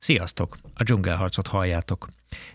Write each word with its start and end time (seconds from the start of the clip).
Sziasztok! 0.00 0.56
A 0.74 0.82
dzsungelharcot 0.82 1.46
halljátok. 1.46 2.08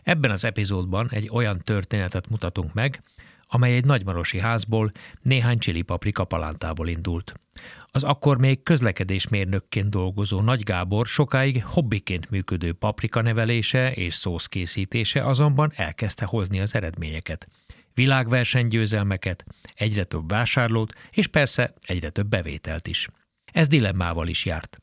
Ebben 0.04 0.32
az 0.32 0.46
epizódban 0.46 1.08
egy 1.12 1.30
olyan 1.32 1.62
történetet 1.64 2.30
mutatunk 2.30 2.74
meg, 2.74 3.04
amely 3.48 3.76
egy 3.76 3.86
nagymarosi 3.86 4.40
házból, 4.40 4.92
néhány 5.22 5.58
csili 5.58 5.82
paprika 5.82 6.24
palántából 6.24 6.88
indult. 6.88 7.34
Az 7.92 8.04
akkor 8.04 8.38
még 8.38 8.64
közlekedésmérnökként 8.64 9.90
dolgozó 9.90 10.42
Nagy 10.42 10.64
Gábor 10.64 11.06
sokáig 11.06 11.64
hobbiként 11.66 12.30
működő 12.30 12.74
paprika 12.74 13.22
nevelése 13.22 13.92
és 13.92 14.16
szósz 14.16 14.46
készítése 14.46 15.20
azonban 15.20 15.72
elkezdte 15.76 16.26
hozni 16.26 16.60
az 16.60 16.76
eredményeket. 16.76 17.48
Világversenygyőzelmeket, 17.94 19.46
egyre 19.74 20.04
több 20.04 20.30
vásárlót, 20.30 20.94
és 21.12 21.28
persze 21.28 21.74
egyre 21.82 22.10
több 22.10 22.28
bevételt 22.28 22.88
is. 22.88 23.08
Ez 23.52 23.68
dilemmával 23.68 24.28
is 24.28 24.46
járt. 24.46 24.80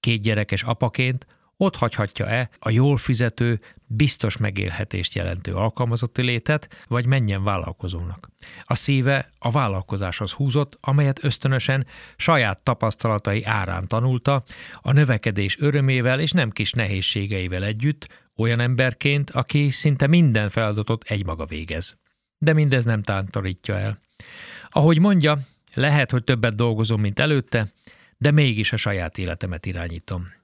Két 0.00 0.22
gyerekes 0.22 0.62
apaként 0.62 1.26
ott 1.60 1.76
hagyhatja-e 1.76 2.48
a 2.58 2.70
jól 2.70 2.96
fizető, 2.96 3.60
biztos 3.86 4.36
megélhetést 4.36 5.14
jelentő 5.14 5.52
alkalmazotti 5.52 6.22
létet, 6.22 6.84
vagy 6.88 7.06
menjen 7.06 7.44
vállalkozónak. 7.44 8.28
A 8.62 8.74
szíve 8.74 9.30
a 9.38 9.50
vállalkozáshoz 9.50 10.32
húzott, 10.32 10.78
amelyet 10.80 11.24
ösztönösen 11.24 11.86
saját 12.16 12.62
tapasztalatai 12.62 13.44
árán 13.44 13.86
tanulta, 13.86 14.44
a 14.74 14.92
növekedés 14.92 15.58
örömével 15.60 16.20
és 16.20 16.32
nem 16.32 16.50
kis 16.50 16.72
nehézségeivel 16.72 17.64
együtt, 17.64 18.08
olyan 18.36 18.60
emberként, 18.60 19.30
aki 19.30 19.70
szinte 19.70 20.06
minden 20.06 20.48
feladatot 20.48 21.04
egymaga 21.08 21.44
végez. 21.44 21.96
De 22.38 22.52
mindez 22.52 22.84
nem 22.84 23.02
tántorítja 23.02 23.78
el. 23.78 23.98
Ahogy 24.68 24.98
mondja, 24.98 25.38
lehet, 25.74 26.10
hogy 26.10 26.24
többet 26.24 26.54
dolgozom, 26.54 27.00
mint 27.00 27.18
előtte, 27.18 27.72
de 28.16 28.30
mégis 28.30 28.72
a 28.72 28.76
saját 28.76 29.18
életemet 29.18 29.66
irányítom. 29.66 30.37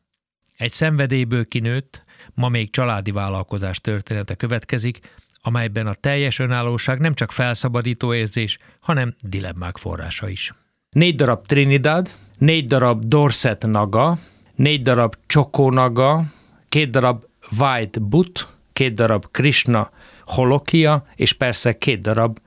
Egy 0.57 0.71
szenvedélyből 0.73 1.49
kinőtt, 1.49 2.05
ma 2.35 2.49
még 2.49 2.71
családi 2.71 3.11
vállalkozás 3.11 3.81
története 3.81 4.35
következik, 4.35 4.99
amelyben 5.41 5.87
a 5.87 5.95
teljes 5.95 6.38
önállóság 6.38 6.99
nem 6.99 7.15
csak 7.15 7.33
felszabadító 7.33 8.15
érzés, 8.15 8.59
hanem 8.80 9.15
dilemmák 9.29 9.77
forrása 9.77 10.29
is. 10.29 10.52
Négy 10.91 11.15
darab 11.15 11.46
Trinidad, 11.46 12.11
négy 12.38 12.66
darab 12.66 13.05
Dorset 13.05 13.66
Naga, 13.66 14.19
négy 14.55 14.83
darab 14.83 15.15
Choco 15.27 15.71
Naga, 15.71 16.24
két 16.68 16.91
darab 16.91 17.24
White 17.59 18.01
But, 18.01 18.57
két 18.73 18.95
darab 18.95 19.24
Krishna 19.30 19.91
Holokia, 20.27 21.07
és 21.15 21.33
persze 21.33 21.79
két 21.79 22.01
darab 22.01 22.39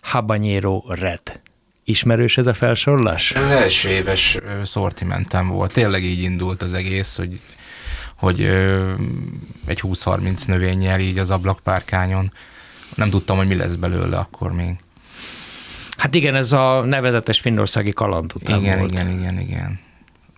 Habanero 0.00 0.82
Red. 0.88 1.40
Ismerős 1.88 2.36
ez 2.38 2.46
a 2.46 2.54
felsorolás? 2.54 3.32
Az 3.32 3.50
első 3.50 3.88
éves 3.88 4.38
szortimentem 4.62 5.48
volt. 5.48 5.72
Tényleg 5.72 6.04
így 6.04 6.22
indult 6.22 6.62
az 6.62 6.72
egész, 6.72 7.16
hogy, 7.16 7.40
hogy 8.14 8.40
egy 9.66 9.80
20-30 9.82 10.46
növényel 10.46 11.00
így 11.00 11.18
az 11.18 11.30
ablakpárkányon. 11.30 12.32
Nem 12.94 13.10
tudtam, 13.10 13.36
hogy 13.36 13.46
mi 13.46 13.54
lesz 13.54 13.74
belőle 13.74 14.16
akkor 14.16 14.52
még. 14.52 14.74
Hát 15.96 16.14
igen, 16.14 16.34
ez 16.34 16.52
a 16.52 16.80
nevezetes 16.80 17.40
finnországi 17.40 17.90
kaland 17.90 18.32
után 18.34 18.60
igen, 18.60 18.78
volt. 18.78 18.92
Igen, 18.92 19.10
igen, 19.18 19.40
igen. 19.40 19.80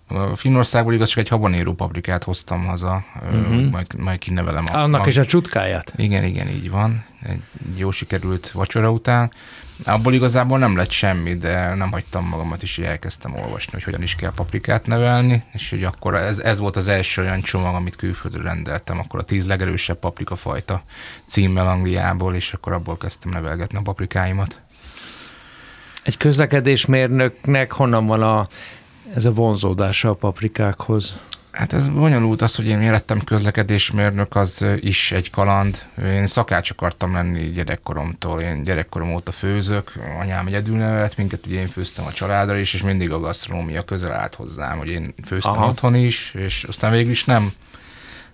A 0.08 0.36
Finnországból 0.36 0.94
igaz 0.94 1.08
csak 1.08 1.18
egy 1.18 1.28
habanéró 1.28 1.72
paprikát 1.72 2.24
hoztam 2.24 2.64
haza, 2.64 3.04
uh-huh. 3.14 3.70
majd, 3.70 3.94
majd 3.98 4.18
kinevelem. 4.18 4.64
A, 4.72 4.76
Annak 4.76 5.04
a, 5.04 5.08
is 5.08 5.16
a 5.16 5.24
csutkáját? 5.24 5.92
Igen, 5.96 6.24
igen, 6.24 6.48
így 6.48 6.70
van. 6.70 7.04
Egy 7.22 7.42
jó 7.76 7.90
sikerült 7.90 8.50
vacsora 8.50 8.90
után. 8.90 9.32
Abból 9.84 10.14
igazából 10.14 10.58
nem 10.58 10.76
lett 10.76 10.90
semmi, 10.90 11.34
de 11.34 11.74
nem 11.74 11.90
hagytam 11.90 12.26
magamat, 12.26 12.62
és 12.62 12.78
elkezdtem 12.78 13.34
olvasni, 13.34 13.72
hogy 13.72 13.82
hogyan 13.82 14.02
is 14.02 14.14
kell 14.14 14.32
paprikát 14.34 14.86
nevelni, 14.86 15.42
és 15.52 15.70
hogy 15.70 15.84
akkor 15.84 16.14
ez, 16.14 16.38
ez 16.38 16.58
volt 16.58 16.76
az 16.76 16.88
első 16.88 17.22
olyan 17.22 17.40
csomag, 17.40 17.74
amit 17.74 17.96
külföldről 17.96 18.42
rendeltem, 18.42 18.98
akkor 18.98 19.20
a 19.20 19.22
tíz 19.22 19.46
legerősebb 19.46 19.98
paprikafajta 19.98 20.82
címmel 21.26 21.68
Angliából, 21.68 22.34
és 22.34 22.52
akkor 22.52 22.72
abból 22.72 22.96
kezdtem 22.96 23.30
nevelgetni 23.30 23.78
a 23.78 23.82
paprikáimat. 23.82 24.60
Egy 26.02 26.16
közlekedésmérnöknek 26.16 27.72
honnan 27.72 28.06
van 28.06 28.22
a, 28.22 28.46
ez 29.14 29.24
a 29.24 29.32
vonzódása 29.32 30.10
a 30.10 30.14
paprikákhoz? 30.14 31.14
Hát 31.50 31.72
ez 31.72 31.88
bonyolult 31.88 32.42
az, 32.42 32.54
hogy 32.54 32.66
én 32.66 32.90
lettem 32.90 33.20
közlekedésmérnök, 33.20 34.36
az 34.36 34.66
is 34.80 35.12
egy 35.12 35.30
kaland. 35.30 35.86
Én 36.02 36.26
szakács 36.26 36.70
akartam 36.70 37.12
lenni 37.12 37.50
gyerekkoromtól. 37.50 38.40
Én 38.40 38.62
gyerekkorom 38.62 39.14
óta 39.14 39.32
főzök, 39.32 39.92
anyám 40.20 40.46
egyedül 40.46 40.76
nevelt 40.76 41.16
minket, 41.16 41.46
ugye 41.46 41.60
én 41.60 41.68
főztem 41.68 42.06
a 42.06 42.12
családra 42.12 42.56
is, 42.56 42.74
és 42.74 42.82
mindig 42.82 43.10
a 43.10 43.20
gasztronómia 43.20 43.82
közel 43.82 44.12
állt 44.12 44.34
hozzám, 44.34 44.78
hogy 44.78 44.88
én 44.88 45.14
főztem 45.26 45.52
Aha. 45.52 45.66
otthon 45.66 45.94
is, 45.94 46.34
és 46.34 46.64
aztán 46.64 46.90
végül 46.90 47.10
is 47.10 47.24
nem, 47.24 47.52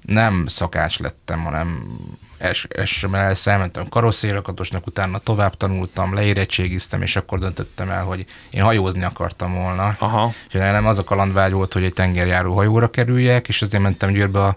nem 0.06 0.46
szakács 0.46 0.98
lettem, 0.98 1.44
hanem 1.44 1.98
es, 2.38 2.66
esem 2.68 3.14
el, 3.14 3.34
elmentem 3.44 3.88
karosszélakatosnak, 3.88 4.86
utána 4.86 5.18
tovább 5.18 5.56
tanultam, 5.56 6.14
leérettségiztem, 6.14 7.02
és 7.02 7.16
akkor 7.16 7.38
döntöttem 7.38 7.90
el, 7.90 8.04
hogy 8.04 8.26
én 8.50 8.62
hajózni 8.62 9.02
akartam 9.02 9.54
volna. 9.54 9.94
Aha. 9.98 10.32
És 10.48 10.52
nem 10.52 10.86
az 10.86 10.98
a 10.98 11.04
kalandvágy 11.04 11.52
volt, 11.52 11.72
hogy 11.72 11.84
egy 11.84 11.92
tengerjáró 11.92 12.54
hajóra 12.54 12.90
kerüljek, 12.90 13.48
és 13.48 13.62
azért 13.62 13.82
mentem 13.82 14.10
Győrbe 14.10 14.40
a 14.40 14.56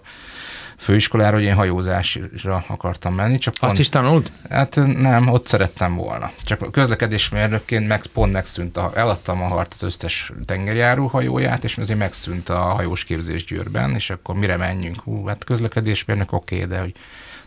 főiskolára, 0.78 1.36
hogy 1.36 1.44
én 1.44 1.54
hajózásra 1.54 2.64
akartam 2.68 3.14
menni. 3.14 3.38
Csak 3.38 3.52
Azt 3.54 3.62
pont, 3.62 3.78
is 3.78 3.88
tanult? 3.88 4.32
Hát 4.48 4.80
nem, 4.96 5.28
ott 5.28 5.46
szerettem 5.46 5.96
volna. 5.96 6.30
Csak 6.42 6.72
közlekedésmérnökként 6.72 7.88
meg, 7.88 8.06
pont 8.06 8.32
megszűnt, 8.32 8.76
a, 8.76 8.92
eladtam 8.94 9.42
a 9.42 9.46
hart 9.46 9.72
az 9.72 9.82
összes 9.82 10.32
tengerjáró 10.44 11.06
hajóját, 11.06 11.64
és 11.64 11.78
azért 11.78 11.98
megszűnt 11.98 12.48
a 12.48 12.58
hajós 12.58 13.04
képzés 13.04 13.44
Győrben, 13.44 13.94
és 13.94 14.10
akkor 14.10 14.34
mire 14.34 14.56
menjünk? 14.56 15.00
Hú, 15.00 15.26
hát 15.26 15.44
közlekedésmérnök 15.44 16.32
oké, 16.32 16.54
okay, 16.54 16.68
de 16.68 16.80
hogy 16.80 16.94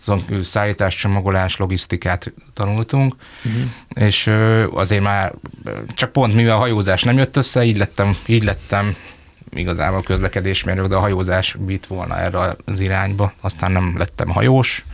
azon 0.02 0.44
szállítás, 0.44 0.96
csomagolás, 0.96 1.58
logisztikát 1.58 2.34
tanultunk, 2.53 3.16
uh-huh. 3.46 3.62
és 4.08 4.28
azért 4.72 5.03
már 5.03 5.34
csak 5.88 6.12
pont 6.12 6.36
mivel 6.36 6.56
a 6.56 6.59
hajózás 6.59 7.03
nem 7.03 7.18
jött 7.18 7.38
össze, 7.38 7.64
így 7.64 7.78
lettem, 7.78 8.18
így 8.25 8.44
lettem 8.44 8.96
igazából 9.52 10.04
közlekedésmérnök, 10.04 10.88
de 10.88 10.96
a 10.96 11.00
hajózás 11.00 11.56
vitt 11.66 11.86
volna 11.86 12.20
erre 12.20 12.56
az 12.66 12.80
irányba, 12.80 13.34
aztán 13.42 13.72
nem 13.72 13.96
lettem 13.98 14.30
hajós, 14.30 14.86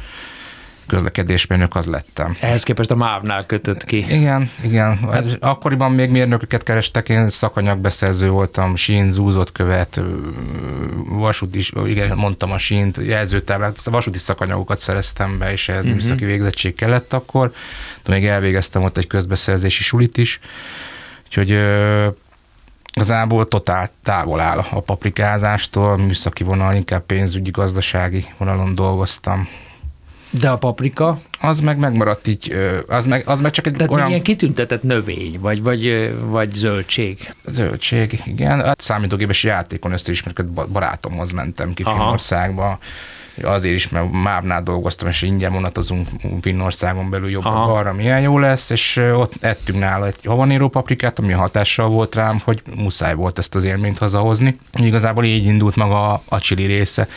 közlekedésmérnök 0.88 1.76
az 1.76 1.86
lettem. 1.86 2.36
Ehhez 2.40 2.64
képest 2.64 2.92
a 2.92 2.96
MÁV-nál 2.96 3.46
kötött 3.46 3.84
ki. 3.84 3.98
Igen, 3.98 4.50
igen. 4.64 4.98
Hát, 5.12 5.38
Akkoriban 5.40 5.92
még 5.92 6.10
mérnököket 6.10 6.64
kerestek, 6.64 7.10
én 7.10 7.30
szakanyagbeszerző 7.30 8.30
voltam, 8.30 8.76
sín, 8.76 9.12
zúzott 9.12 9.52
követ, 9.52 10.02
vasút 11.10 11.56
is, 11.56 11.72
igen, 11.86 12.18
mondtam 12.18 12.52
a 12.52 12.58
sínt, 12.58 12.98
jelzőtáblát, 12.98 13.84
vasúti 13.84 14.18
szakanyagokat 14.18 14.80
szereztem 14.80 15.38
be, 15.38 15.52
és 15.52 15.70
ehhez 15.70 15.86
uh-huh. 15.86 16.02
műszaki 16.02 16.26
végzettség 16.26 16.76
kellett 16.76 17.14
akkor, 17.14 17.52
de 18.04 18.12
még 18.14 18.26
elvégeztem 18.26 18.84
ott 18.84 18.98
egy 18.98 19.08
közbeszerzési 19.08 19.84
sulit 19.84 20.18
is, 20.18 20.40
úgyhogy 21.26 21.60
Igazából 22.98 23.48
totál 23.48 23.90
távol 24.04 24.40
áll 24.40 24.58
a 24.72 24.80
paprikázástól, 24.80 25.98
műszaki 25.98 26.44
vonal, 26.44 26.76
inkább 26.76 27.06
pénzügyi, 27.06 27.52
gazdasági 27.52 28.26
vonalon 28.38 28.76
dolgoztam. 28.76 29.48
De 30.30 30.50
a 30.50 30.58
paprika? 30.58 31.20
Az 31.40 31.60
meg 31.60 31.78
megmaradt 31.78 32.28
így, 32.28 32.54
az 32.88 33.06
meg, 33.06 33.28
az 33.28 33.40
meg 33.40 33.52
csak 33.52 33.68
egy 33.68 33.74
De 33.74 33.86
olyan... 33.90 34.08
ilyen 34.08 34.22
kitüntetett 34.22 34.84
növény, 34.84 35.38
vagy, 35.40 35.62
vagy, 35.64 36.14
vagy 36.26 36.54
zöldség? 36.54 37.34
Zöldség, 37.46 38.22
igen. 38.26 38.60
A 38.60 38.74
számítógépes 38.78 39.44
játékon 39.44 39.92
összeismerkedett 39.92 40.70
barátomhoz 40.70 41.32
mentem 41.32 41.74
ki 41.74 41.84
Finnországba 41.84 42.80
azért 43.42 43.76
is, 43.76 43.90
mert 43.90 44.12
Mávnál 44.12 44.62
dolgoztam, 44.62 45.08
és 45.08 45.22
ingyen 45.22 45.52
vonatozunk 45.52 46.08
Finnországon 46.42 47.10
belül 47.10 47.30
jobbra-balra, 47.30 47.94
milyen 47.94 48.22
jó 48.22 48.40
lesz, 48.40 48.70
és 48.70 49.02
ott 49.14 49.34
ettünk 49.40 49.80
nála 49.80 50.06
egy 50.06 50.16
havanéró 50.26 50.68
paprikát, 50.68 51.20
ami 51.20 51.32
hatással 51.32 51.88
volt 51.88 52.16
rám, 52.16 52.40
hogy 52.44 52.62
muszáj 52.76 53.16
volt 53.16 53.38
ezt 53.38 53.56
az 53.56 53.64
élményt 53.64 53.98
hazahozni. 53.98 54.56
Igazából 54.74 55.24
így 55.24 55.46
indult 55.46 55.76
maga 55.76 56.22
a 56.26 56.40
csili 56.40 56.66
része, 56.66 57.08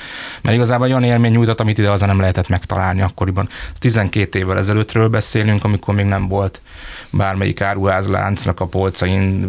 mert 0.42 0.54
igazából 0.54 0.86
olyan 0.86 1.03
élmény 1.03 1.32
nyújtott, 1.32 1.60
amit 1.60 1.78
ide 1.78 1.91
az 1.91 2.00
nem 2.00 2.21
lehetett 2.21 2.48
megtalálni 2.48 3.00
akkoriban. 3.00 3.48
12 3.78 4.39
évvel 4.39 4.59
ezelőttről 4.59 5.09
beszélünk, 5.09 5.65
amikor 5.65 5.95
még 5.95 6.04
nem 6.04 6.28
volt 6.28 6.62
bármelyik 7.10 7.60
áruházláncnak 7.60 8.60
a 8.60 8.66
polcain 8.66 9.48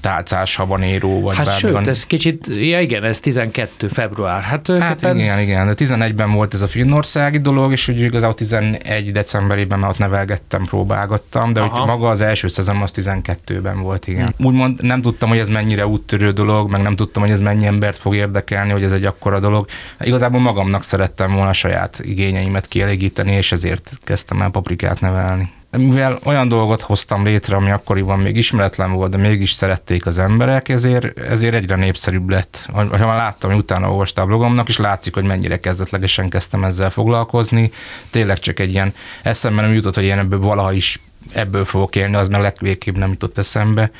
tálcás 0.00 0.56
habanéró, 0.56 1.20
vagy 1.20 1.36
Hát 1.36 1.58
sőt, 1.58 1.86
ez 1.86 2.06
kicsit, 2.06 2.46
ja 2.46 2.80
igen, 2.80 3.04
ez 3.04 3.20
12 3.20 3.88
február. 3.88 4.42
Hát, 4.42 4.66
hát 4.66 5.02
igen, 5.02 5.40
igen, 5.40 5.66
de 5.66 5.74
11-ben 6.04 6.32
volt 6.32 6.54
ez 6.54 6.60
a 6.60 6.68
finnországi 6.68 7.38
dolog, 7.38 7.72
és 7.72 7.88
úgy 7.88 8.00
igazából 8.00 8.34
11 8.34 9.12
decemberében 9.12 9.78
már 9.78 9.90
ott 9.90 9.98
nevelgettem, 9.98 10.64
próbálgattam, 10.64 11.52
de 11.52 11.60
hogy 11.60 11.86
maga 11.86 12.08
az 12.08 12.20
első 12.20 12.48
szezon 12.48 12.76
az 12.76 12.92
12-ben 12.96 13.80
volt, 13.80 14.06
igen. 14.06 14.34
Hmm. 14.36 14.46
Úgymond 14.46 14.82
nem 14.82 15.00
tudtam, 15.00 15.28
hogy 15.28 15.38
ez 15.38 15.48
mennyire 15.48 15.86
úttörő 15.86 16.30
dolog, 16.30 16.70
meg 16.70 16.82
nem 16.82 16.96
tudtam, 16.96 17.22
hogy 17.22 17.32
ez 17.32 17.40
mennyi 17.40 17.66
embert 17.66 17.98
fog 17.98 18.14
érdekelni, 18.14 18.70
hogy 18.70 18.84
ez 18.84 18.92
egy 18.92 19.04
akkora 19.04 19.40
dolog. 19.40 19.66
Igazából 20.00 20.40
magamnak 20.40 20.82
szerettem 20.82 21.32
volna 21.32 21.48
a 21.48 21.52
saját 21.52 22.00
igényeimet 22.02 22.68
kielégíteni, 22.68 23.32
és 23.32 23.52
ezért 23.52 23.90
kezdtem 24.04 24.42
el 24.42 24.50
paprikát 24.50 25.00
nevelni. 25.00 25.52
Mivel 25.76 26.18
olyan 26.24 26.48
dolgot 26.48 26.80
hoztam 26.80 27.24
létre, 27.24 27.56
ami 27.56 27.70
akkoriban 27.70 28.18
még 28.18 28.36
ismeretlen 28.36 28.92
volt, 28.92 29.10
de 29.10 29.16
mégis 29.16 29.52
szerették 29.52 30.06
az 30.06 30.18
emberek, 30.18 30.68
ezért, 30.68 31.18
ezért 31.18 31.54
egyre 31.54 31.76
népszerűbb 31.76 32.28
lett. 32.28 32.68
Ha 32.72 32.84
már 32.84 33.16
láttam, 33.16 33.50
hogy 33.50 33.58
utána 33.58 33.90
olvastam 33.90 34.24
a 34.24 34.26
blogomnak, 34.26 34.68
és 34.68 34.76
látszik, 34.76 35.14
hogy 35.14 35.24
mennyire 35.24 35.60
kezdetlegesen 35.60 36.28
kezdtem 36.28 36.64
ezzel 36.64 36.90
foglalkozni. 36.90 37.70
Tényleg 38.10 38.38
csak 38.38 38.58
egy 38.58 38.70
ilyen 38.70 38.94
eszembe 39.22 39.62
nem 39.62 39.72
jutott, 39.72 39.94
hogy 39.94 40.04
én 40.04 40.18
ebből 40.18 40.40
valaha 40.40 40.72
is 40.72 41.00
ebből 41.32 41.64
fogok 41.64 41.96
élni, 41.96 42.14
az 42.14 42.28
meg 42.28 42.40
legvégképp 42.40 42.96
nem 42.96 43.10
jutott 43.10 43.38
eszembe 43.38 43.90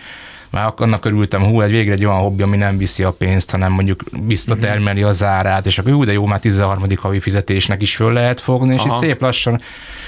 már 0.54 0.72
annak 0.76 1.04
örültem, 1.04 1.42
hú, 1.42 1.60
egy 1.60 1.70
végre 1.70 1.92
egy 1.92 2.04
olyan 2.04 2.18
hobbi, 2.18 2.42
ami 2.42 2.56
nem 2.56 2.76
viszi 2.76 3.02
a 3.02 3.12
pénzt, 3.12 3.50
hanem 3.50 3.72
mondjuk 3.72 4.02
visszatermeli 4.26 5.02
a 5.02 5.12
zárát, 5.12 5.66
és 5.66 5.78
akkor 5.78 5.90
jó, 5.90 6.04
de 6.04 6.12
jó, 6.12 6.26
már 6.26 6.40
13. 6.40 6.84
havi 6.96 7.20
fizetésnek 7.20 7.82
is 7.82 7.96
föl 7.96 8.12
lehet 8.12 8.40
fogni, 8.40 8.74
és 8.74 8.80
Aha. 8.80 8.94
így 8.94 9.00
szép 9.00 9.20
lassan 9.20 9.60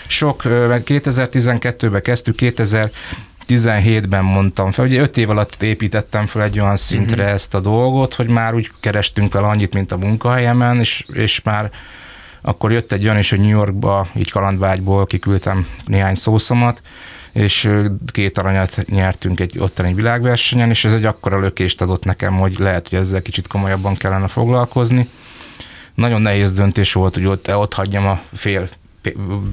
sok, 0.06 0.42
2012-ben 0.44 2.02
kezdtük, 2.02 2.36
2000 2.36 2.90
17-ben 3.48 4.24
mondtam 4.24 4.70
fel, 4.70 4.84
ugye 4.84 5.00
5 5.00 5.16
év 5.16 5.30
alatt 5.30 5.62
építettem 5.62 6.26
fel 6.26 6.42
egy 6.42 6.60
olyan 6.60 6.76
szintre 6.76 7.22
uh-huh. 7.22 7.34
ezt 7.34 7.54
a 7.54 7.60
dolgot, 7.60 8.14
hogy 8.14 8.28
már 8.28 8.54
úgy 8.54 8.70
kerestünk 8.80 9.30
fel 9.30 9.44
annyit, 9.44 9.74
mint 9.74 9.92
a 9.92 9.96
munkahelyemen, 9.96 10.78
és, 10.78 11.04
és 11.12 11.42
már 11.42 11.70
akkor 12.40 12.72
jött 12.72 12.92
egy 12.92 13.04
olyan 13.04 13.18
is, 13.18 13.30
hogy 13.30 13.40
New 13.40 13.48
Yorkba, 13.48 14.06
így 14.14 14.30
kalandvágyból 14.30 15.06
kiküldtem 15.06 15.66
néhány 15.84 16.14
szószomat, 16.14 16.82
és 17.36 17.70
két 18.06 18.38
aranyat 18.38 18.84
nyertünk 18.86 19.40
egy 19.40 19.58
ottani 19.58 19.94
világversenyen, 19.94 20.70
és 20.70 20.84
ez 20.84 20.92
egy 20.92 21.04
akkora 21.04 21.40
lökést 21.40 21.80
adott 21.80 22.04
nekem, 22.04 22.38
hogy 22.38 22.58
lehet, 22.58 22.88
hogy 22.88 22.98
ezzel 22.98 23.22
kicsit 23.22 23.46
komolyabban 23.46 23.96
kellene 23.96 24.26
foglalkozni. 24.26 25.08
Nagyon 25.94 26.20
nehéz 26.20 26.52
döntés 26.52 26.92
volt, 26.92 27.14
hogy 27.14 27.26
ott, 27.26 27.54
ott 27.54 27.74
hagyjam 27.74 28.06
a 28.06 28.20
fél 28.32 28.68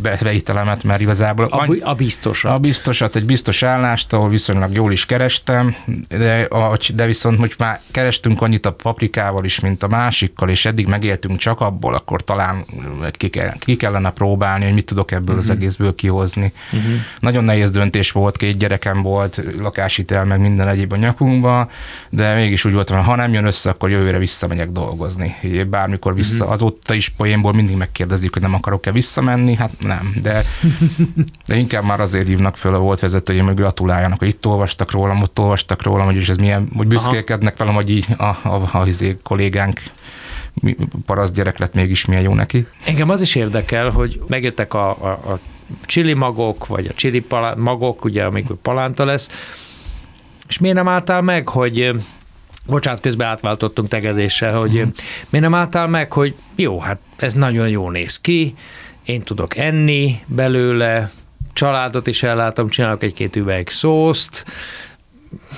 bevételemet, 0.01 0.83
mert 0.83 1.01
igazából... 1.01 1.45
A, 1.45 1.75
a 1.81 1.93
biztosat. 1.93 2.57
A 2.57 2.59
biztosat, 2.59 3.15
egy 3.15 3.25
biztos 3.25 3.63
állást, 3.63 4.13
ahol 4.13 4.29
viszonylag 4.29 4.73
jól 4.73 4.91
is 4.91 5.05
kerestem, 5.05 5.75
de, 6.07 6.47
de 6.95 7.05
viszont, 7.05 7.39
hogy 7.39 7.53
már 7.57 7.81
kerestünk 7.91 8.41
annyit 8.41 8.65
a 8.65 8.73
paprikával 8.73 9.45
is, 9.45 9.59
mint 9.59 9.83
a 9.83 9.87
másikkal, 9.87 10.49
és 10.49 10.65
eddig 10.65 10.87
megéltünk 10.87 11.37
csak 11.37 11.61
abból, 11.61 11.93
akkor 11.93 12.23
talán 12.23 12.65
ki, 13.11 13.29
kell, 13.29 13.53
ki 13.59 13.75
kellene 13.75 14.09
próbálni, 14.09 14.63
hogy 14.63 14.73
mit 14.73 14.85
tudok 14.85 15.11
ebből 15.11 15.25
uh-huh. 15.25 15.39
az 15.39 15.47
mhm. 15.47 15.57
egészből 15.57 15.95
kihozni. 15.95 16.53
Uh-huh. 16.71 16.93
Nagyon 17.19 17.43
nehéz 17.43 17.71
döntés 17.71 18.11
volt, 18.11 18.37
két 18.37 18.57
gyerekem 18.57 19.01
volt, 19.01 19.41
lakáshitel, 19.59 20.25
meg 20.25 20.39
minden 20.39 20.67
egyéb 20.67 20.91
a 20.91 20.95
nyakunkba, 20.95 21.69
de 22.09 22.33
mégis 22.33 22.65
úgy 22.65 22.73
voltam, 22.73 23.03
ha 23.03 23.15
nem 23.15 23.33
jön 23.33 23.45
össze, 23.45 23.69
akkor 23.69 23.89
jövőre 23.89 24.17
visszamegyek 24.17 24.69
dolgozni. 24.69 25.35
Bármikor 25.69 26.15
vissza, 26.15 26.35
uh-huh. 26.35 26.51
azóta 26.51 26.93
is 26.93 27.09
poénból 27.09 27.53
mindig 27.53 27.75
megkérdezik, 27.75 28.33
hogy 28.33 28.41
nem 28.41 28.53
akarok-e 28.53 28.91
visszamenni, 28.91 29.42
menni, 29.43 29.55
hát 29.55 29.71
nem, 29.79 30.13
de, 30.21 30.43
de 31.47 31.55
inkább 31.55 31.83
már 31.83 32.01
azért 32.01 32.27
hívnak 32.27 32.57
föl 32.57 32.73
a 32.73 32.79
volt 32.79 32.99
vezetőim, 32.99 33.45
hogy 33.45 33.55
gratuláljanak, 33.55 34.19
hogy 34.19 34.27
itt 34.27 34.45
olvastak 34.45 34.91
rólam, 34.91 35.21
ott 35.21 35.39
olvastak 35.39 35.81
rólam, 35.81 36.05
hogy 36.05 36.25
ez 36.29 36.37
milyen, 36.37 36.69
hogy 36.75 36.87
büszkélkednek 36.87 37.57
velem, 37.57 37.73
hogy 37.73 37.89
így 37.89 38.05
a, 38.17 38.23
a, 38.23 38.37
a, 38.43 38.69
a 38.71 38.87
izé 38.87 39.17
kollégánk 39.23 39.79
paraszt 41.05 41.33
gyerek 41.33 41.57
lett, 41.57 41.73
mégis 41.73 42.05
milyen 42.05 42.23
jó 42.23 42.33
neki. 42.33 42.67
Engem 42.85 43.09
az 43.09 43.21
is 43.21 43.35
érdekel, 43.35 43.89
hogy 43.89 44.21
megjöttek 44.27 44.73
a, 44.73 44.89
a, 44.89 45.07
a 45.07 45.39
csili 45.85 46.13
magok, 46.13 46.67
vagy 46.67 46.87
a 46.87 46.93
csili 46.93 47.25
magok, 47.55 48.05
ugye 48.05 48.23
amikor 48.23 48.55
palánta 48.55 49.05
lesz, 49.05 49.29
és 50.47 50.59
miért 50.59 50.75
nem 50.75 50.87
álltál 50.87 51.21
meg, 51.21 51.47
hogy 51.47 51.93
bocsánat, 52.65 53.01
közben 53.01 53.27
átváltottunk 53.27 53.87
tegezéssel, 53.87 54.57
hogy 54.57 54.71
mm. 54.71 54.89
miért 55.29 55.45
nem 55.45 55.53
álltál 55.53 55.87
meg, 55.87 56.11
hogy 56.11 56.35
jó, 56.55 56.79
hát 56.79 56.99
ez 57.15 57.33
nagyon 57.33 57.69
jó 57.69 57.89
néz 57.89 58.19
ki, 58.19 58.55
én 59.05 59.21
tudok 59.21 59.57
enni 59.57 60.23
belőle, 60.25 61.11
családot 61.53 62.07
is 62.07 62.23
ellátom, 62.23 62.69
csinálok 62.69 63.03
egy-két 63.03 63.35
üveg 63.35 63.69
szószt. 63.69 64.45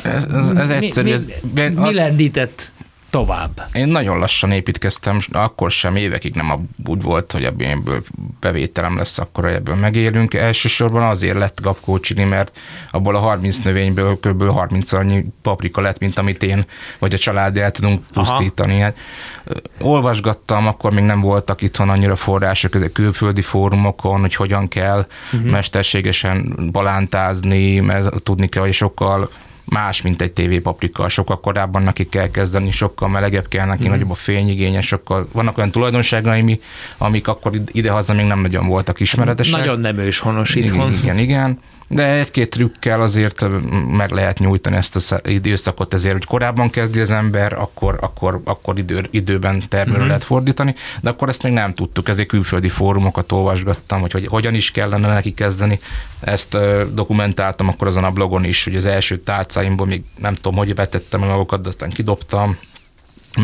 Ez, 0.04 0.24
ez, 0.24 0.50
ez 0.50 0.70
egyszerű. 0.70 1.08
Mi, 1.08 1.14
ez, 1.14 1.30
mi, 1.54 1.68
mi 1.70 1.94
lendített 1.94 2.74
tovább? 3.16 3.68
Én 3.74 3.88
nagyon 3.88 4.18
lassan 4.18 4.52
építkeztem, 4.52 5.20
akkor 5.32 5.72
sem 5.72 5.96
évekig 5.96 6.36
nem 6.36 6.70
úgy 6.86 7.02
volt, 7.02 7.32
hogy 7.32 7.44
ebből 7.44 8.04
bevételem 8.40 8.98
lesz, 8.98 9.18
akkor 9.18 9.46
ebből 9.46 9.76
megélünk. 9.76 10.34
Elsősorban 10.34 11.04
azért 11.04 11.38
lett 11.38 11.62
gapkócsini, 11.62 12.24
mert 12.24 12.58
abból 12.92 13.16
a 13.16 13.20
30 13.20 13.58
növényből 13.58 14.20
kb. 14.20 14.44
30 14.44 14.92
annyi 14.92 15.26
paprika 15.42 15.82
lett, 15.82 16.00
mint 16.00 16.18
amit 16.18 16.44
én 16.44 16.64
vagy 17.00 17.14
a 17.14 17.18
család 17.18 17.58
el 17.58 17.72
tudunk 17.72 18.06
pusztítani. 18.14 18.80
Hát, 18.80 18.98
olvasgattam, 19.82 20.68
akkor 20.68 20.94
még 20.94 21.04
nem 21.04 21.22
voltak 21.22 21.62
itthon 21.62 21.90
annyira 21.90 22.16
források, 22.16 22.76
ezek 22.76 22.92
külföldi 22.92 23.42
fórumokon, 23.42 24.20
hogy 24.20 24.36
hogyan 24.36 24.68
kell 24.68 25.08
uh-huh. 25.34 25.52
mesterségesen 25.52 26.70
balántázni, 26.72 27.80
mert 27.80 28.24
tudni 28.24 28.48
kell, 28.48 28.64
hogy 28.64 28.74
sokkal 28.74 29.30
más, 29.66 30.02
mint 30.02 30.22
egy 30.22 30.32
TV 30.32 30.56
paprika. 30.62 31.10
Sokkal 31.10 31.40
korábban 31.40 31.84
neki 31.84 32.08
kell 32.08 32.30
kezdeni, 32.30 32.72
sokkal 32.72 33.10
melegebb 33.10 33.48
kell 33.48 33.66
neki, 33.66 33.88
mm. 33.88 33.90
nagyobb 33.90 34.12
a 34.12 34.16
fényigénye, 34.16 34.82
sokkal 34.82 35.28
vannak 35.32 35.58
olyan 35.58 35.72
tulajdonságai, 35.72 36.60
amik 36.98 37.28
akkor 37.28 37.52
idehaza 37.72 38.14
még 38.14 38.26
nem 38.26 38.40
nagyon 38.40 38.68
voltak 38.68 39.00
ismeretesek. 39.00 39.60
Nagyon 39.60 39.80
nem 39.80 39.98
őshonos 39.98 40.56
itthon. 40.56 40.92
Igen, 40.92 41.00
igen. 41.02 41.18
igen 41.18 41.60
de 41.88 42.04
egy-két 42.04 42.50
trükkel 42.50 43.02
azért 43.02 43.46
meg 43.88 44.12
lehet 44.12 44.40
nyújtani 44.40 44.76
ezt 44.76 44.96
az 44.96 45.16
időszakot, 45.24 45.94
ezért, 45.94 46.14
hogy 46.14 46.26
korábban 46.26 46.70
kezdi 46.70 47.00
az 47.00 47.12
ember, 47.12 47.54
akkor, 47.54 47.98
akkor, 48.02 48.42
akkor 48.44 48.78
idő, 48.78 49.08
időben 49.12 49.64
termelő 49.68 49.92
uh-huh. 49.92 50.08
lehet 50.08 50.24
fordítani, 50.24 50.76
de 51.02 51.10
akkor 51.10 51.30
ezt 51.30 51.44
még 51.44 51.54
nem 51.54 51.74
tudtuk, 51.74 52.10
ezért 52.10 52.28
külföldi 52.28 52.70
fórumokat 52.70 53.32
olvasgattam, 53.32 54.02
hogy, 54.02 54.12
hogy 54.12 54.28
hogyan 54.28 54.54
is 54.54 54.72
kellene 54.72 55.08
neki 55.08 55.34
kezdeni. 55.34 55.80
Ezt 56.20 56.58
dokumentáltam 56.94 57.68
akkor 57.68 57.88
azon 57.88 58.04
a 58.04 58.12
blogon 58.12 58.44
is, 58.44 58.64
hogy 58.64 58.76
az 58.76 58.86
első 58.86 59.18
tárcáimból 59.18 59.88
még 59.88 60.04
nem 60.18 60.36
tudom, 60.36 60.56
hogy 60.56 60.76
vetettem 60.76 61.20
meg 61.20 61.30
magukat, 61.30 61.62
de 61.62 61.68
aztán 61.68 61.90
kidobtam, 61.90 62.58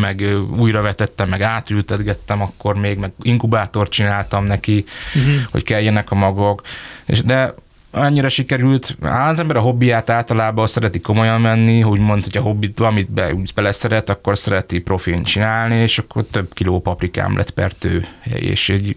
meg 0.00 0.24
újra 0.58 0.82
vetettem, 0.82 1.28
meg 1.28 1.40
átültetgettem, 1.40 2.42
akkor 2.42 2.76
még 2.76 2.98
meg 2.98 3.12
inkubátort 3.22 3.90
csináltam 3.90 4.44
neki, 4.44 4.84
uh-huh. 5.14 5.34
hogy 5.50 5.62
keljenek 5.62 6.10
a 6.10 6.14
magok, 6.14 6.62
és 7.06 7.22
de 7.22 7.54
annyira 7.92 8.28
sikerült. 8.28 8.96
Az 9.00 9.40
ember 9.40 9.56
a 9.56 9.60
hobbiát 9.60 10.10
általában 10.10 10.66
szereti 10.66 11.00
komolyan 11.00 11.40
menni, 11.40 11.80
hogy 11.80 12.00
mond, 12.00 12.22
hogy 12.24 12.36
a 12.36 12.40
hobbit 12.40 12.78
valamit 12.78 13.10
be, 13.10 13.34
bele 13.54 13.72
szeret, 13.72 14.10
akkor 14.10 14.38
szereti 14.38 14.78
profin 14.78 15.22
csinálni, 15.22 15.74
és 15.74 15.98
akkor 15.98 16.24
több 16.30 16.52
kiló 16.52 16.80
paprikám 16.80 17.36
lett 17.36 17.50
per 17.50 17.72
tő. 17.72 18.04
És 18.24 18.68
egy 18.68 18.96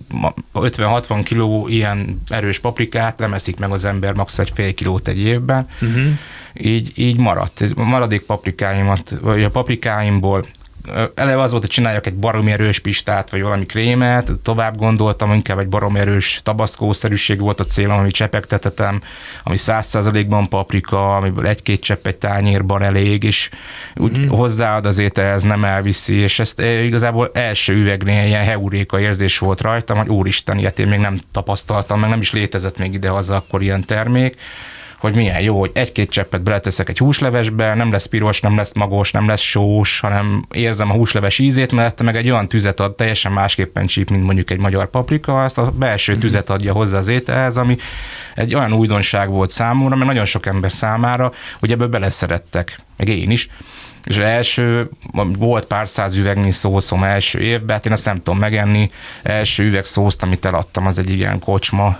50-60 0.53 1.21
kiló 1.23 1.67
ilyen 1.67 2.21
erős 2.27 2.59
paprikát 2.59 3.17
nem 3.17 3.33
eszik 3.33 3.59
meg 3.59 3.71
az 3.71 3.85
ember 3.85 4.15
max. 4.15 4.39
egy 4.39 4.51
fél 4.53 4.73
kilót 4.73 5.07
egy 5.07 5.19
évben. 5.19 5.67
Uh-huh. 5.81 6.05
Így, 6.53 6.91
így 6.95 7.17
maradt. 7.17 7.75
Maradék 7.75 8.21
paprikáimat, 8.21 9.13
vagy 9.21 9.43
a 9.43 9.49
paprikáimból 9.49 10.45
eleve 11.15 11.41
az 11.41 11.49
volt, 11.49 11.63
hogy 11.63 11.71
csináljak 11.71 12.07
egy 12.07 12.15
baromi 12.15 12.51
erős 12.51 12.79
pistát, 12.79 13.29
vagy 13.29 13.41
valami 13.41 13.65
krémet, 13.65 14.31
tovább 14.41 14.77
gondoltam, 14.77 15.33
inkább 15.33 15.59
egy 15.59 15.67
baromi 15.67 15.99
erős 15.99 16.39
tabaszkószerűség 16.43 17.39
volt 17.39 17.59
a 17.59 17.63
célom, 17.63 17.97
ami 17.97 18.11
csepegtetetem, 18.11 19.01
ami 19.43 19.57
száz 19.57 19.85
százalékban 19.85 20.49
paprika, 20.49 21.15
amiből 21.15 21.47
egy-két 21.47 21.79
csepp 21.79 22.07
egy 22.07 22.15
tányérban 22.15 22.81
elég, 22.81 23.23
és 23.23 23.49
úgy 23.95 24.19
mm. 24.19 24.27
hozzáad 24.27 24.85
az 24.85 24.97
ételhez, 24.97 25.43
nem 25.43 25.63
elviszi, 25.63 26.15
és 26.15 26.39
ezt 26.39 26.61
igazából 26.61 27.29
első 27.33 27.73
üvegnél 27.73 28.25
ilyen 28.25 28.43
heuréka 28.43 28.99
érzés 28.99 29.37
volt 29.37 29.61
rajtam, 29.61 29.97
hogy 29.97 30.09
úristen, 30.09 30.57
ilyet 30.57 30.79
én 30.79 30.87
még 30.87 30.99
nem 30.99 31.19
tapasztaltam, 31.31 31.99
meg 31.99 32.09
nem 32.09 32.21
is 32.21 32.31
létezett 32.31 32.77
még 32.77 32.93
ide 32.93 33.09
haza 33.09 33.35
akkor 33.35 33.61
ilyen 33.61 33.81
termék, 33.81 34.35
hogy 34.97 35.15
milyen 35.15 35.41
jó, 35.41 35.59
hogy 35.59 35.71
egy-két 35.73 36.09
cseppet 36.09 36.43
beleteszek 36.43 36.89
egy 36.89 36.97
húslevesbe, 36.97 37.73
nem 37.73 37.91
lesz 37.91 38.05
piros, 38.05 38.41
nem 38.41 38.55
lesz 38.55 38.73
magos, 38.73 39.11
nem 39.11 39.27
lesz 39.27 39.41
sós, 39.41 39.99
hanem 39.99 40.45
érzem 40.51 40.89
a 40.89 40.93
húsleves 40.93 41.39
ízét, 41.39 41.71
mert 41.71 42.01
meg 42.01 42.15
egy 42.15 42.29
olyan 42.29 42.47
tüzet 42.47 42.79
ad, 42.79 42.95
teljesen 42.95 43.31
másképpen 43.31 43.85
csíp, 43.85 44.09
mint 44.09 44.23
mondjuk 44.23 44.49
egy 44.49 44.59
magyar 44.59 44.89
paprika, 44.89 45.43
azt 45.43 45.57
a 45.57 45.71
belső 45.71 46.11
mhm. 46.11 46.21
tüzet 46.21 46.49
adja 46.49 46.73
hozzá 46.73 46.97
az 46.97 47.07
ételhez, 47.07 47.57
ami 47.57 47.75
egy 48.35 48.55
olyan 48.55 48.73
újdonság 48.73 49.29
volt 49.29 49.49
számomra, 49.49 49.95
mert 49.95 50.07
nagyon 50.07 50.25
sok 50.25 50.45
ember 50.45 50.71
számára, 50.71 51.31
hogy 51.59 51.71
ebből 51.71 51.87
beleszerettek, 51.87 52.79
meg 52.97 53.07
én 53.07 53.31
is, 53.31 53.49
és 54.03 54.17
első, 54.17 54.89
volt 55.37 55.65
pár 55.65 55.89
száz 55.89 56.17
üvegnyi 56.17 56.51
szószom 56.51 57.03
első 57.03 57.39
évben, 57.39 57.75
hát 57.75 57.85
én 57.85 57.91
azt 57.91 58.05
nem 58.05 58.15
tudom 58.15 58.39
megenni, 58.39 58.89
első 59.23 59.63
üveg 59.63 59.85
szószt, 59.85 60.23
amit 60.23 60.45
eladtam, 60.45 60.85
az 60.85 60.99
egy 60.99 61.09
ilyen 61.09 61.39
kocsma 61.39 61.97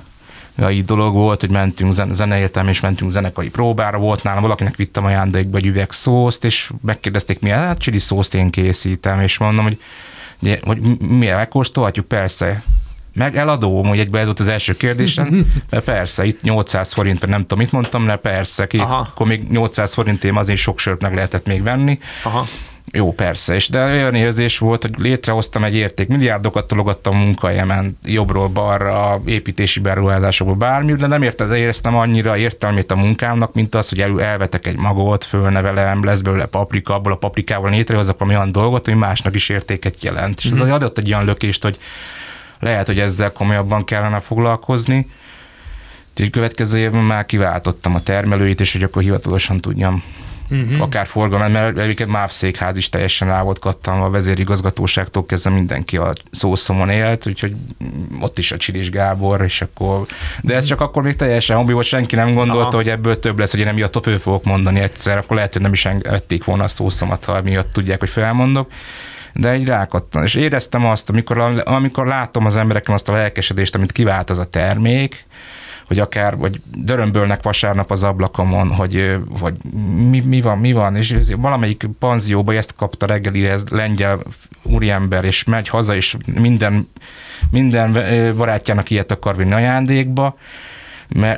dolog 0.85 1.13
volt, 1.13 1.39
hogy 1.39 1.51
mentünk 1.51 1.93
zeneértelmi, 2.11 2.69
és 2.69 2.79
mentünk 2.79 3.11
zenekari 3.11 3.49
próbára, 3.49 3.97
volt 3.97 4.23
nálam, 4.23 4.41
valakinek 4.41 4.75
vittem 4.75 5.05
ajándékba 5.05 5.57
egy 5.57 5.65
üveg 5.65 5.91
szószt, 5.91 6.45
és 6.45 6.71
megkérdezték, 6.81 7.39
milyen, 7.39 7.59
hát 7.59 7.77
csili 7.77 7.99
szószt 7.99 8.33
én 8.33 8.49
készítem, 8.49 9.19
és 9.19 9.37
mondom, 9.37 9.63
hogy, 9.63 9.79
hogy 10.61 10.79
milyen 10.99 11.37
megkóstolhatjuk, 11.37 12.07
persze, 12.07 12.63
meg 13.13 13.37
eladó, 13.37 13.83
hogy 13.83 13.99
egyben 13.99 14.19
ez 14.19 14.25
volt 14.25 14.39
az 14.39 14.47
első 14.47 14.75
kérdésem, 14.77 15.45
mert 15.69 15.83
persze, 15.83 16.25
itt 16.25 16.41
800 16.41 16.93
forint, 16.93 17.19
vagy 17.19 17.29
nem 17.29 17.41
tudom, 17.41 17.59
mit 17.59 17.71
mondtam, 17.71 18.05
de 18.05 18.15
persze, 18.15 18.67
ki, 18.67 18.77
akkor 18.77 19.27
még 19.27 19.49
800 19.49 19.93
forintém 19.93 20.37
azért 20.37 20.59
sok 20.59 20.79
sört 20.79 21.01
meg 21.01 21.13
lehetett 21.13 21.45
még 21.45 21.63
venni. 21.63 21.99
Aha 22.23 22.45
Jó, 22.95 23.13
persze, 23.13 23.53
és 23.53 23.69
de 23.69 23.85
olyan 23.85 24.15
érzés 24.15 24.57
volt, 24.57 24.81
hogy 24.81 24.93
létrehoztam 24.97 25.63
egy 25.63 25.75
érték, 25.75 26.07
milliárdokat 26.07 26.67
tologattam 26.67 27.15
a 27.15 27.19
munkahelyemen, 27.19 27.97
jobbról 28.03 28.47
balra, 28.47 29.21
építési 29.25 29.79
beruházásokból 29.79 30.55
bármi, 30.55 30.93
de 30.93 31.07
nem 31.07 31.21
érted, 31.21 31.51
éreztem 31.51 31.95
annyira 31.95 32.37
értelmét 32.37 32.91
a 32.91 32.95
munkámnak, 32.95 33.53
mint 33.53 33.75
az, 33.75 33.89
hogy 33.89 34.01
elő 34.01 34.21
elvetek 34.21 34.67
egy 34.67 34.77
magot, 34.77 35.23
fölnevelem, 35.23 36.03
lesz 36.03 36.21
belőle 36.21 36.45
paprika, 36.45 36.93
abból 36.93 37.11
a 37.11 37.15
paprikával 37.15 37.69
létrehozok 37.69 38.19
valami 38.19 38.37
olyan 38.37 38.51
dolgot, 38.51 38.85
hogy 38.85 38.95
másnak 38.95 39.35
is 39.35 39.49
értéket 39.49 40.03
jelent. 40.03 40.39
És 40.39 40.49
ez 40.49 40.63
mm. 40.63 40.71
adott 40.71 40.97
egy 40.97 41.13
olyan 41.13 41.25
lökést, 41.25 41.63
hogy 41.63 41.77
lehet, 42.59 42.85
hogy 42.85 42.99
ezzel 42.99 43.31
komolyabban 43.31 43.83
kellene 43.83 44.19
foglalkozni. 44.19 45.07
Úgyhogy 46.11 46.29
következő 46.29 46.77
évben 46.77 47.03
már 47.03 47.25
kiváltottam 47.25 47.95
a 47.95 48.01
termelőit, 48.01 48.59
és 48.59 48.73
hogy 48.73 48.83
akkor 48.83 49.01
hivatalosan 49.01 49.59
tudjam 49.59 50.03
uh-huh. 50.49 50.81
akár 50.81 51.07
forgalmat, 51.07 51.51
mert 51.51 51.77
egyébként 51.77 52.09
MÁV 52.09 52.29
székház 52.29 52.77
is 52.77 52.89
teljesen 52.89 53.27
rá 53.27 53.41
volt 53.41 53.59
kattam 53.59 54.01
a 54.01 54.09
vezérigazgatóságtól 54.09 55.25
kezdve 55.25 55.49
mindenki 55.49 55.97
a 55.97 56.13
szószomon 56.31 56.89
élt, 56.89 57.27
úgyhogy 57.27 57.55
ott 58.19 58.37
is 58.37 58.51
a 58.51 58.57
Csilis 58.57 58.89
Gábor, 58.89 59.41
és 59.41 59.61
akkor, 59.61 60.05
de 60.41 60.55
ez 60.55 60.65
csak 60.65 60.81
akkor 60.81 61.03
még 61.03 61.15
teljesen 61.15 61.57
hobbi 61.57 61.73
volt, 61.73 61.85
senki 61.85 62.15
nem 62.15 62.33
gondolta, 62.33 62.67
Aha. 62.67 62.75
hogy 62.75 62.89
ebből 62.89 63.19
több 63.19 63.39
lesz, 63.39 63.51
hogy 63.51 63.59
én 63.59 63.67
emiatt 63.67 64.03
föl 64.03 64.19
fogok 64.19 64.43
mondani 64.43 64.79
egyszer, 64.79 65.17
akkor 65.17 65.35
lehet, 65.35 65.53
hogy 65.53 65.61
nem 65.61 65.73
is 65.73 65.87
vették 66.01 66.43
volna 66.43 66.63
a 66.63 66.67
szószomat, 66.67 67.25
ha 67.25 67.41
miatt 67.41 67.71
tudják, 67.71 67.99
hogy 67.99 68.09
felmondok 68.09 68.71
de 69.37 69.49
egy 69.49 69.65
rákattam. 69.65 70.23
És 70.23 70.35
éreztem 70.35 70.85
azt, 70.85 71.09
amikor, 71.09 71.61
amikor 71.65 72.07
látom 72.07 72.45
az 72.45 72.57
embereken 72.57 72.93
azt 72.93 73.09
a 73.09 73.11
lelkesedést, 73.11 73.75
amit 73.75 73.91
kivált 73.91 74.29
az 74.29 74.37
a 74.37 74.45
termék, 74.45 75.25
hogy 75.87 75.99
akár, 75.99 76.37
vagy 76.37 76.61
dörömbölnek 76.77 77.43
vasárnap 77.43 77.91
az 77.91 78.03
ablakomon, 78.03 78.71
hogy, 78.71 79.17
hogy 79.39 79.53
mi, 80.09 80.19
mi, 80.19 80.41
van, 80.41 80.57
mi 80.57 80.71
van, 80.71 80.95
és 80.95 81.15
valamelyik 81.37 81.87
panzióba 81.99 82.53
ezt 82.53 82.75
kapta 82.75 83.05
reggelihez 83.05 83.63
lengyel 83.69 84.19
úriember, 84.63 85.23
és 85.23 85.43
megy 85.43 85.67
haza, 85.67 85.95
és 85.95 86.15
minden, 86.39 86.89
minden 87.51 87.93
barátjának 88.37 88.89
ilyet 88.89 89.11
akar 89.11 89.35
vinni 89.35 89.53
ajándékba, 89.53 90.37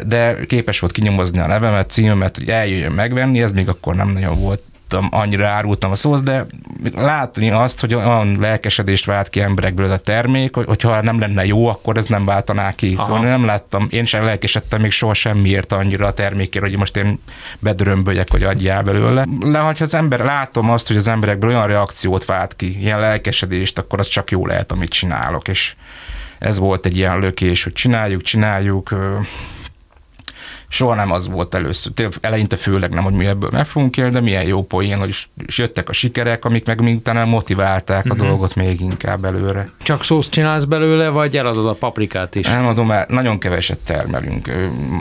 de 0.06 0.46
képes 0.46 0.80
volt 0.80 0.94
kinyomozni 0.94 1.40
a 1.40 1.48
nevemet, 1.48 1.90
címemet, 1.90 2.38
hogy 2.38 2.50
eljöjjön 2.50 2.92
megvenni, 2.92 3.42
ez 3.42 3.52
még 3.52 3.70
akkor 3.70 3.96
nem 3.96 4.10
nagyon 4.10 4.40
volt 4.40 4.62
árultam, 4.94 5.20
annyira 5.20 5.48
árultam 5.48 5.92
a 5.92 5.96
szósz, 5.96 6.22
de 6.22 6.46
látni 6.94 7.52
azt, 7.52 7.80
hogy 7.80 7.94
olyan 7.94 8.38
lelkesedést 8.40 9.06
vált 9.06 9.30
ki 9.30 9.42
emberekből 9.42 9.86
ez 9.86 9.92
a 9.92 9.98
termék, 9.98 10.56
hogy, 10.56 10.66
hogyha 10.66 11.02
nem 11.02 11.20
lenne 11.20 11.46
jó, 11.46 11.68
akkor 11.68 11.98
ez 11.98 12.08
nem 12.08 12.26
váltaná 12.26 12.72
ki. 12.72 12.94
Aha. 12.94 13.06
Szóval 13.06 13.24
nem 13.24 13.46
láttam, 13.46 13.88
én 13.90 14.06
sem 14.06 14.24
lelkesedtem 14.24 14.82
még 14.82 14.92
soha 14.92 15.14
semmiért 15.14 15.72
annyira 15.72 16.06
a 16.06 16.14
termékért, 16.14 16.66
hogy 16.66 16.78
most 16.78 16.98
én 16.98 17.20
bedrömböljek, 17.60 18.32
hogy 18.32 18.44
adjál 18.44 18.84
belőle. 18.84 19.26
De 19.46 19.60
ha 19.60 19.74
az 19.80 19.94
ember, 19.94 20.20
látom 20.20 20.70
azt, 20.70 20.88
hogy 20.88 20.98
az 20.98 21.08
emberekből 21.08 21.50
olyan 21.50 21.68
reakciót 21.68 22.26
vált 22.26 22.56
ki, 22.56 22.80
ilyen 22.80 23.00
lelkesedést, 23.00 23.78
akkor 23.78 24.00
az 24.00 24.08
csak 24.08 24.32
jó 24.32 24.46
lehet, 24.46 24.72
amit 24.72 24.90
csinálok, 24.90 25.48
és 25.48 25.76
ez 26.40 26.60
volt 26.60 26.86
egy 26.86 26.98
ilyen 26.98 27.20
lökés, 27.20 27.64
hogy 27.64 27.74
csináljuk, 27.74 28.22
csináljuk, 28.22 28.90
soha 30.70 30.96
nem 30.96 31.12
az 31.12 31.28
volt 31.28 31.56
először. 31.56 31.92
Tényleg 31.92 32.16
eleinte 32.22 32.56
főleg 32.56 32.92
nem, 32.92 33.04
hogy 33.04 33.14
mi 33.14 33.26
ebből 33.26 33.50
meg 33.54 33.66
fogunk 33.66 33.98
élni, 33.98 34.12
de 34.12 34.22
milyen 34.22 34.44
jó 34.44 34.64
poén, 34.64 34.98
hogy 34.98 35.10
és 35.48 35.58
jöttek 35.58 35.90
a 35.90 35.94
sikerek, 35.94 36.46
amik 36.46 36.66
meg 36.66 36.80
utána 36.80 37.26
motiválták 37.26 38.06
uh-huh. 38.06 38.12
a 38.12 38.16
mhm. 38.16 38.28
dolgot 38.28 38.56
még 38.56 38.82
inkább 38.82 39.26
előre. 39.26 39.70
Csak 39.84 40.04
szószt 40.04 40.32
csinálsz 40.32 40.64
belőle, 40.64 41.10
vagy 41.10 41.38
eladod 41.38 41.68
a 41.68 41.74
paprikát 41.74 42.36
is? 42.36 42.48
Nem 42.48 42.66
adom 42.66 42.92
el, 42.92 43.06
nagyon 43.10 43.40
keveset 43.40 43.78
termelünk. 43.78 44.52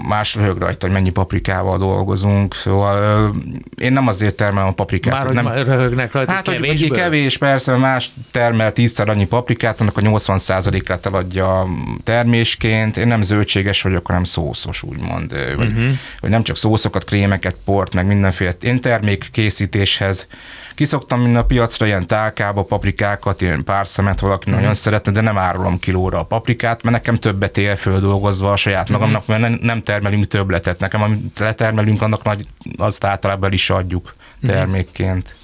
Más 0.08 0.35
röhög 0.35 0.58
rajta, 0.58 0.87
hogy 0.87 0.94
mennyi 0.94 1.11
paprikával 1.11 1.78
dolgozunk, 1.78 2.54
szóval 2.54 3.35
én 3.80 3.92
nem 3.92 4.06
azért 4.06 4.35
termelem 4.35 4.68
a 4.68 4.73
paprikát. 4.73 5.12
Már 5.12 5.30
nem, 5.30 5.44
hogy 5.44 5.64
röhögnek 5.64 6.12
rajta 6.12 6.32
hát, 6.32 6.44
kevésből? 6.49 6.88
Hogy 6.88 6.99
kevés, 6.99 7.38
persze, 7.38 7.76
más 7.76 8.11
termel 8.30 8.73
tízszer 8.73 9.08
annyi 9.08 9.26
paprikát, 9.26 9.80
annak 9.80 9.96
a 9.96 10.00
80%-át 10.00 11.06
eladja 11.06 11.66
termésként. 12.04 12.96
Én 12.96 13.06
nem 13.06 13.23
zöldséges 13.23 13.82
vagyok, 13.82 14.06
hanem 14.06 14.25
szószos, 14.25 14.82
úgymond 14.82 15.32
vagy, 15.56 15.66
uh-huh. 15.66 15.98
vagy 16.20 16.30
nem 16.30 16.42
csak 16.42 16.56
szószokat, 16.56 17.04
krémeket, 17.04 17.56
port, 17.64 17.94
meg 17.94 18.06
mindenféle. 18.06 18.52
Én 18.60 18.80
termék 18.80 19.28
készítéshez 19.32 20.26
kiszoktam 20.75 21.20
minden 21.20 21.42
a 21.42 21.44
piacra 21.44 21.86
ilyen 21.86 22.06
tálkába 22.06 22.62
paprikákat, 22.62 23.40
ilyen 23.40 23.64
pár 23.64 23.88
szemet 23.88 24.20
valaki 24.20 24.44
uh-huh. 24.44 24.56
nagyon 24.56 24.75
szeretne, 24.75 25.12
de 25.12 25.20
nem 25.20 25.38
árulom 25.38 25.78
kilóra 25.78 26.18
a 26.18 26.25
paprikát, 26.25 26.82
mert 26.82 26.96
nekem 26.96 27.14
többet 27.14 27.58
ér 27.58 27.78
földolgozva 27.78 28.52
a 28.52 28.56
saját 28.56 28.90
uh-huh. 28.90 28.98
magamnak, 28.98 29.26
mert 29.26 29.60
nem 29.60 29.80
termelünk 29.80 30.26
többletet. 30.26 30.80
Nekem, 30.80 31.02
amit 31.02 31.38
letermelünk, 31.38 32.02
annak 32.02 32.22
nagy, 32.22 32.46
azt 32.76 33.04
általában 33.04 33.52
is 33.52 33.70
adjuk 33.70 34.14
termékként. 34.42 35.34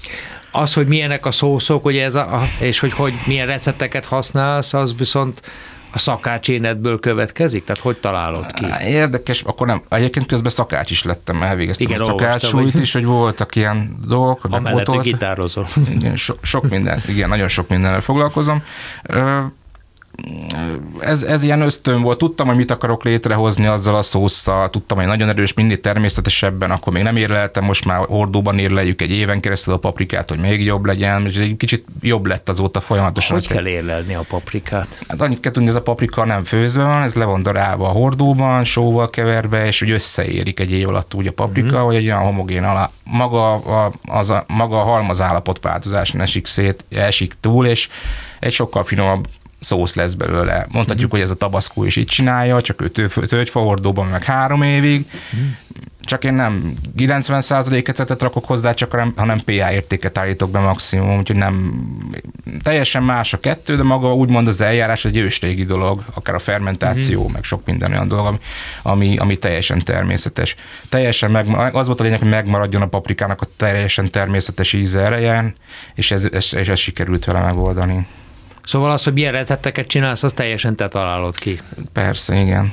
Az, 0.51 0.75
hogy 0.75 0.87
milyenek 0.87 1.27
a 1.27 1.31
szószok, 1.31 1.83
hogy 1.83 1.97
ez 1.97 2.15
a, 2.15 2.43
és 2.61 2.79
hogy, 2.79 2.93
hogy 2.93 3.15
milyen 3.27 3.47
recepteket 3.47 4.05
használsz, 4.05 4.75
az 4.75 4.95
viszont 4.97 5.43
a 5.93 5.99
szakácsénetből 5.99 7.01
következik? 7.01 7.65
Tehát 7.65 7.83
hogy 7.83 7.97
találod 7.97 8.53
ki? 8.53 8.65
Érdekes, 8.87 9.43
akkor 9.43 9.67
nem. 9.67 9.83
Egyébként 9.89 10.27
közben 10.27 10.51
szakács 10.51 10.91
is 10.91 11.03
lettem, 11.03 11.43
elvégeztem 11.43 11.87
Igen, 11.87 12.01
a 12.01 12.05
szakácsújt 12.05 12.75
is, 12.75 12.93
hogy 12.93 13.05
voltak 13.05 13.57
ilyen 13.57 13.97
dolgok. 14.07 14.45
Amellett, 14.51 14.87
hogy 14.87 15.01
gitározol. 15.01 15.67
Igen, 15.91 16.17
so, 16.17 16.35
sok 16.43 16.69
minden, 16.69 17.03
igen, 17.09 17.29
nagyon 17.29 17.49
sok 17.49 17.69
mindennel 17.69 18.01
foglalkozom 18.01 18.63
ez, 21.01 21.23
ez 21.23 21.43
ilyen 21.43 21.61
ösztön 21.61 22.03
volt, 22.03 22.19
tudtam, 22.19 22.47
hogy 22.47 22.57
mit 22.57 22.71
akarok 22.71 23.05
létrehozni 23.05 23.67
azzal 23.67 23.95
a 23.95 24.03
szószal, 24.03 24.71
tudtam, 24.71 24.99
hogy 24.99 25.07
nagyon 25.07 25.29
erős, 25.29 25.55
mindig 25.55 25.81
természetesebben, 25.81 26.71
akkor 26.71 26.93
még 26.93 27.03
nem 27.03 27.17
érleltem, 27.17 27.65
most 27.65 27.85
már 27.85 27.99
hordóban 27.99 28.59
érleljük 28.59 29.03
egy 29.03 29.11
éven 29.11 29.41
keresztül 29.41 29.75
a 29.75 29.77
paprikát, 29.77 30.29
hogy 30.29 30.39
még 30.39 30.65
jobb 30.65 30.85
legyen, 30.85 31.27
és 31.27 31.37
egy 31.37 31.57
kicsit 31.57 31.85
jobb 32.01 32.27
lett 32.27 32.49
azóta 32.49 32.81
folyamatosan. 32.81 33.37
Hogy 33.37 33.47
kell 33.47 33.67
érlelni 33.67 34.15
a 34.15 34.25
paprikát? 34.29 34.99
Hát 35.09 35.21
annyit 35.21 35.41
kell 35.41 35.53
tudni, 35.53 35.69
ez 35.69 35.75
a 35.75 35.83
paprika 35.83 36.25
nem 36.25 36.45
főzve 36.45 36.83
van, 36.83 37.03
ez 37.03 37.15
le 37.15 37.25
van 37.25 37.43
darálva 37.43 37.89
a 37.89 37.93
hordóban, 37.93 38.65
sóval 38.65 39.11
keverve, 39.11 39.67
és 39.67 39.83
úgy 39.83 39.91
összeérik 39.91 40.61
egy 40.61 40.71
év 40.71 40.89
alatt 40.89 41.15
úgy 41.15 41.27
a 41.27 41.33
paprika, 41.33 41.77
mm-hmm. 41.77 41.85
hogy 41.85 41.95
egy 41.95 42.05
olyan 42.05 42.23
homogén 42.23 42.65
alá, 42.65 42.91
maga 43.05 43.53
a, 43.53 43.93
az 44.05 44.31
a, 44.31 44.45
maga 44.49 44.81
a 44.81 44.85
halmazállapot 44.85 45.63
változáson 45.63 46.21
esik 46.21 46.47
szét, 46.47 46.85
esik 46.91 47.35
túl, 47.41 47.67
és 47.67 47.89
egy 48.41 48.53
sokkal 48.53 48.85
finomabb 48.85 49.27
szósz 49.63 49.95
lesz 49.95 50.15
belőle. 50.15 50.67
Mondhatjuk, 50.71 51.07
mm. 51.07 51.11
hogy 51.11 51.21
ez 51.21 51.31
a 51.31 51.35
tabaszkó 51.35 51.85
is 51.85 51.97
így 51.97 52.07
csinálja, 52.07 52.61
csak 52.61 52.83
ő 52.83 53.09
tölgyfahordóban 53.27 54.07
meg 54.07 54.25
három 54.25 54.63
évig, 54.63 55.07
mm. 55.37 55.49
csak 56.01 56.25
én 56.25 56.35
nem 56.35 56.75
90% 56.97 57.89
ecetet 57.89 58.23
rakok 58.23 58.45
hozzá, 58.45 58.75
csak 58.75 58.91
hanem, 58.91 59.13
hanem 59.17 59.41
PA 59.45 59.73
értéket 59.73 60.19
állítok 60.19 60.51
be 60.51 60.59
maximum, 60.59 61.19
úgyhogy 61.19 61.37
nem 61.37 61.85
teljesen 62.63 63.03
más 63.03 63.33
a 63.33 63.41
kettő, 63.41 63.77
de 63.77 63.83
maga 63.83 64.15
úgymond 64.15 64.49
az 64.49 64.61
eljárás 64.61 65.05
egy 65.05 65.17
ősrégi 65.17 65.65
dolog, 65.65 66.05
akár 66.15 66.35
a 66.35 66.39
fermentáció, 66.39 67.29
mm. 67.29 67.33
meg 67.33 67.45
sok 67.45 67.65
minden 67.65 67.91
olyan 67.91 68.09
dolog, 68.09 68.39
ami, 68.83 69.17
ami 69.17 69.37
teljesen 69.37 69.79
természetes. 69.79 70.55
Teljesen 70.89 71.31
meg, 71.31 71.47
az 71.73 71.87
volt 71.87 72.01
a 72.01 72.03
lényeg, 72.03 72.19
hogy 72.19 72.29
megmaradjon 72.29 72.83
a 72.83 72.87
paprikának 72.87 73.41
a 73.41 73.47
teljesen 73.57 74.11
természetes 74.11 74.73
íze 74.73 75.01
erejen, 75.01 75.53
és 75.95 76.11
ez, 76.11 76.29
ez, 76.33 76.55
és 76.55 76.69
ez 76.69 76.79
sikerült 76.79 77.25
vele 77.25 77.41
megoldani. 77.41 78.07
Szóval 78.65 78.91
az, 78.91 79.05
hogy 79.05 79.13
milyen 79.13 79.33
recepteket 79.33 79.87
csinálsz, 79.87 80.23
az 80.23 80.33
teljesen 80.33 80.77
te 80.77 80.89
találod 80.89 81.39
ki. 81.39 81.61
Persze, 81.93 82.35
igen. 82.35 82.73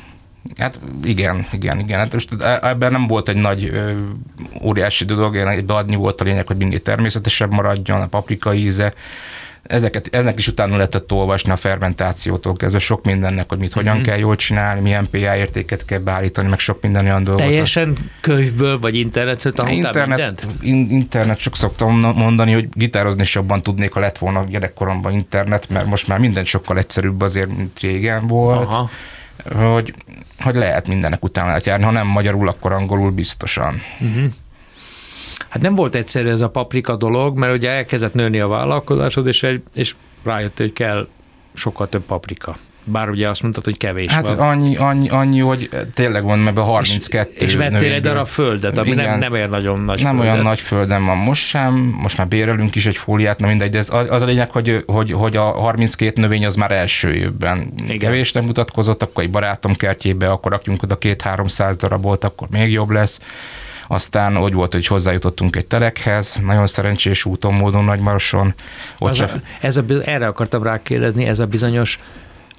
Hát 0.58 0.79
igen, 1.03 1.48
igen, 1.51 1.79
igen. 1.79 2.00
Hát 2.00 2.13
most 2.13 2.29
ebben 2.62 2.91
nem 2.91 3.08
volt 3.08 3.29
egy 3.29 3.36
nagy 3.36 3.65
ö, 3.65 3.91
óriási 4.63 5.05
dolog, 5.05 5.36
egy 5.36 5.65
beadni 5.65 5.96
volt 5.96 6.22
a 6.22 6.24
lényeg, 6.24 6.48
hogy 6.48 6.58
mindig 6.58 6.81
természetesebb 6.81 7.51
maradjon, 7.51 8.01
a 8.01 8.08
paprika 8.08 8.53
íze, 8.53 8.93
ezeket, 9.63 10.10
ennek 10.12 10.38
is 10.38 10.48
utána 10.48 10.75
lehetett 10.75 11.12
olvasni 11.12 11.51
a 11.51 11.56
fermentációtól 11.56 12.56
kezdve 12.56 12.80
sok 12.80 13.06
mindennek, 13.06 13.50
hogy 13.50 13.58
mit 13.58 13.74
hogyan 13.74 13.94
mm-hmm. 13.94 14.04
kell 14.04 14.18
jól 14.18 14.36
csinálni, 14.36 14.82
milyen 14.82 15.08
PA 15.12 15.36
értéket 15.36 15.86
kell 15.86 16.00
beállítani, 16.00 16.50
meg 16.50 16.60
sok 16.60 16.82
minden 16.82 17.06
olyan 17.06 17.24
dolgot. 17.24 17.46
Teljesen 17.46 17.98
könyvből 18.22 18.80
vagy 18.80 18.96
internetre 18.96 19.51
tanultál 19.51 19.94
internet, 19.94 20.48
in, 20.62 20.88
internet, 20.89 21.39
csak 21.39 21.56
szoktam 21.56 22.00
mondani, 22.00 22.54
hogy 22.54 22.70
gitározni 22.72 23.22
is 23.22 23.36
jobban 23.36 23.62
tudnék, 23.62 23.94
ha 23.94 24.00
lett 24.00 24.18
volna 24.18 24.44
gyerekkoromban 24.44 25.13
internet, 25.13 25.70
mert 25.70 25.86
most 25.86 26.08
már 26.08 26.20
minden 26.20 26.44
sokkal 26.44 26.78
egyszerűbb 26.78 27.22
azért, 27.22 27.58
mint 27.58 27.80
régen 27.80 28.28
volt. 28.28 28.68
Aha. 28.68 28.89
Hogy, 29.54 29.94
hogy 30.39 30.56
lehet 30.56 30.88
mindennek 30.88 31.24
utána 31.24 31.48
lehet 31.48 31.66
járni, 31.66 31.84
ha 31.84 31.92
nem 31.92 32.08
magyarul, 32.08 32.48
akkor 32.48 32.72
angolul 32.72 33.12
biztosan. 33.12 33.82
Uh-huh. 34.00 34.32
Hát 35.50 35.62
nem 35.62 35.75
volt 35.75 35.96
egyszerű 35.96 36.29
ez 36.29 36.41
a 36.41 36.50
paprika 36.50 36.96
dolog, 36.96 37.38
mert 37.38 37.53
ugye 37.53 37.70
elkezdett 37.70 38.13
nőni 38.13 38.39
a 38.39 38.48
vállalkozásod, 38.48 39.27
és, 39.27 39.44
egy, 39.44 39.62
és 39.74 39.96
rájött, 40.24 40.58
hogy 40.58 40.74
kell 40.74 41.08
sokkal 41.53 41.89
több 41.89 42.03
paprika. 42.03 42.56
Bár 42.86 43.10
ugye 43.10 43.29
azt 43.29 43.41
mondtad, 43.41 43.63
hogy 43.63 43.77
kevés 43.77 44.12
hát 44.12 44.27
van. 44.27 44.39
annyi, 44.39 44.75
annyi, 44.75 45.10
annyi, 45.10 45.39
hogy 45.39 45.70
tényleg 45.94 46.24
van 46.24 46.48
ebben 46.48 46.63
32 46.63 47.32
És, 47.36 47.41
és 47.41 47.56
vettél 47.56 47.94
egy 47.94 48.01
darab 48.01 48.27
földet, 48.27 48.77
ami 48.77 48.89
Igen, 48.89 49.10
nem, 49.10 49.20
nem 49.20 49.32
olyan 49.32 49.50
nagyon 49.50 49.79
nagy 49.79 50.01
Nem 50.01 50.15
földet. 50.15 50.34
olyan 50.34 50.46
nagy 50.46 50.60
földem 50.60 51.06
van 51.06 51.18
most 51.18 51.46
sem, 51.46 51.74
most 52.01 52.18
már 52.18 52.27
bérelünk 52.27 52.75
is 52.75 52.86
egy 52.86 52.98
fóliát, 52.98 53.39
na 53.39 53.48
mindegy, 53.48 53.70
de 53.70 53.77
ez 53.77 53.89
az 54.10 54.22
a 54.22 54.25
lényeg, 54.25 54.51
hogy, 54.51 54.84
hogy, 54.86 55.12
hogy 55.12 55.38
a 55.38 55.44
32 55.44 56.22
növény 56.22 56.46
az 56.46 56.56
már 56.56 56.72
első 56.72 57.13
évben 57.13 57.72
Igen. 57.84 57.98
kevésnek 57.98 58.44
mutatkozott, 58.44 59.03
akkor 59.03 59.24
egy 59.24 59.29
barátom 59.32 59.74
kertjébe, 59.75 60.27
akkor 60.27 60.51
rakjunk 60.51 60.84
oda 60.84 60.98
két-háromszáz 60.98 61.75
darabot, 61.75 62.24
akkor 62.24 62.48
még 62.51 62.72
jobb 62.72 62.89
lesz 62.89 63.20
Aztán 63.91 64.38
úgy 64.38 64.53
volt, 64.53 64.74
hogy 64.74 64.88
hozzájutottunk 64.88 65.55
egy 65.55 65.65
telekhez, 65.65 66.39
nagyon 66.46 66.67
szerencsés 66.67 67.25
úton, 67.25 67.53
módon 67.53 67.84
Nagymaroson. 67.84 68.53
Ott 68.98 69.19
a, 69.19 69.29
ez 69.62 69.77
a, 69.77 69.84
erre 70.03 70.27
akartam 70.27 70.63
rákérdezni, 70.63 71.25
ez 71.25 71.39
a 71.39 71.46
bizonyos 71.46 72.00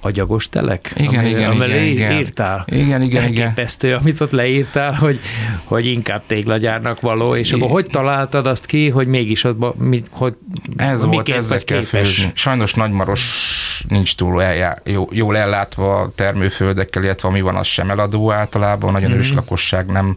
agyagos 0.01 0.49
telek? 0.49 0.93
Igen, 0.97 1.19
amely, 1.19 1.31
igen, 1.31 1.51
amely 1.51 1.91
igen, 1.91 2.13
írtál. 2.13 2.65
Igen, 2.67 3.03
igen, 3.03 3.29
igen. 3.29 3.43
Elképesztő, 3.43 3.93
amit 3.93 4.21
ott 4.21 4.31
leírtál, 4.31 4.93
hogy, 4.93 5.21
hogy 5.65 5.87
inkább 5.87 6.23
téglagyárnak 6.27 7.01
való, 7.01 7.37
és 7.37 7.53
akkor 7.53 7.71
hogy 7.71 7.87
találtad 7.87 8.47
azt 8.47 8.67
ki, 8.67 8.89
hogy 8.89 9.07
mégis 9.07 9.45
ott, 9.45 9.79
mi, 9.79 10.03
hogy 10.11 10.37
Ez 10.77 11.05
volt, 11.05 11.29
ezzel 11.29 11.65
kell 11.65 11.83
főzni. 11.83 12.31
Sajnos 12.35 12.73
Nagymaros 12.73 13.85
nincs 13.89 14.17
túl 14.17 14.43
eljá, 14.43 14.77
jó, 14.85 15.09
jól 15.13 15.37
ellátva 15.37 16.01
a 16.01 16.13
termőföldekkel, 16.15 17.03
illetve 17.03 17.29
ami 17.29 17.41
van, 17.41 17.57
az 17.57 17.67
sem 17.67 17.91
eladó 17.91 18.33
általában, 18.33 18.93
nagyon 18.93 19.11
mm-hmm. 19.11 19.19
őslakosság 19.19 19.87
nem 19.87 20.17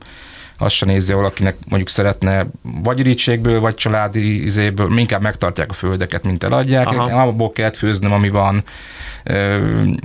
azt 0.63 0.75
se 0.75 0.85
nézi, 0.85 1.13
valakinek 1.13 1.57
mondjuk 1.67 1.89
szeretne 1.89 2.45
vagy 2.83 2.99
irítségből, 2.99 3.59
vagy 3.59 3.75
családi 3.75 4.43
izéből, 4.43 4.97
inkább 4.97 5.21
megtartják 5.21 5.69
a 5.69 5.73
földeket, 5.73 6.23
mint 6.23 6.43
eladják. 6.43 6.87
Aha. 6.87 7.21
Abból 7.21 7.51
kell 7.51 7.71
főznöm, 7.71 8.11
ami 8.11 8.29
van 8.29 8.63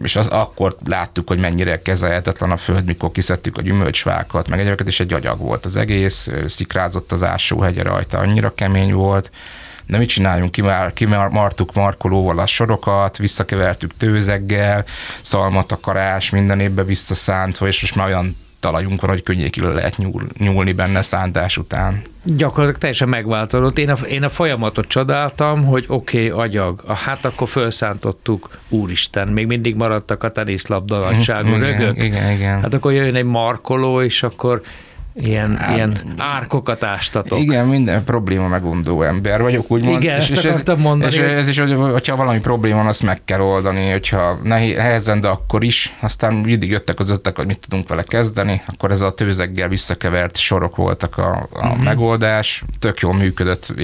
és 0.03 0.17
az 0.17 0.27
akkor 0.27 0.77
láttuk, 0.87 1.29
hogy 1.29 1.41
mennyire 1.41 1.83
kezelhetetlen 1.83 2.51
a 2.51 2.57
föld, 2.57 2.85
mikor 2.85 3.13
kiszedtük 3.13 3.59
a 3.59 3.63
gyümölcsfákat, 3.63 4.49
meg 4.49 4.61
egyébként 4.61 4.89
is 4.89 5.01
egy 5.01 5.13
agyag 5.13 5.39
volt 5.39 5.65
az 5.65 5.77
egész, 5.77 6.29
szikrázott 6.47 7.13
az 7.13 7.23
ásóhegye 7.23 7.83
rajta, 7.83 8.19
annyira 8.19 8.55
kemény 8.55 8.93
volt, 8.93 9.31
de 9.87 9.99
mit 9.99 10.09
csináljunk, 10.09 10.51
kimár, 10.51 10.93
kimartuk 10.93 11.75
markolóval 11.75 12.39
a 12.39 12.47
sorokat, 12.47 13.17
visszakevertük 13.17 13.97
tőzeggel, 13.97 14.85
szalmatakarás 15.23 16.31
minden 16.31 16.61
évben 16.61 16.87
visszaszántva, 16.87 17.67
és 17.67 17.81
most 17.81 17.95
már 17.95 18.07
olyan 18.07 18.37
talajunk 18.61 19.01
van, 19.01 19.11
hogy 19.11 19.23
könnyékig 19.23 19.63
lehet 19.63 19.97
nyúl, 19.97 20.23
nyúlni 20.39 20.73
benne 20.73 21.03
szántás 21.03 21.57
után. 21.57 22.03
Gyakorlatilag 22.23 22.79
teljesen 22.79 23.09
megváltozott. 23.09 23.79
Én 23.79 23.91
a, 23.91 23.97
én 24.07 24.23
a 24.23 24.29
folyamatot 24.29 24.87
csodáltam, 24.87 25.65
hogy 25.65 25.85
oké, 25.89 26.31
okay, 26.31 26.45
agyag, 26.45 26.83
hát 26.87 27.25
akkor 27.25 27.49
felszántottuk, 27.49 28.49
úristen, 28.69 29.29
még 29.29 29.47
mindig 29.47 29.75
maradtak 29.75 30.23
a 30.23 30.33
teniszlabda 30.33 30.99
nagyságú 30.99 31.49
igen, 31.49 31.61
rögök. 31.61 32.03
Igen, 32.03 32.31
igen. 32.31 32.61
Hát 32.61 32.75
akkor 32.75 32.93
jön 32.93 33.15
egy 33.15 33.25
markoló, 33.25 34.03
és 34.03 34.23
akkor 34.23 34.63
ilyen, 35.21 35.57
hát, 35.57 35.77
ilyen 35.77 35.99
árkokat 36.17 36.85
ástatok. 36.85 37.39
Igen, 37.39 37.67
minden 37.67 38.05
probléma 38.05 38.49
megundó 38.49 39.03
ember 39.03 39.43
vagyok, 39.43 39.71
úgymond. 39.71 40.03
Igen, 40.03 40.17
és, 40.17 40.31
ezt 40.31 40.45
és 40.45 40.45
akartam 40.45 40.77
ez, 40.77 40.83
mondani. 40.83 41.13
És 41.13 41.19
ez 41.19 41.49
is, 41.49 41.59
hogy, 41.59 41.73
hogyha 41.73 42.17
valami 42.17 42.39
probléma 42.41 42.77
van, 42.77 42.87
azt 42.87 43.03
meg 43.03 43.25
kell 43.25 43.41
oldani, 43.41 43.91
hogyha 43.91 44.39
nehezen, 44.43 45.21
de 45.21 45.29
akkor 45.29 45.65
is. 45.65 45.95
Aztán 46.01 46.35
mindig 46.35 46.71
jöttek 46.71 46.99
az 46.99 47.11
öttek, 47.11 47.37
hogy 47.37 47.47
mit 47.47 47.67
tudunk 47.69 47.89
vele 47.89 48.03
kezdeni, 48.03 48.63
akkor 48.67 48.91
ez 48.91 49.01
a 49.01 49.11
tőzeggel 49.11 49.69
visszakevert 49.69 50.37
sorok 50.37 50.77
voltak 50.77 51.19
a, 51.19 51.49
a 51.53 51.67
uh-huh. 51.67 51.83
megoldás. 51.83 52.65
Tök 52.79 53.01
jól 53.01 53.15
működött, 53.15 53.75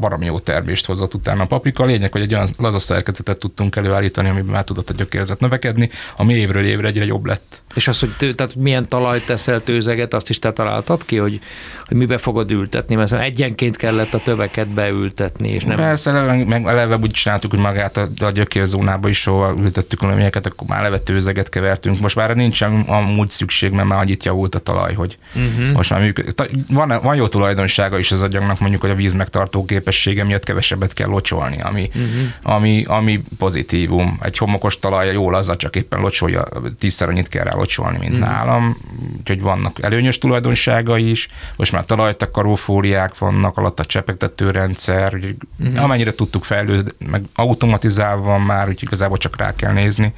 barom 0.00 0.22
jó 0.22 0.38
termést 0.38 0.86
hozott 0.86 1.14
utána 1.14 1.42
a 1.42 1.46
paprika. 1.46 1.82
A 1.82 1.86
lényeg, 1.86 2.12
hogy 2.12 2.20
egy 2.20 2.34
olyan 2.34 2.48
laza 2.58 2.78
szerkezetet 2.78 3.38
tudtunk 3.38 3.76
előállítani, 3.76 4.28
amiben 4.28 4.50
már 4.50 4.64
tudott 4.64 4.90
a 4.90 4.92
gyökérzet 4.92 5.40
növekedni, 5.40 5.90
ami 6.16 6.34
évről 6.34 6.64
évre 6.64 6.88
egyre 6.88 7.04
jobb 7.04 7.24
lett. 7.24 7.64
És 7.76 7.88
az, 7.88 8.00
hogy 8.00 8.34
tehát 8.34 8.54
milyen 8.54 8.88
talajt 8.88 9.26
teszel 9.26 9.62
tőzeget, 9.62 10.14
azt 10.14 10.28
is 10.28 10.38
te 10.38 10.52
találtad 10.52 11.04
ki, 11.04 11.16
hogy, 11.16 11.40
hogy 11.86 11.96
mibe 11.96 12.18
fogod 12.18 12.50
ültetni, 12.50 12.94
mert 12.94 13.12
egyenként 13.12 13.76
kellett 13.76 14.14
a 14.14 14.18
töveket 14.18 14.68
beültetni. 14.68 15.48
És 15.48 15.64
nem... 15.64 15.76
Persze, 15.76 16.10
eleve, 16.10 16.44
meg 16.44 16.66
eleve 16.66 16.96
úgy 16.96 17.10
csináltuk, 17.10 17.50
hogy 17.50 17.60
magát 17.60 17.96
a, 17.96 18.08
a 18.18 18.30
gyökérzónába 18.30 19.08
is 19.08 19.20
soha 19.20 19.54
ültettük 19.58 20.02
a 20.02 20.06
növényeket, 20.06 20.46
akkor 20.46 20.68
már 20.68 20.78
eleve 20.78 20.98
tőzeget 20.98 21.48
kevertünk. 21.48 22.00
Most 22.00 22.16
már 22.16 22.36
nincsen 22.36 22.80
amúgy 22.80 23.30
szükség, 23.30 23.72
mert 23.72 23.88
már 23.88 23.98
annyit 23.98 24.24
javult 24.24 24.54
a 24.54 24.58
talaj, 24.58 24.94
hogy 24.94 25.18
uh-huh. 25.34 25.72
most 25.72 25.90
már 25.90 26.00
működik. 26.00 26.34
Van, 26.68 27.00
van 27.02 27.16
jó 27.16 27.28
tulajdonsága 27.28 27.98
is 27.98 28.12
az 28.12 28.20
agyagnak, 28.20 28.60
mondjuk, 28.60 28.80
hogy 28.80 28.90
a 28.90 28.94
víz 28.94 29.14
megtartó 29.14 29.64
képessége 29.64 30.24
miatt 30.24 30.44
kevesebbet 30.44 30.92
kell 30.92 31.08
locsolni, 31.08 31.60
ami, 31.60 31.90
uh-huh. 31.94 32.54
ami, 32.54 32.84
ami 32.88 33.22
pozitívum. 33.38 34.18
Egy 34.22 34.38
homokos 34.38 34.78
talaj 34.78 35.12
jól 35.12 35.34
az, 35.34 35.56
csak 35.56 35.76
éppen 35.76 36.00
locsolja, 36.00 36.44
tízszer 36.78 37.08
annyit 37.08 37.28
kell 37.28 37.44
rá 37.44 37.54
locsolni, 37.66 37.98
mint 37.98 38.12
uh-huh. 38.12 38.28
nálam. 38.28 38.76
Úgyhogy 39.18 39.40
vannak 39.40 39.82
előnyös 39.82 40.18
tulajdonsága 40.18 40.98
is. 40.98 41.28
Most 41.56 41.72
már 41.72 41.84
talajtakaró 41.84 42.54
fóliák 42.54 43.18
vannak, 43.18 43.56
alatt 43.56 43.80
a 43.80 43.84
csepegtető 43.84 44.50
rendszer, 44.50 45.14
úgyhogy 45.14 45.36
uh-huh. 45.60 45.82
amennyire 45.82 46.14
tudtuk 46.14 46.44
fejlődni, 46.44 47.06
meg 47.10 47.22
automatizálva 47.34 48.22
van 48.22 48.40
már, 48.40 48.68
úgyhogy 48.68 48.82
igazából 48.82 49.16
csak 49.16 49.36
rá 49.36 49.54
kell 49.54 49.72
nézni, 49.72 50.12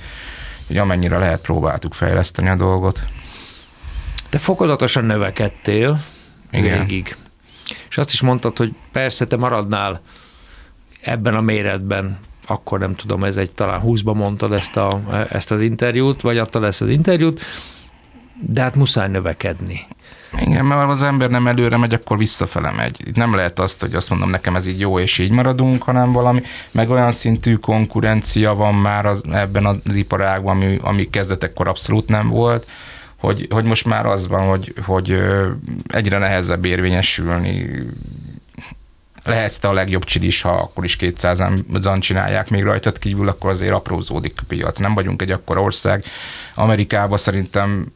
hogy 0.67 0.77
amennyire 0.77 1.19
lehet 1.19 1.41
próbáltuk 1.41 1.95
fejleszteni 1.95 2.49
a 2.49 2.57
dolgot. 2.57 3.03
Te 4.29 4.39
fokozatosan 4.39 5.05
növekedtél 5.05 6.01
Igen. 6.51 6.79
végig. 6.79 7.17
És 7.89 7.99
azt 7.99 8.13
is 8.13 8.21
mondtad, 8.21 8.57
hogy 8.57 8.73
persze 8.93 9.27
te 9.27 9.37
maradnál 9.37 10.01
ebben 11.01 11.35
a 11.35 11.41
méretben, 11.41 12.19
akkor 12.49 12.79
nem 12.79 12.95
tudom, 12.95 13.25
ez 13.25 13.37
egy 13.37 13.51
talán 13.53 13.81
20-ban 13.85 14.15
mondtad 14.15 14.53
ezt, 14.53 14.77
a, 14.77 15.01
ezt 15.31 15.51
az 15.51 15.61
interjút, 15.61 16.21
vagy 16.21 16.39
adtad 16.39 16.65
ezt 16.65 16.83
az 16.83 16.89
interjút, 16.89 17.41
de 18.41 18.63
hát 18.63 18.77
muszáj 18.77 19.09
növekedni. 19.09 19.87
Igen, 20.41 20.65
mert 20.65 20.91
az 20.91 21.03
ember 21.03 21.31
nem 21.31 21.47
előre 21.47 21.77
megy, 21.77 21.95
akkor 21.95 22.19
visszafele 22.19 22.71
megy. 22.71 22.97
Itt 23.07 23.17
nem 23.17 23.35
lehet 23.35 23.59
azt, 23.59 23.81
hogy 23.81 23.95
azt 23.95 24.11
mondom, 24.11 24.31
nekem 24.31 24.57
ez 24.57 24.67
így 24.67 24.81
jó, 24.81 24.99
és 24.99 25.19
így 25.19 25.31
maradunk, 25.31 25.83
hanem 25.83 26.13
valami, 26.13 26.43
meg 26.71 26.91
olyan 26.91 27.13
szintű 27.13 27.55
konkurencia 27.55 28.55
van 28.55 28.75
már 28.75 29.07
az, 29.07 29.23
ebben 29.33 29.67
az 29.67 29.95
iparágban, 29.95 30.57
ami, 30.57 30.79
ami 30.83 31.11
kezdetekkor 31.11 31.69
abszolút 31.69 32.09
nem 32.09 32.29
volt, 32.29 32.71
hogy, 33.19 33.47
hogy 33.51 33.65
most 33.65 33.87
már 33.87 34.07
az 34.07 34.29
van, 34.29 34.49
hogy, 34.49 34.75
hogy 34.85 35.19
egyre 35.87 36.19
nehezebb 36.19 36.65
érvényesülni, 36.65 37.71
lehetsz 39.29 39.57
te 39.57 39.69
a 39.69 39.73
legjobb 39.73 40.05
csilis, 40.05 40.41
ha 40.43 40.51
akkor 40.51 40.85
is 40.85 40.97
200-an 41.01 42.01
csinálják 42.01 42.51
még 42.51 42.63
rajtad 42.63 42.99
kívül, 42.99 43.29
akkor 43.29 43.51
azért 43.51 43.73
aprózódik 43.73 44.35
a 44.37 44.45
piac. 44.49 44.79
Nem 44.79 44.95
vagyunk 44.95 45.23
egy 45.23 45.31
akkora 45.31 45.63
ország. 45.63 46.05
Amerikában 46.59 47.19
szerintem 47.19 47.93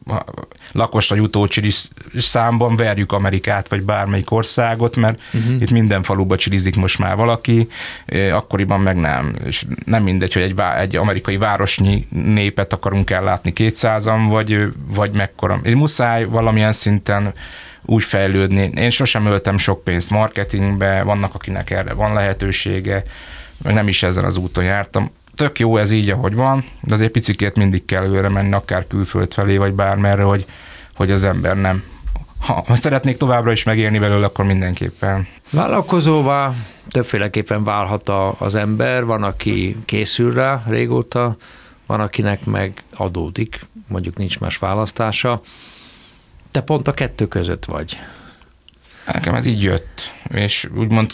lakosra 0.71 1.15
jutó 1.15 1.47
csilis 1.47 1.87
számban 2.17 2.75
verjük 2.75 3.11
Amerikát, 3.11 3.67
vagy 3.67 3.81
bármelyik 3.81 4.31
országot, 4.31 4.95
mert 4.95 5.19
uh-huh. 5.33 5.61
itt 5.61 5.71
minden 5.71 6.03
faluba 6.03 6.37
csilizik 6.37 6.75
most 6.75 6.99
már 6.99 7.15
valaki, 7.15 7.67
akkoriban 8.31 8.79
meg 8.79 8.95
nem. 8.95 9.35
És 9.45 9.65
nem 9.85 10.03
mindegy, 10.03 10.33
hogy 10.33 10.41
egy, 10.41 10.61
egy 10.79 10.95
amerikai 10.95 11.37
városnyi 11.37 12.07
népet 12.09 12.73
akarunk 12.73 13.09
ellátni 13.09 13.53
200-an, 13.55 14.25
vagy, 14.29 14.59
vagy 14.87 15.13
mekkora. 15.13 15.59
Muszáj 15.63 16.25
valamilyen 16.25 16.73
szinten 16.73 17.33
úgy 17.85 18.03
fejlődni. 18.03 18.71
Én 18.75 18.89
sosem 18.89 19.25
öltem 19.25 19.57
sok 19.57 19.83
pénzt 19.83 20.09
marketingbe, 20.09 21.01
vannak, 21.01 21.35
akinek 21.35 21.69
erre 21.69 21.93
van 21.93 22.13
lehetősége, 22.13 23.03
meg 23.63 23.73
nem 23.73 23.87
is 23.87 24.03
ezen 24.03 24.23
az 24.25 24.37
úton 24.37 24.63
jártam. 24.63 25.11
Tök 25.35 25.59
jó 25.59 25.77
ez 25.77 25.91
így, 25.91 26.09
ahogy 26.09 26.35
van, 26.35 26.65
de 26.81 26.93
azért 26.93 27.11
picikét 27.11 27.55
mindig 27.55 27.85
kell 27.85 28.05
őre 28.05 28.29
menni, 28.29 28.53
akár 28.53 28.87
külföld 28.87 29.33
felé, 29.33 29.57
vagy 29.57 29.73
bármerre, 29.73 30.23
hogy, 30.23 30.45
hogy 30.95 31.11
az 31.11 31.23
ember 31.23 31.57
nem. 31.57 31.83
Ha 32.39 32.75
szeretnék 32.75 33.17
továbbra 33.17 33.51
is 33.51 33.63
megélni 33.63 33.99
belőle, 33.99 34.25
akkor 34.25 34.45
mindenképpen. 34.45 35.27
Vállalkozóvá 35.51 36.53
többféleképpen 36.89 37.63
válhat 37.63 38.09
a, 38.09 38.35
az 38.37 38.55
ember, 38.55 39.05
van, 39.05 39.23
aki 39.23 39.77
készül 39.85 40.33
rá 40.33 40.63
régóta, 40.67 41.35
van, 41.85 41.99
akinek 41.99 42.45
meg 42.45 42.83
adódik, 42.95 43.65
mondjuk 43.87 44.17
nincs 44.17 44.39
más 44.39 44.57
választása. 44.57 45.41
Te 46.51 46.61
pont 46.61 46.87
a 46.87 46.93
kettő 46.93 47.27
között 47.27 47.65
vagy. 47.65 47.97
Nekem 49.05 49.35
ez 49.35 49.45
így 49.45 49.63
jött, 49.63 50.13
és 50.29 50.69
úgymond 50.75 51.11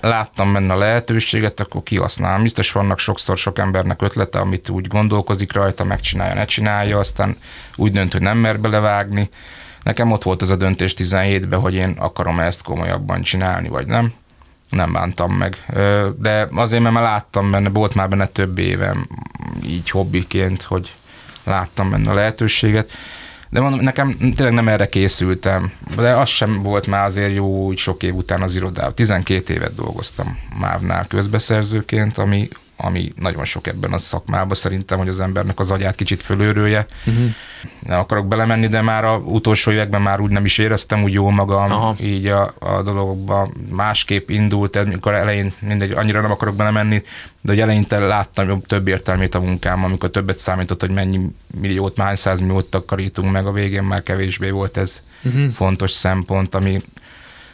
láttam 0.00 0.52
benne 0.52 0.72
a 0.72 0.78
lehetőséget, 0.78 1.60
akkor 1.60 1.82
kihasználom. 1.82 2.42
Biztos 2.42 2.72
vannak 2.72 2.98
sokszor 2.98 3.38
sok 3.38 3.58
embernek 3.58 4.02
ötlete, 4.02 4.38
amit 4.38 4.68
úgy 4.68 4.86
gondolkozik 4.86 5.52
rajta, 5.52 5.84
megcsinálja, 5.84 6.34
ne 6.34 6.44
csinálja, 6.44 6.98
aztán 6.98 7.36
úgy 7.76 7.92
dönt, 7.92 8.12
hogy 8.12 8.22
nem 8.22 8.38
mer 8.38 8.60
belevágni. 8.60 9.28
Nekem 9.82 10.12
ott 10.12 10.22
volt 10.22 10.42
ez 10.42 10.50
a 10.50 10.56
döntés 10.56 10.94
17-ben, 10.98 11.60
hogy 11.60 11.74
én 11.74 11.90
akarom 11.98 12.40
ezt 12.40 12.62
komolyabban 12.62 13.22
csinálni, 13.22 13.68
vagy 13.68 13.86
nem. 13.86 14.12
Nem 14.70 14.92
bántam 14.92 15.32
meg. 15.32 15.64
De 16.18 16.48
azért, 16.54 16.82
mert 16.82 16.94
már 16.94 17.02
láttam 17.02 17.50
benne, 17.50 17.68
volt 17.68 17.94
már 17.94 18.08
benne 18.08 18.26
több 18.26 18.58
évem 18.58 19.08
így 19.66 19.90
hobbiként, 19.90 20.62
hogy 20.62 20.90
láttam 21.44 21.90
benne 21.90 22.10
a 22.10 22.14
lehetőséget 22.14 22.90
de 23.50 23.60
mondom, 23.60 23.80
nekem 23.80 24.16
tényleg 24.18 24.52
nem 24.52 24.68
erre 24.68 24.88
készültem, 24.88 25.72
de 25.96 26.12
az 26.12 26.28
sem 26.28 26.62
volt 26.62 26.86
már 26.86 27.04
azért 27.04 27.34
jó 27.34 27.64
úgy 27.64 27.78
sok 27.78 28.02
év 28.02 28.14
után 28.14 28.42
az 28.42 28.54
irodában. 28.54 28.94
12 28.94 29.54
évet 29.54 29.74
dolgoztam 29.74 30.38
Mávnál 30.58 31.06
közbeszerzőként, 31.06 32.18
ami 32.18 32.48
ami 32.80 33.12
nagyon 33.16 33.44
sok 33.44 33.66
ebben 33.66 33.92
a 33.92 33.98
szakmában 33.98 34.54
szerintem, 34.54 34.98
hogy 34.98 35.08
az 35.08 35.20
embernek 35.20 35.58
az 35.58 35.70
agyát 35.70 35.94
kicsit 35.94 36.22
fölőrülje. 36.22 36.86
Uh-huh. 37.06 37.24
Nem 37.80 37.98
akarok 37.98 38.26
belemenni, 38.26 38.66
de 38.66 38.80
már 38.80 39.04
a 39.04 39.16
utolsó 39.16 39.70
években 39.70 40.02
már 40.02 40.20
úgy 40.20 40.30
nem 40.30 40.44
is 40.44 40.58
éreztem 40.58 41.02
úgy 41.02 41.12
jó 41.12 41.30
magam, 41.30 41.72
Aha. 41.72 41.96
így 42.00 42.26
a, 42.26 42.54
a 42.58 42.82
dologba 42.82 43.48
másképp 43.70 44.28
indult, 44.28 44.76
amikor 44.76 45.14
elején 45.14 45.52
mindegy, 45.60 45.90
annyira 45.90 46.20
nem 46.20 46.30
akarok 46.30 46.54
belemenni, 46.54 47.02
de 47.40 47.52
hogy 47.52 47.60
eleinte 47.60 47.98
láttam 47.98 48.62
több 48.62 48.88
értelmét 48.88 49.34
a 49.34 49.40
munkám, 49.40 49.84
amikor 49.84 50.10
többet 50.10 50.38
számított, 50.38 50.80
hogy 50.80 50.90
mennyi 50.90 51.20
milliót, 51.60 51.98
hány 51.98 52.16
százmilliót 52.16 52.70
takarítunk 52.70 53.32
meg, 53.32 53.46
a 53.46 53.52
végén 53.52 53.82
már 53.82 54.02
kevésbé 54.02 54.50
volt 54.50 54.76
ez 54.76 55.02
uh-huh. 55.24 55.50
fontos 55.50 55.90
szempont, 55.90 56.54
ami 56.54 56.82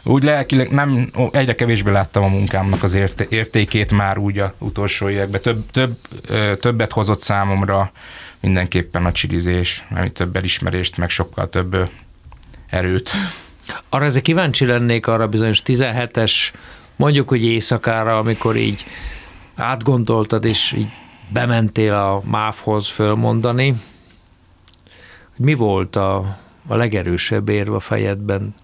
úgy 0.06 0.22
lelkileg 0.22 0.70
nem, 0.70 1.10
egyre 1.30 1.54
kevésbé 1.54 1.90
láttam 1.90 2.24
a 2.24 2.28
munkámnak 2.28 2.82
az 2.82 2.94
érté, 2.94 3.26
értékét 3.28 3.92
már 3.92 4.18
úgy 4.18 4.38
a 4.38 4.54
utolsó 4.58 5.08
években. 5.08 5.40
Több, 5.40 5.70
több, 5.70 5.96
többet 6.60 6.92
hozott 6.92 7.20
számomra 7.20 7.90
mindenképpen 8.40 9.04
a 9.04 9.12
csigizés, 9.12 9.86
ami 9.90 10.10
több 10.10 10.36
elismerést, 10.36 10.96
meg 10.96 11.10
sokkal 11.10 11.48
több 11.48 11.90
erőt. 12.66 13.10
Arra 13.88 14.04
ezek 14.04 14.22
kíváncsi 14.22 14.66
lennék 14.66 15.06
arra 15.06 15.28
bizonyos 15.28 15.62
17-es, 15.66 16.32
mondjuk, 16.96 17.28
hogy 17.28 17.44
éjszakára, 17.44 18.18
amikor 18.18 18.56
így 18.56 18.84
átgondoltad, 19.56 20.44
és 20.44 20.72
így 20.72 20.90
bementél 21.28 21.94
a 21.94 22.22
MÁV-hoz 22.24 22.88
fölmondani, 22.88 23.74
hogy 25.36 25.44
mi 25.44 25.54
volt 25.54 25.96
a, 25.96 26.38
a 26.66 26.74
legerősebb 26.74 27.48
érv 27.48 27.72
a 27.72 27.80
fejedben? 27.80 28.54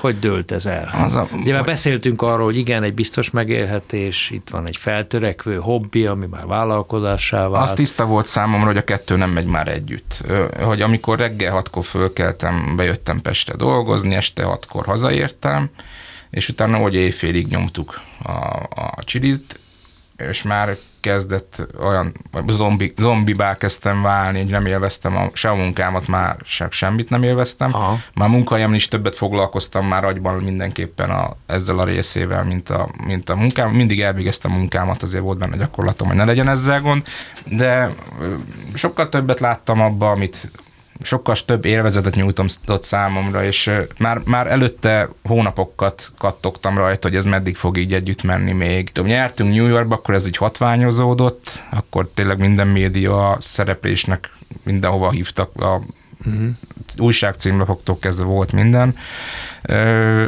Hogy 0.00 0.18
dőlt 0.18 0.50
ez 0.50 0.66
el? 0.66 0.90
Az 0.92 1.16
a, 1.16 1.28
Ugye 1.32 1.52
már 1.52 1.64
beszéltünk 1.64 2.22
arról, 2.22 2.44
hogy 2.44 2.56
igen, 2.56 2.82
egy 2.82 2.94
biztos 2.94 3.30
megélhetés, 3.30 4.30
itt 4.30 4.48
van 4.50 4.66
egy 4.66 4.76
feltörekvő 4.76 5.58
hobbi, 5.58 6.06
ami 6.06 6.26
már 6.26 6.46
vállalkozássá 6.46 7.48
vált. 7.48 7.70
Az 7.70 7.72
tiszta 7.72 8.04
volt 8.06 8.26
számomra, 8.26 8.66
hogy 8.66 8.76
a 8.76 8.84
kettő 8.84 9.16
nem 9.16 9.30
megy 9.30 9.46
már 9.46 9.68
együtt. 9.68 10.24
Hogy 10.62 10.82
amikor 10.82 11.18
reggel 11.18 11.52
hatkor 11.52 11.84
fölkeltem, 11.84 12.72
bejöttem 12.76 13.20
Pestre 13.20 13.54
dolgozni, 13.56 14.14
este 14.14 14.42
hatkor 14.42 14.84
hazaértem, 14.84 15.70
és 16.30 16.48
utána, 16.48 16.76
hogy 16.76 16.94
éjfélig 16.94 17.46
nyomtuk 17.46 18.00
a, 18.22 18.30
a 18.74 19.04
csilit, 19.04 19.60
és 20.16 20.42
már 20.42 20.76
kezdett 21.00 21.66
olyan 21.78 22.12
zombi, 22.48 22.94
zombibá 22.98 23.56
kezdtem 23.56 24.02
válni, 24.02 24.38
hogy 24.38 24.50
nem 24.50 24.66
élveztem 24.66 25.16
a, 25.16 25.30
se 25.32 25.48
a 25.50 25.54
munkámat, 25.54 26.06
már 26.06 26.36
se, 26.44 26.68
semmit 26.70 27.10
nem 27.10 27.22
élveztem. 27.22 27.74
Aha. 27.74 27.98
Már 28.14 28.28
munkahelyemen 28.28 28.74
is 28.74 28.88
többet 28.88 29.16
foglalkoztam 29.16 29.86
már 29.86 30.04
agyban 30.04 30.34
mindenképpen 30.34 31.10
a, 31.10 31.36
ezzel 31.46 31.78
a 31.78 31.84
részével, 31.84 32.44
mint 32.44 32.68
a, 32.68 32.88
mint 33.06 33.30
a 33.30 33.36
munkám. 33.36 33.70
Mindig 33.70 34.00
elvégeztem 34.00 34.52
a 34.52 34.56
munkámat, 34.56 35.02
azért 35.02 35.22
volt 35.22 35.38
benne 35.38 35.56
gyakorlatom, 35.56 36.08
hogy 36.08 36.16
ne 36.16 36.24
legyen 36.24 36.48
ezzel 36.48 36.80
gond, 36.80 37.02
de 37.44 37.94
sokkal 38.74 39.08
többet 39.08 39.40
láttam 39.40 39.80
abba, 39.80 40.10
amit 40.10 40.50
sokkal 41.02 41.36
több 41.44 41.64
élvezetet 41.64 42.14
nyújtott 42.14 42.82
számomra, 42.82 43.44
és 43.44 43.70
már, 43.98 44.20
már 44.24 44.46
előtte 44.46 45.08
hónapokat 45.22 46.12
kattogtam 46.18 46.76
rajta, 46.76 47.08
hogy 47.08 47.16
ez 47.16 47.24
meddig 47.24 47.56
fog 47.56 47.76
így 47.76 47.94
együtt 47.94 48.22
menni 48.22 48.52
még. 48.52 48.92
Tudom, 48.92 49.10
nyertünk 49.10 49.54
New 49.54 49.66
Yorkba, 49.66 49.94
akkor 49.94 50.14
ez 50.14 50.26
így 50.26 50.36
hatványozódott, 50.36 51.62
akkor 51.70 52.08
tényleg 52.14 52.38
minden 52.38 52.66
média 52.66 53.36
szereplésnek 53.40 54.30
mindenhova 54.62 55.10
hívtak 55.10 55.56
a 55.56 55.80
uh-huh. 56.26 56.48
újságcímlapoktól 56.98 57.98
kezdve 57.98 58.24
volt 58.24 58.52
minden, 58.52 58.96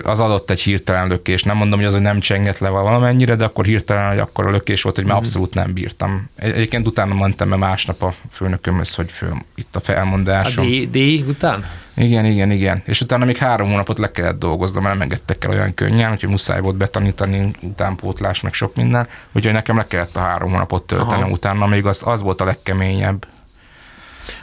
az 0.03 0.21
adott 0.21 0.51
egy 0.51 0.61
hirtelen 0.61 1.09
lökés. 1.09 1.43
Nem 1.43 1.57
mondom, 1.57 1.79
hogy 1.79 1.89
az, 1.89 1.95
hogy 1.95 2.03
nem 2.03 2.21
csengett 2.21 2.59
le 2.59 2.69
valamennyire, 2.69 3.37
de 3.37 3.45
akkor 3.45 3.65
hirtelen, 3.65 4.09
hogy 4.09 4.19
akkor 4.19 4.47
a 4.47 4.51
lökés 4.51 4.83
volt, 4.83 4.97
hogy 4.97 5.05
már 5.05 5.15
uh-huh. 5.15 5.29
abszolút 5.29 5.55
nem 5.55 5.73
bírtam. 5.73 6.29
Egyébként 6.37 6.87
utána 6.87 7.15
mondtam 7.15 7.49
be 7.49 7.57
másnap 7.57 8.03
a 8.03 8.13
főnökömhöz, 8.31 8.95
hogy 8.95 9.11
fő, 9.11 9.35
itt 9.55 9.77
a 9.77 9.81
felmondásom. 9.81 10.67
A 10.67 10.69
díj 10.91 11.25
után? 11.29 11.65
Igen, 11.95 12.25
igen, 12.25 12.51
igen. 12.51 12.83
És 12.87 13.01
utána 13.01 13.25
még 13.25 13.37
három 13.37 13.69
hónapot 13.69 13.99
le 13.99 14.11
kellett 14.11 14.39
dolgoznom, 14.39 14.83
mert 14.83 14.95
nem 14.95 15.03
engedtek 15.03 15.45
el 15.45 15.51
olyan 15.51 15.75
könnyen, 15.75 16.13
úgyhogy 16.13 16.31
muszáj 16.31 16.61
volt 16.61 16.77
betanítani, 16.77 17.51
utánpótlás, 17.61 18.41
meg 18.41 18.53
sok 18.53 18.77
minden. 18.77 19.07
Úgyhogy 19.33 19.53
nekem 19.53 19.77
le 19.77 19.87
kellett 19.87 20.17
a 20.17 20.21
három 20.21 20.51
hónapot 20.51 20.83
töltenem 20.83 21.23
Aha. 21.23 21.33
utána, 21.33 21.67
még 21.67 21.87
az, 21.87 22.03
az 22.07 22.23
volt 22.23 22.41
a 22.41 22.45
legkeményebb. 22.45 23.27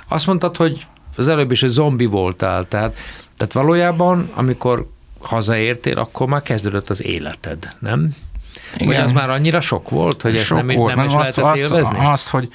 Azt 0.08 0.28
mondtad, 0.28 0.56
hogy 0.58 0.86
az 1.20 1.28
előbb 1.28 1.52
is 1.52 1.64
egy 1.64 1.70
zombi 1.70 2.06
voltál, 2.06 2.68
tehát, 2.68 2.98
tehát 3.38 3.54
valójában, 3.54 4.30
amikor 4.34 4.88
hazaértél, 5.20 5.98
akkor 5.98 6.28
már 6.28 6.42
kezdődött 6.42 6.90
az 6.90 7.04
életed, 7.04 7.76
nem? 7.80 8.16
Igen. 8.76 8.88
Vagy 8.88 8.96
az 8.96 9.12
már 9.12 9.30
annyira 9.30 9.62
sok 9.62 9.90
volt, 9.90 10.22
hogy 10.22 10.38
sok 10.38 10.58
ezt 10.58 10.68
nem, 10.68 10.76
volt. 10.76 10.96
nem 10.96 11.06
is 11.06 11.14
az, 11.14 11.20
lehetett 11.20 11.44
az, 11.44 11.60
élvezni? 11.60 11.98
Az, 12.06 12.30
hogy, 12.30 12.50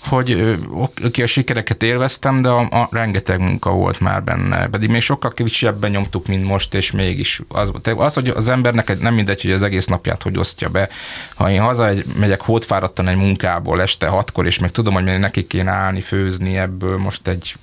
hogy 0.00 0.58
oké, 1.02 1.22
a 1.22 1.26
sikereket 1.26 1.82
élveztem, 1.82 2.42
de 2.42 2.48
a, 2.48 2.60
a, 2.60 2.88
rengeteg 2.90 3.40
munka 3.40 3.70
volt 3.70 4.00
már 4.00 4.22
benne, 4.22 4.68
pedig 4.68 4.90
még 4.90 5.00
sokkal 5.00 5.32
kevésbé 5.32 5.88
nyomtuk, 5.88 6.26
mint 6.26 6.46
most, 6.46 6.74
és 6.74 6.90
mégis 6.90 7.40
az, 7.48 7.72
az, 7.96 8.14
hogy 8.14 8.28
az 8.28 8.48
embernek 8.48 9.00
nem 9.00 9.14
mindegy, 9.14 9.42
hogy 9.42 9.52
az 9.52 9.62
egész 9.62 9.86
napját 9.86 10.22
hogy 10.22 10.38
osztja 10.38 10.68
be. 10.68 10.88
Ha 11.34 11.50
én 11.50 11.60
haza 11.60 11.88
egy, 11.88 12.04
megyek 12.18 12.40
hótfáradtan 12.40 13.08
egy 13.08 13.16
munkából 13.16 13.80
este 13.80 14.06
hatkor, 14.06 14.46
és 14.46 14.58
még 14.58 14.70
tudom, 14.70 14.94
hogy 14.94 15.04
neki 15.04 15.46
kéne 15.46 15.70
állni, 15.70 16.00
főzni 16.00 16.58
ebből 16.58 16.96
most 16.96 17.28
egy 17.28 17.54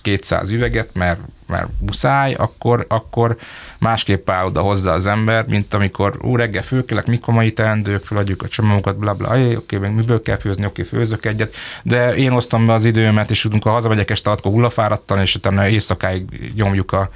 200 0.00 0.50
üveget, 0.50 0.88
mert, 0.94 1.20
mert 1.46 1.68
muszáj, 1.80 2.34
akkor, 2.34 2.84
akkor 2.88 3.36
másképp 3.78 4.30
áll 4.30 4.46
oda 4.46 4.60
hozzá 4.60 4.92
az 4.92 5.06
ember, 5.06 5.46
mint 5.46 5.74
amikor 5.74 6.18
ú, 6.20 6.36
reggel 6.36 6.62
főkelek, 6.62 7.06
mikor 7.06 7.34
mai 7.34 7.52
teendők, 7.52 8.04
feladjuk 8.04 8.42
a 8.42 8.48
csomagokat, 8.48 8.96
bla 8.96 9.14
bla, 9.14 9.28
oké, 9.28 9.54
okay, 9.54 9.78
meg 9.78 9.94
miből 9.94 10.22
kell 10.22 10.36
főzni, 10.36 10.64
oké, 10.64 10.82
főzök 10.82 11.24
egyet, 11.24 11.54
de 11.82 12.14
én 12.14 12.32
osztom 12.32 12.66
be 12.66 12.72
az 12.72 12.84
időmet, 12.84 13.30
és 13.30 13.44
amikor 13.44 13.72
hazamegyek 13.72 14.10
este, 14.10 14.30
akkor 14.30 14.52
hullafáradtan, 14.52 15.20
és 15.20 15.34
utána 15.34 15.68
éjszakáig 15.68 16.52
nyomjuk 16.54 16.92
a, 16.92 17.10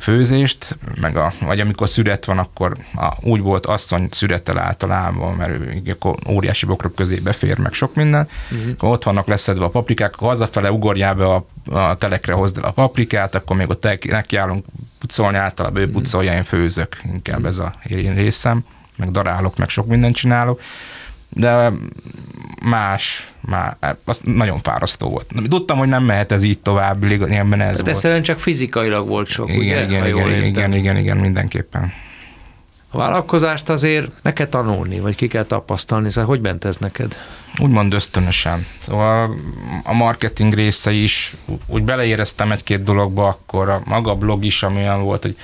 főzést, 0.00 0.78
meg 1.00 1.16
a, 1.16 1.32
vagy 1.40 1.60
amikor 1.60 1.88
szüret 1.88 2.24
van, 2.24 2.38
akkor 2.38 2.76
a, 2.94 3.12
úgy 3.20 3.40
volt 3.40 3.66
asszony 3.66 4.08
szürettel 4.10 4.58
általában, 4.58 5.34
mert 5.34 5.50
ő 5.50 5.82
akkor 5.90 6.14
óriási 6.28 6.66
bokrok 6.66 6.94
közé 6.94 7.16
befér, 7.16 7.58
meg 7.58 7.72
sok 7.72 7.94
minden. 7.94 8.28
Uh-huh. 8.50 8.70
Akkor 8.70 8.88
ott 8.88 9.02
vannak 9.02 9.26
leszedve 9.26 9.64
a 9.64 9.68
paprikák, 9.68 10.14
akkor 10.14 10.28
hazafele 10.28 10.72
ugorjál 10.72 11.14
be 11.14 11.26
a, 11.26 11.46
a 11.70 11.94
telekre, 11.94 12.32
hozd 12.32 12.56
el 12.58 12.64
a 12.64 12.70
paprikát, 12.70 13.34
akkor 13.34 13.56
még 13.56 13.68
ott 13.68 13.88
nekiállunk 14.02 14.64
pucolni, 14.98 15.36
általában 15.36 15.82
ő 15.82 15.84
mhm. 15.84 15.94
pucolja, 15.94 16.32
én 16.32 16.42
főzök, 16.42 16.96
inkább 17.12 17.36
uh-huh. 17.36 17.50
ez 17.50 17.58
a 17.58 17.74
én 17.88 18.14
részem, 18.14 18.64
meg 18.96 19.10
darálok, 19.10 19.56
meg 19.56 19.68
sok 19.68 19.86
mindent 19.86 20.14
csinálok 20.14 20.60
de 21.30 21.72
más, 22.62 23.32
már, 23.40 23.76
az 24.04 24.20
nagyon 24.24 24.58
fárasztó 24.58 25.08
volt. 25.08 25.32
Tudtam, 25.48 25.78
hogy 25.78 25.88
nem 25.88 26.04
mehet 26.04 26.32
ez 26.32 26.42
így 26.42 26.58
tovább, 26.58 27.04
ilyenben 27.04 27.60
ez 27.60 27.70
Tehát 27.70 27.88
egyszerűen 27.88 28.22
csak 28.22 28.38
fizikailag 28.38 29.08
volt 29.08 29.26
sok, 29.26 29.48
igen, 29.48 29.60
ugye? 29.60 29.84
Igen, 29.84 30.06
igen, 30.06 30.28
igen, 30.28 30.42
igen, 30.42 30.72
igen, 30.72 30.96
igen, 30.96 31.16
mindenképpen. 31.16 31.92
A 32.92 32.98
vállalkozást 32.98 33.68
azért 33.68 34.12
meg 34.22 34.32
kell 34.32 34.46
tanulni, 34.46 35.00
vagy 35.00 35.14
ki 35.14 35.28
kell 35.28 35.44
tapasztalni, 35.44 36.10
szóval 36.10 36.28
hogy 36.28 36.40
ment 36.40 36.64
ez 36.64 36.76
neked? 36.76 37.16
Úgymond 37.58 37.92
ösztönösen. 37.92 38.66
Szóval 38.86 39.36
a 39.84 39.94
marketing 39.94 40.54
része 40.54 40.90
is, 40.90 41.36
úgy 41.66 41.82
beleéreztem 41.82 42.52
egy-két 42.52 42.82
dologba, 42.82 43.26
akkor 43.26 43.68
a 43.68 43.82
maga 43.84 44.14
blog 44.14 44.44
is, 44.44 44.62
ami 44.62 44.76
olyan 44.76 45.02
volt, 45.02 45.22
hogy 45.22 45.36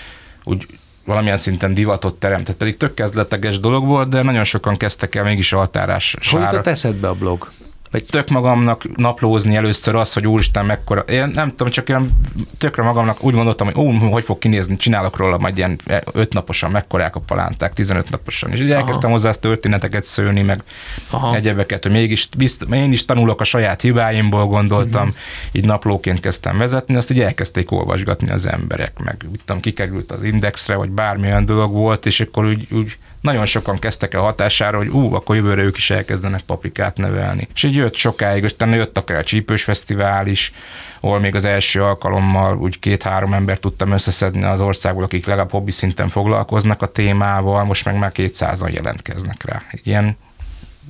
úgy 0.44 0.66
valamilyen 1.07 1.37
szinten 1.37 1.75
divatot 1.75 2.19
teremtett, 2.19 2.57
pedig 2.57 2.77
tök 2.77 2.95
kezdleteges 2.95 3.59
dolog 3.59 3.87
volt, 3.87 4.09
de 4.09 4.23
nagyon 4.23 4.45
sokan 4.45 4.77
kezdtek 4.77 5.14
el 5.14 5.25
mégis 5.25 5.53
altárás. 5.53 6.16
Hogy 6.31 6.40
jutott 6.40 6.66
eszedbe 6.66 7.09
a 7.09 7.14
blog? 7.14 7.49
Vagy 7.90 8.05
tök 8.05 8.29
magamnak 8.29 8.96
naplózni 8.96 9.57
először 9.57 9.94
az, 9.94 10.12
hogy 10.12 10.27
úristen 10.27 10.66
mekkora, 10.66 11.01
én 11.01 11.31
nem 11.35 11.51
tudom, 11.51 11.68
csak 11.70 11.88
ilyen 11.88 12.11
tökre 12.59 12.83
magamnak 12.83 13.25
úgy 13.25 13.35
gondoltam, 13.35 13.66
hogy 13.66 13.77
ó, 13.77 13.90
hogy 13.90 14.25
fog 14.25 14.38
kinézni, 14.38 14.77
csinálok 14.77 15.16
róla 15.16 15.38
majd 15.38 15.57
ilyen 15.57 15.81
öt 16.12 16.33
naposan, 16.33 16.70
mekkorák 16.70 17.16
a 17.16 17.20
palánták, 17.20 17.72
15 17.72 18.11
naposan. 18.11 18.53
És 18.53 18.61
így 18.61 18.70
elkezdtem 18.70 19.11
hozzá 19.11 19.31
történeteket 19.31 20.05
szőni, 20.05 20.42
meg 20.42 20.62
Aha. 21.11 21.35
egyebeket, 21.35 21.83
hogy 21.83 21.92
mégis 21.92 22.29
bizt, 22.37 22.66
én 22.72 22.92
is 22.92 23.05
tanulok 23.05 23.40
a 23.40 23.44
saját 23.44 23.81
hibáimból, 23.81 24.46
gondoltam, 24.46 25.09
uh-huh. 25.09 25.16
így 25.53 25.64
naplóként 25.64 26.20
kezdtem 26.20 26.59
vezetni, 26.59 26.96
azt 26.96 27.11
így 27.11 27.20
elkezdték 27.20 27.70
olvasgatni 27.70 28.31
az 28.31 28.46
emberek, 28.46 29.03
meg 29.05 29.16
tudom, 29.44 29.61
kikerült 29.61 30.12
az 30.12 30.22
indexre, 30.22 30.75
vagy 30.75 30.90
bármilyen 30.90 31.44
dolog 31.44 31.72
volt, 31.72 32.07
és 32.07 32.20
akkor 32.20 32.44
úgy, 32.44 32.66
úgy 32.70 32.99
nagyon 33.27 33.47
sokan 33.47 33.79
kezdtek 33.79 34.15
el 34.15 34.21
hatására, 34.21 34.77
hogy 34.77 34.89
ú, 34.89 35.15
akkor 35.15 35.37
jövőre 35.37 35.62
ők 35.62 35.77
is 35.77 35.91
elkezdenek 35.91 36.41
paprikát 36.41 36.97
nevelni. 36.97 37.49
És 37.55 37.62
így 37.62 37.75
jött 37.75 37.95
sokáig, 37.95 38.45
utána 38.45 38.75
jött 38.75 38.99
akár 38.99 39.19
a 39.19 39.25
Csípős 39.25 39.65
Fesztivál 39.65 40.27
is, 40.27 40.53
ahol 41.01 41.21
még 41.21 41.35
az 41.35 41.45
első 41.45 41.83
alkalommal 41.83 42.57
úgy 42.57 42.79
két-három 42.79 43.33
ember 43.33 43.59
tudtam 43.59 43.91
összeszedni 43.91 44.43
az 44.43 44.61
országból, 44.61 45.05
akik 45.05 45.27
legalább 45.27 45.51
hobbi 45.51 45.71
szinten 45.71 46.09
foglalkoznak 46.09 46.83
a 46.83 46.87
témával, 46.87 47.65
most 47.65 47.85
meg 47.85 47.99
már 47.99 48.12
200-an 48.15 48.73
jelentkeznek 48.73 49.45
rá. 49.45 49.62
Ilyen 49.83 50.17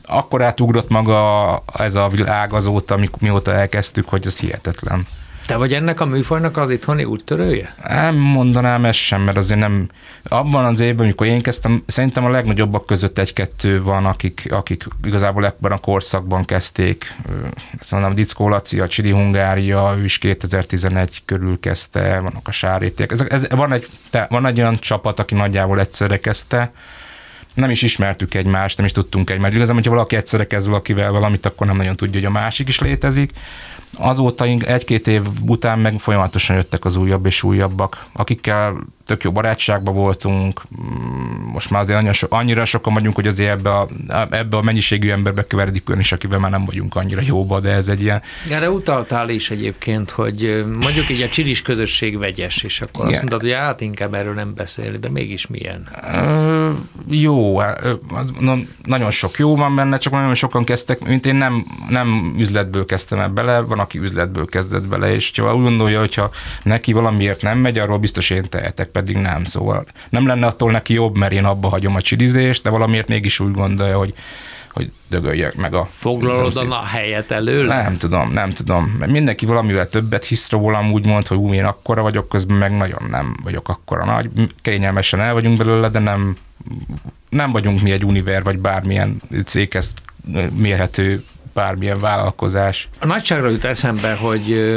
akkor 0.06 0.42
átugrott 0.42 0.88
maga 0.88 1.62
ez 1.78 1.94
a 1.94 2.08
világ 2.08 2.52
azóta, 2.52 2.98
mióta 3.20 3.52
elkezdtük, 3.52 4.08
hogy 4.08 4.26
ez 4.26 4.38
hihetetlen. 4.38 5.06
Te 5.46 5.56
vagy 5.56 5.72
ennek 5.72 6.00
a 6.00 6.04
műfajnak 6.04 6.56
az 6.56 6.70
itthoni 6.70 7.04
úttörője? 7.04 7.74
Nem 7.88 8.16
mondanám 8.16 8.84
ezt 8.84 8.98
sem, 8.98 9.20
mert 9.20 9.36
azért 9.36 9.60
nem, 9.60 9.88
abban 10.24 10.64
az 10.64 10.80
évben, 10.80 11.04
amikor 11.04 11.26
én 11.26 11.42
kezdtem, 11.42 11.82
szerintem 11.86 12.24
a 12.24 12.28
legnagyobbak 12.28 12.86
között 12.86 13.18
egy-kettő 13.18 13.82
van, 13.82 14.06
akik, 14.06 14.46
akik 14.50 14.84
igazából 15.04 15.46
ebben 15.46 15.72
a 15.72 15.78
korszakban 15.78 16.44
kezdték. 16.44 17.14
A 17.90 18.12
Dickó 18.14 18.48
Laci, 18.48 18.80
a 18.80 18.88
Csidi 18.88 19.10
Hungária, 19.10 19.94
ő 19.98 20.04
is 20.04 20.18
2011 20.18 21.22
körül 21.24 21.60
kezdte, 21.60 22.18
vannak 22.20 22.48
a 22.48 22.52
sárétiek. 22.52 23.12
Ez, 23.12 23.20
ez, 23.28 23.46
van, 23.48 23.72
egy, 23.72 23.88
te, 24.10 24.26
van 24.30 24.46
egy 24.46 24.58
olyan 24.58 24.76
csapat, 24.76 25.20
aki 25.20 25.34
nagyjából 25.34 25.80
egyszerre 25.80 26.18
kezdte, 26.18 26.72
nem 27.56 27.70
is 27.70 27.82
ismertük 27.82 28.34
egymást, 28.34 28.76
nem 28.76 28.86
is 28.86 28.92
tudtunk 28.92 29.30
egymást. 29.30 29.52
Igazából, 29.52 29.74
hogyha 29.76 29.94
valaki 29.94 30.16
egyszerre 30.16 30.46
kezd 30.46 30.66
valakivel 30.68 31.10
valamit, 31.10 31.46
akkor 31.46 31.66
nem 31.66 31.76
nagyon 31.76 31.96
tudja, 31.96 32.20
hogy 32.20 32.28
a 32.28 32.40
másik 32.40 32.68
is 32.68 32.78
létezik. 32.78 33.32
Azóta 33.98 34.44
egy-két 34.44 35.06
év 35.06 35.22
után 35.46 35.78
meg 35.78 35.98
folyamatosan 35.98 36.56
jöttek 36.56 36.84
az 36.84 36.96
újabb 36.96 37.26
és 37.26 37.42
újabbak, 37.42 38.06
akikkel 38.12 38.76
tök 39.06 39.22
jó 39.22 39.32
barátságban 39.32 39.94
voltunk, 39.94 40.62
mm, 40.80 41.52
most 41.52 41.70
már 41.70 41.80
azért 41.80 41.98
annyira, 41.98 42.12
so, 42.12 42.26
annyira 42.30 42.64
sokan 42.64 42.94
vagyunk, 42.94 43.14
hogy 43.14 43.26
azért 43.26 43.50
ebbe 43.50 43.70
a, 43.70 43.86
ebbe 44.30 44.56
a 44.56 44.62
mennyiségű 44.62 45.10
emberbe 45.10 45.46
keveredik 45.46 45.88
ön 45.88 45.98
is, 45.98 46.12
akivel 46.12 46.38
már 46.38 46.50
nem 46.50 46.64
vagyunk 46.64 46.96
annyira 46.96 47.20
jóba, 47.24 47.60
de 47.60 47.70
ez 47.70 47.88
egy 47.88 48.02
ilyen... 48.02 48.22
Erre 48.50 48.70
utaltál 48.70 49.28
is 49.28 49.50
egyébként, 49.50 50.10
hogy 50.10 50.64
mondjuk 50.80 51.10
így 51.10 51.22
a 51.22 51.28
csilis 51.28 51.62
közösség 51.62 52.18
vegyes, 52.18 52.62
és 52.62 52.80
akkor 52.80 53.00
Igen. 53.00 53.08
azt 53.08 53.18
mondtad, 53.18 53.40
hogy 53.40 53.52
hát 53.52 53.80
inkább 53.80 54.14
erről 54.14 54.34
nem 54.34 54.54
beszélni, 54.54 54.98
de 54.98 55.10
mégis 55.10 55.46
milyen? 55.46 55.88
Ö, 56.12 56.65
jó, 57.08 57.58
az, 57.58 58.32
na, 58.40 58.56
nagyon 58.84 59.10
sok 59.10 59.38
jó 59.38 59.56
van 59.56 59.74
benne, 59.74 59.98
csak 59.98 60.12
nagyon 60.12 60.34
sokan 60.34 60.64
kezdtek, 60.64 61.06
mint 61.06 61.26
én 61.26 61.34
nem, 61.34 61.66
nem 61.88 62.34
üzletből 62.38 62.86
kezdtem 62.86 63.18
ebbe 63.20 63.42
bele, 63.42 63.60
van, 63.60 63.78
aki 63.78 63.98
üzletből 63.98 64.46
kezdett 64.46 64.86
bele, 64.88 65.14
és 65.14 65.32
ha 65.36 65.54
úgy 65.54 65.62
gondolja, 65.62 65.98
hogyha 65.98 66.30
neki 66.62 66.92
valamiért 66.92 67.42
nem 67.42 67.58
megy, 67.58 67.78
arról 67.78 67.98
biztos 67.98 68.30
én 68.30 68.44
tehetek 68.48 68.88
pedig 68.88 69.16
nem. 69.16 69.44
Szóval 69.44 69.86
nem 70.10 70.26
lenne 70.26 70.46
attól 70.46 70.70
neki 70.70 70.94
jobb, 70.94 71.16
mert 71.16 71.32
én 71.32 71.44
abba 71.44 71.68
hagyom 71.68 71.94
a 71.94 72.00
csilizést, 72.00 72.62
de 72.62 72.70
valamiért 72.70 73.08
mégis 73.08 73.40
úgy 73.40 73.52
gondolja, 73.52 73.98
hogy 73.98 74.14
hogy 74.76 74.92
dögöljek 75.08 75.54
meg 75.54 75.74
a... 75.74 75.84
Foglalod 75.84 76.56
a 76.56 76.84
helyet 76.84 77.30
elől? 77.30 77.66
Nem 77.66 77.96
tudom, 77.96 78.32
nem 78.32 78.50
tudom. 78.50 78.84
Mert 78.98 79.10
mindenki 79.10 79.46
valamivel 79.46 79.88
többet 79.88 80.24
hisz 80.24 80.50
rólam, 80.50 80.92
úgy 80.92 81.06
mond, 81.06 81.26
hogy 81.26 81.36
ú, 81.36 81.52
én 81.52 81.64
akkora 81.64 82.02
vagyok, 82.02 82.28
közben 82.28 82.56
meg 82.56 82.76
nagyon 82.76 83.02
nem 83.10 83.36
vagyok 83.42 83.68
akkora 83.68 84.04
nagy. 84.04 84.30
Kényelmesen 84.62 85.20
el 85.20 85.32
vagyunk 85.32 85.58
belőle, 85.58 85.88
de 85.88 85.98
nem, 85.98 86.36
nem 87.28 87.52
vagyunk 87.52 87.80
mi 87.80 87.90
egy 87.90 88.04
univer, 88.04 88.42
vagy 88.42 88.58
bármilyen 88.58 89.20
céghez 89.44 89.94
mérhető 90.52 91.24
bármilyen 91.52 91.98
vállalkozás. 92.00 92.88
A 93.00 93.06
nagyságra 93.06 93.48
jut 93.48 93.64
eszembe, 93.64 94.14
hogy 94.14 94.72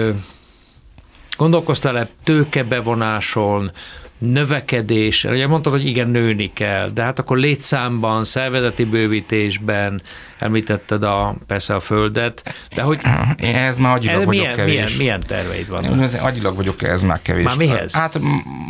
gondolkoztál-e 1.37 2.07
tőkebevonáson, 2.23 3.71
növekedés, 4.19 5.23
ugye 5.23 5.47
mondtad, 5.47 5.73
hogy 5.73 5.85
igen, 5.85 6.09
nőni 6.09 6.53
kell, 6.53 6.89
de 6.89 7.03
hát 7.03 7.19
akkor 7.19 7.37
létszámban, 7.37 8.25
szervezeti 8.25 8.85
bővítésben, 8.85 10.01
említetted 10.37 11.03
a, 11.03 11.35
persze 11.47 11.75
a 11.75 11.79
földet, 11.79 12.53
de 12.75 12.81
hogy... 12.81 12.99
Én 13.41 13.55
ez 13.55 13.77
már 13.77 13.95
agyilag 13.95 14.19
ez 14.19 14.25
vagyok 14.25 14.41
milyen, 14.41 14.55
kevés. 14.55 14.73
Milyen, 14.73 14.91
milyen 14.97 15.19
terveid 15.27 15.69
vannak? 15.69 16.01
Ez 16.01 16.15
agyilag 16.15 16.55
vagyok 16.55 16.83
ez 16.83 17.03
már 17.03 17.21
kevés. 17.21 17.45
Már 17.45 17.57
mihez? 17.57 17.93
Hát 17.93 18.19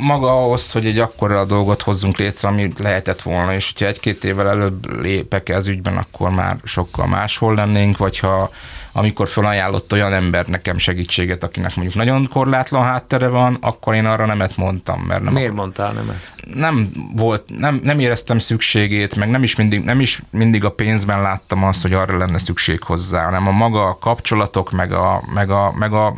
maga 0.02 0.44
ahhoz, 0.44 0.72
hogy 0.72 0.86
egy 0.86 1.00
akkora 1.00 1.46
dolgot 1.46 1.82
hozzunk 1.82 2.18
létre, 2.18 2.48
ami 2.48 2.72
lehetett 2.78 3.22
volna, 3.22 3.54
és 3.54 3.72
hogyha 3.72 3.88
egy-két 3.88 4.24
évvel 4.24 4.48
előbb 4.50 5.02
lépek 5.02 5.50
ez 5.50 5.68
ügyben, 5.68 5.98
akkor 5.98 6.30
már 6.30 6.58
sokkal 6.64 7.08
máshol 7.08 7.56
lennénk, 7.56 7.98
vagy 7.98 8.20
ha 8.20 8.52
amikor 9.00 9.28
felajánlott 9.28 9.94
olyan 9.94 10.14
ember 10.14 10.48
nekem 10.48 10.78
segítséget, 10.78 11.44
akinek 11.44 11.76
mondjuk 11.76 11.98
nagyon 11.98 12.28
korlátlan 12.30 12.84
háttere 12.84 13.28
van, 13.28 13.58
akkor 13.62 13.94
én 13.94 14.06
arra 14.06 14.26
nemet 14.26 14.58
mondtam. 14.58 15.02
Mert 15.02 15.22
nem 15.24 15.34
Miért 15.34 15.50
akar... 15.50 15.62
mondtál 15.62 15.92
nemet? 15.92 16.32
Nem 16.54 16.90
volt, 17.16 17.44
nem, 17.58 17.80
nem 17.84 18.00
éreztem 18.00 18.40
szükségét, 18.40 19.16
meg 19.16 19.30
nem 19.30 19.44
is, 19.44 19.56
mindig, 19.56 19.84
nem 19.84 20.00
is 20.00 20.22
mindig 20.32 20.64
a 20.64 20.72
pénzben 20.72 21.22
láttam 21.22 21.64
azt, 21.64 21.82
hogy 21.82 21.94
arra 21.94 22.18
lenne 22.18 22.38
szükség 22.38 22.84
hozzá, 22.84 23.24
hanem 23.24 23.48
a 23.48 23.52
maga 23.52 23.88
a 23.88 23.98
kapcsolatok, 23.98 24.72
meg 24.72 24.92
a, 24.92 25.24
meg 25.34 25.50
a, 25.50 25.74
meg 25.78 25.94
a 25.94 26.14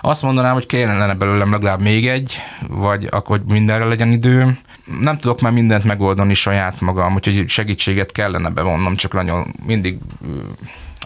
azt 0.00 0.22
mondanám, 0.22 0.52
hogy 0.52 0.66
kellene 0.66 1.14
belőlem 1.14 1.50
legalább 1.50 1.80
még 1.80 2.08
egy, 2.08 2.36
vagy 2.68 3.08
akkor 3.10 3.42
mindenre 3.48 3.84
legyen 3.84 4.12
idő. 4.12 4.58
Nem 5.00 5.18
tudok 5.18 5.40
már 5.40 5.52
mindent 5.52 5.84
megoldani 5.84 6.34
saját 6.34 6.80
magam, 6.80 7.14
úgyhogy 7.14 7.48
segítséget 7.48 8.12
kellene 8.12 8.50
bevonnom, 8.50 8.96
csak 8.96 9.12
nagyon 9.12 9.54
mindig 9.66 9.98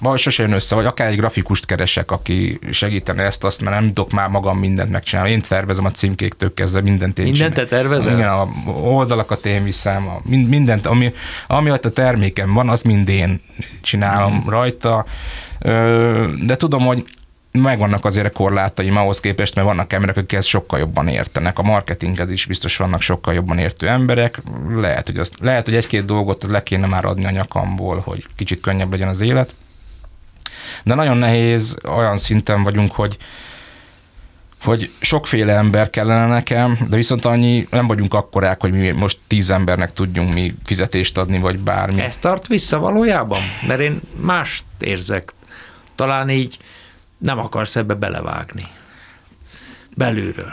vagy 0.01 0.19
sose 0.19 0.43
jön 0.43 0.53
össze, 0.53 0.75
vagy 0.75 0.85
akár 0.85 1.09
egy 1.09 1.17
grafikust 1.17 1.67
keresek, 1.67 2.11
aki 2.11 2.59
segítene 2.71 3.23
ezt, 3.23 3.45
azt, 3.45 3.63
mert 3.63 3.81
nem 3.81 3.87
tudok 3.87 4.11
már 4.11 4.29
magam 4.29 4.59
mindent 4.59 4.91
megcsinálni. 4.91 5.31
Én 5.31 5.41
tervezem 5.41 5.85
a 5.85 5.91
címkéktől 5.91 6.55
kezdve 6.55 6.81
mindent 6.81 7.19
én 7.19 7.25
Mindent 7.25 7.55
te 7.55 7.65
tervezel? 7.65 8.17
Igen, 8.17 8.29
a 8.29 8.49
oldalakat 8.71 9.47
én 9.47 9.65
viszem, 9.65 10.09
a, 10.09 10.21
mindent, 10.25 10.87
ami, 10.87 11.13
ami 11.47 11.71
a 11.71 11.79
termékem 11.79 12.53
van, 12.53 12.69
az 12.69 12.83
mind 12.83 13.09
én 13.09 13.41
csinálom 13.83 14.35
mm. 14.35 14.49
rajta. 14.49 15.05
De 16.47 16.57
tudom, 16.57 16.87
hogy 16.87 17.05
megvannak 17.53 18.05
azért 18.05 18.27
a 18.27 18.31
korlátaim 18.31 18.97
ahhoz 18.97 19.21
képest, 19.21 19.55
mert 19.55 19.67
vannak 19.67 19.93
emberek, 19.93 20.17
akik 20.17 20.33
ezt 20.33 20.49
sokkal 20.49 20.79
jobban 20.79 21.09
értenek. 21.09 21.59
A 21.59 21.63
marketinghez 21.63 22.31
is 22.31 22.47
biztos 22.47 22.77
vannak 22.77 23.01
sokkal 23.01 23.35
jobban 23.35 23.59
értő 23.59 23.89
emberek. 23.89 24.43
Lehet, 24.75 25.07
hogy, 25.07 25.19
azt, 25.19 25.35
lehet, 25.41 25.65
hogy 25.65 25.75
egy-két 25.75 26.05
dolgot 26.05 26.47
le 26.49 26.63
kéne 26.63 26.87
már 26.87 27.05
adni 27.05 27.25
a 27.25 27.31
nyakamból, 27.31 27.99
hogy 28.05 28.25
kicsit 28.37 28.61
könnyebb 28.61 28.91
legyen 28.91 29.09
az 29.09 29.21
élet 29.21 29.55
de 30.85 30.95
nagyon 30.95 31.17
nehéz, 31.17 31.77
olyan 31.85 32.19
szinten 32.19 32.63
vagyunk, 32.63 32.93
hogy 32.93 33.17
hogy 34.63 34.91
sokféle 35.01 35.53
ember 35.57 35.91
kellene 35.91 36.27
nekem, 36.27 36.79
de 36.89 36.97
viszont 36.97 37.25
annyi 37.25 37.67
nem 37.71 37.87
vagyunk 37.87 38.15
akkorák, 38.15 38.61
hogy 38.61 38.73
mi 38.73 38.91
most 38.91 39.19
tíz 39.27 39.51
embernek 39.51 39.93
tudjunk 39.93 40.33
mi 40.33 40.53
fizetést 40.65 41.19
adni, 41.19 41.39
vagy 41.39 41.59
bármi. 41.59 42.01
Ez 42.01 42.17
tart 42.17 42.47
vissza 42.47 42.79
valójában? 42.79 43.41
Mert 43.67 43.81
én 43.81 44.01
mást 44.21 44.65
érzek. 44.79 45.33
Talán 45.95 46.31
így 46.31 46.59
nem 47.19 47.39
akarsz 47.39 47.77
ebbe 47.77 47.95
belevágni. 47.95 48.67
Belülről. 49.97 50.53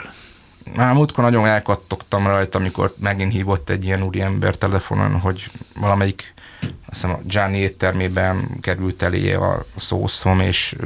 Már 0.76 0.94
múltkor 0.94 1.24
nagyon 1.24 1.46
elkattogtam 1.46 2.26
rajta, 2.26 2.58
amikor 2.58 2.94
megint 2.98 3.32
hívott 3.32 3.70
egy 3.70 3.84
ilyen 3.84 4.02
úriember 4.02 4.54
telefonon, 4.54 5.20
hogy 5.20 5.50
valamelyik 5.80 6.34
azt 6.60 6.70
hiszem 6.90 7.10
a 7.10 7.20
Gianni 7.24 7.58
éttermében 7.58 8.58
került 8.60 9.02
elé 9.02 9.32
a 9.32 9.66
szószom, 9.76 10.40
és 10.40 10.76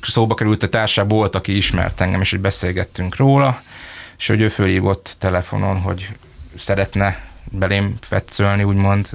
szóba 0.00 0.34
került 0.34 0.62
a 0.62 0.68
társaság, 0.68 1.08
volt, 1.08 1.34
aki 1.34 1.56
ismert 1.56 2.00
engem, 2.00 2.20
és 2.20 2.30
hogy 2.30 2.40
beszélgettünk 2.40 3.16
róla, 3.16 3.62
és 4.18 4.26
hogy 4.26 4.40
ő 4.40 4.48
fölhívott 4.48 5.16
telefonon, 5.18 5.80
hogy 5.80 6.08
szeretne 6.54 7.28
belém 7.50 7.96
fetszölni, 8.00 8.62
úgymond 8.62 9.08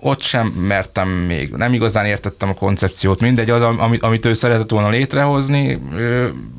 ott 0.00 0.20
sem 0.20 0.46
mertem 0.46 1.08
még, 1.08 1.50
nem 1.50 1.72
igazán 1.72 2.06
értettem 2.06 2.48
a 2.48 2.54
koncepciót, 2.54 3.20
mindegy, 3.20 3.50
az, 3.50 3.62
amit, 3.62 4.02
amit 4.02 4.24
ő 4.24 4.34
szeretett 4.34 4.70
volna 4.70 4.88
létrehozni, 4.88 5.78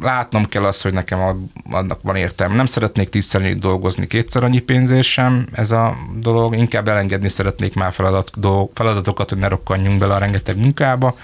látnom 0.01 0.45
kell 0.45 0.63
azt, 0.63 0.81
hogy 0.81 0.93
nekem 0.93 1.49
annak 1.71 1.99
van 2.01 2.15
értelme. 2.15 2.55
Nem 2.55 2.65
szeretnék 2.65 3.09
tízszer 3.09 3.55
dolgozni 3.55 4.07
kétszer 4.07 4.43
annyi 4.43 4.59
pénzért 4.59 5.03
sem 5.03 5.47
ez 5.51 5.71
a 5.71 5.97
dolog, 6.15 6.55
inkább 6.57 6.87
elengedni 6.87 7.29
szeretnék 7.29 7.75
már 7.75 7.91
feladat, 7.91 8.39
dolg, 8.39 8.69
feladatokat, 8.73 9.29
hogy 9.29 9.37
ne 9.37 9.47
rokkanjunk 9.47 9.99
bele 9.99 10.13
a 10.13 10.17
rengeteg 10.17 10.57
munkába. 10.57 11.17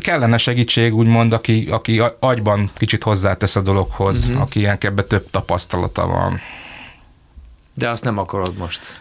Kellene 0.00 0.38
segítség, 0.38 0.94
úgymond, 0.94 1.32
aki, 1.32 1.68
aki 1.70 2.02
agyban 2.18 2.70
kicsit 2.74 3.02
hozzátesz 3.02 3.56
a 3.56 3.60
dologhoz, 3.60 4.26
uh-huh. 4.26 4.42
aki 4.42 4.58
ilyen 4.58 4.76
ebbe 4.80 5.02
több 5.02 5.30
tapasztalata 5.30 6.06
van. 6.06 6.40
De 7.74 7.88
azt 7.88 8.04
nem 8.04 8.18
akarod 8.18 8.56
most. 8.56 9.00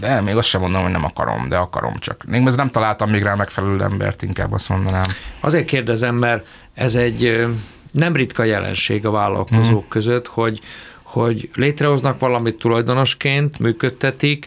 De 0.00 0.20
még 0.20 0.36
azt 0.36 0.48
sem 0.48 0.60
mondom, 0.60 0.82
hogy 0.82 0.90
nem 0.90 1.04
akarom, 1.04 1.48
de 1.48 1.56
akarom 1.56 1.94
csak. 1.98 2.24
Még 2.26 2.46
ez 2.46 2.56
nem 2.56 2.68
találtam 2.68 3.10
még 3.10 3.22
rá 3.22 3.34
megfelelő 3.34 3.82
embert, 3.82 4.22
inkább 4.22 4.52
azt 4.52 4.68
mondanám. 4.68 5.06
Azért 5.40 5.64
kérdezem, 5.64 6.14
mert 6.14 6.46
ez 6.74 6.94
egy 6.94 7.46
nem 7.90 8.12
ritka 8.12 8.44
jelenség 8.44 9.06
a 9.06 9.10
vállalkozók 9.10 9.80
hmm. 9.80 9.88
között, 9.88 10.26
hogy, 10.26 10.60
hogy 11.02 11.50
létrehoznak 11.54 12.18
valamit 12.18 12.58
tulajdonosként, 12.58 13.58
működtetik, 13.58 14.46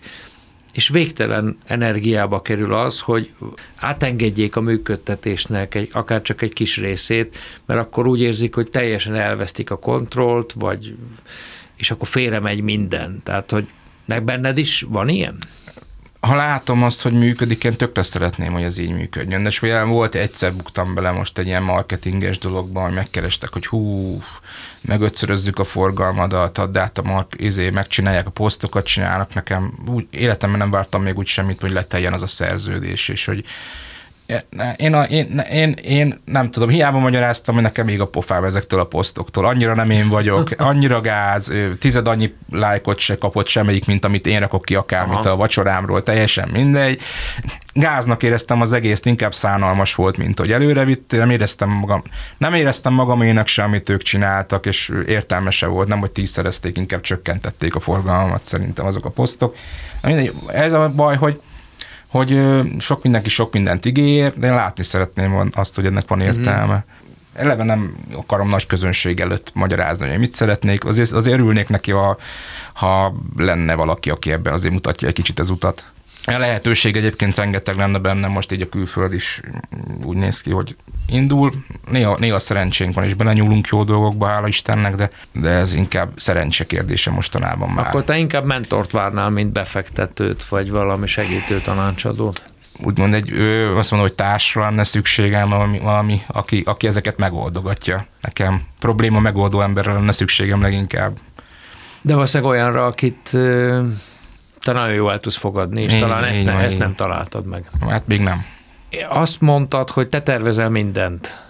és 0.73 0.89
végtelen 0.89 1.57
energiába 1.65 2.41
kerül 2.41 2.73
az, 2.73 2.99
hogy 2.99 3.33
átengedjék 3.75 4.55
a 4.55 4.61
működtetésnek 4.61 5.75
egy, 5.75 5.89
akár 5.91 6.21
csak 6.21 6.41
egy 6.41 6.53
kis 6.53 6.77
részét, 6.77 7.37
mert 7.65 7.79
akkor 7.79 8.07
úgy 8.07 8.21
érzik, 8.21 8.55
hogy 8.55 8.69
teljesen 8.69 9.15
elvesztik 9.15 9.71
a 9.71 9.79
kontrollt, 9.79 10.53
vagy 10.53 10.95
és 11.75 11.91
akkor 11.91 12.07
félre 12.07 12.39
megy 12.39 12.61
minden. 12.61 13.21
Tehát, 13.23 13.51
hogy 13.51 13.67
meg 14.11 14.23
benned 14.23 14.57
is 14.57 14.85
van 14.89 15.09
ilyen? 15.09 15.37
ha 16.21 16.35
látom 16.35 16.83
azt, 16.83 17.01
hogy 17.01 17.13
működik, 17.13 17.63
én 17.63 17.75
tökre 17.75 18.03
szeretném, 18.03 18.53
hogy 18.53 18.63
ez 18.63 18.77
így 18.77 18.93
működjön. 18.93 19.43
De 19.43 19.49
és 19.49 19.59
volt, 19.89 20.15
egyszer 20.15 20.53
buktam 20.53 20.93
bele 20.93 21.11
most 21.11 21.37
egy 21.37 21.45
ilyen 21.45 21.63
marketinges 21.63 22.37
dologban, 22.37 22.83
hogy 22.83 22.93
megkerestek, 22.93 23.53
hogy 23.53 23.65
hú, 23.65 24.21
megötszörözzük 24.81 25.59
a 25.59 25.63
forgalmadat, 25.63 26.57
add 26.57 26.77
át 26.77 26.97
a 26.97 27.01
mark, 27.01 27.33
izé, 27.37 27.69
megcsinálják 27.69 28.27
a 28.27 28.31
posztokat, 28.31 28.85
csinálnak 28.85 29.33
nekem. 29.33 29.73
Úgy, 29.87 30.07
életemben 30.09 30.59
nem 30.59 30.71
vártam 30.71 31.03
még 31.03 31.17
úgy 31.17 31.27
semmit, 31.27 31.61
hogy 31.61 31.71
leteljen 31.71 32.13
az 32.13 32.21
a 32.21 32.27
szerződés, 32.27 33.09
és 33.09 33.25
hogy 33.25 33.45
én, 34.77 34.93
a, 34.93 35.03
én, 35.03 35.39
én, 35.51 35.71
én 35.81 36.21
nem 36.25 36.51
tudom, 36.51 36.69
hiába 36.69 36.99
magyaráztam, 36.99 37.53
hogy 37.53 37.63
nekem 37.63 37.85
még 37.85 38.01
a 38.01 38.07
pofám 38.07 38.43
ezektől 38.43 38.79
a 38.79 38.85
posztoktól. 38.85 39.45
Annyira 39.45 39.75
nem 39.75 39.89
én 39.89 40.09
vagyok, 40.09 40.49
annyira 40.57 41.01
gáz, 41.01 41.53
tized 41.79 42.07
annyi 42.07 42.33
lájkot 42.51 42.99
se 42.99 43.17
kapott 43.17 43.47
semmelyik, 43.47 43.85
mint 43.85 44.05
amit 44.05 44.27
én 44.27 44.39
rakok 44.39 44.65
ki 44.65 44.75
akármit 44.75 45.17
Aha. 45.17 45.29
a 45.29 45.35
vacsorámról, 45.35 46.03
teljesen 46.03 46.49
mindegy. 46.49 47.01
Gáznak 47.73 48.23
éreztem 48.23 48.61
az 48.61 48.73
egészt, 48.73 49.05
inkább 49.05 49.33
szánalmas 49.33 49.95
volt, 49.95 50.17
mint 50.17 50.39
hogy 50.39 50.51
előre 50.51 50.83
vitt, 50.83 51.11
nem 51.11 51.29
éreztem 51.29 51.69
magam, 51.69 52.03
nem 52.37 52.53
éreztem 52.53 52.93
magamének 52.93 53.47
se, 53.47 53.63
amit 53.63 53.89
ők 53.89 54.01
csináltak, 54.01 54.65
és 54.65 54.91
értelmese 55.07 55.67
volt, 55.67 55.87
nem 55.87 55.99
hogy 55.99 56.11
tízszerezték, 56.11 56.77
inkább 56.77 57.01
csökkentették 57.01 57.75
a 57.75 57.79
forgalmat 57.79 58.45
szerintem 58.45 58.85
azok 58.85 59.05
a 59.05 59.09
posztok. 59.09 59.55
Ez 60.47 60.73
a 60.73 60.91
baj, 60.95 61.15
hogy 61.15 61.39
hogy 62.11 62.41
sok 62.79 63.03
mindenki 63.03 63.29
sok 63.29 63.53
mindent 63.53 63.85
ígér, 63.85 64.33
de 64.37 64.47
én 64.47 64.53
látni 64.53 64.83
szeretném 64.83 65.49
azt, 65.53 65.75
hogy 65.75 65.85
ennek 65.85 66.07
van 66.07 66.17
mhm. 66.17 66.27
értelme. 66.27 66.73
Mm-hmm. 66.73 66.79
Eleve 67.33 67.63
nem 67.63 67.95
akarom 68.11 68.47
nagy 68.47 68.65
közönség 68.65 69.19
előtt 69.19 69.51
magyarázni, 69.53 70.09
hogy 70.09 70.19
mit 70.19 70.33
szeretnék, 70.33 70.85
azért, 70.85 71.11
azért 71.11 71.35
örülnék 71.39 71.69
neki, 71.69 71.91
ha, 71.91 72.17
ha 72.73 73.13
lenne 73.37 73.75
valaki, 73.75 74.09
aki 74.09 74.31
ebben 74.31 74.53
azért 74.53 74.73
mutatja 74.73 75.07
egy 75.07 75.13
kicsit 75.13 75.39
az 75.39 75.49
utat. 75.49 75.90
A 76.25 76.37
lehetőség 76.37 76.97
egyébként 76.97 77.35
rengeteg 77.35 77.75
lenne 77.75 77.97
benne, 77.97 78.27
most 78.27 78.51
így 78.51 78.61
a 78.61 78.69
külföld 78.69 79.13
is 79.13 79.41
úgy 80.03 80.17
néz 80.17 80.41
ki, 80.41 80.51
hogy 80.51 80.75
indul. 81.07 81.51
Néha, 81.89 82.17
néha 82.19 82.39
szerencsénk 82.39 82.93
van, 82.93 83.03
és 83.03 83.13
belenyúlunk 83.13 83.67
jó 83.67 83.83
dolgokba, 83.83 84.27
hála 84.27 84.47
Istennek, 84.47 84.95
de, 84.95 85.09
de 85.31 85.49
ez 85.49 85.75
inkább 85.75 86.11
szerencse 86.15 86.65
kérdése 86.65 87.11
mostanában 87.11 87.69
már. 87.69 87.87
Akkor 87.87 88.03
te 88.03 88.17
inkább 88.17 88.45
mentort 88.45 88.91
várnál, 88.91 89.29
mint 89.29 89.51
befektetőt, 89.51 90.43
vagy 90.43 90.71
valami 90.71 91.07
segítő 91.07 91.61
tanácsadót? 91.61 92.43
úgymond 92.83 93.13
egy, 93.13 93.31
ő 93.31 93.75
azt 93.75 93.91
mondom, 93.91 94.09
hogy 94.09 94.17
társra 94.17 94.61
lenne 94.61 94.83
szükségem, 94.83 95.49
valami, 95.49 95.79
valami 95.79 96.21
aki, 96.27 96.63
aki 96.65 96.87
ezeket 96.87 97.17
megoldogatja. 97.17 98.05
Nekem 98.21 98.61
probléma 98.79 99.19
megoldó 99.19 99.61
emberre 99.61 99.93
lenne 99.93 100.11
szükségem 100.11 100.61
leginkább. 100.61 101.17
De 102.01 102.13
valószínűleg 102.13 102.51
olyanra, 102.51 102.85
akit 102.85 103.37
nagyon 104.65 104.93
jól 104.93 105.11
el 105.11 105.19
tudsz 105.19 105.37
fogadni, 105.37 105.81
és 105.81 105.93
én, 105.93 105.99
talán 105.99 106.23
ezt, 106.23 106.43
ne, 106.43 106.53
ezt 106.53 106.77
nem 106.77 106.95
találtad 106.95 107.45
meg. 107.45 107.65
Hát 107.89 108.07
még 108.07 108.21
nem. 108.21 108.45
Azt 109.09 109.41
mondtad, 109.41 109.89
hogy 109.89 110.09
te 110.09 110.21
tervezel 110.21 110.69
mindent. 110.69 111.43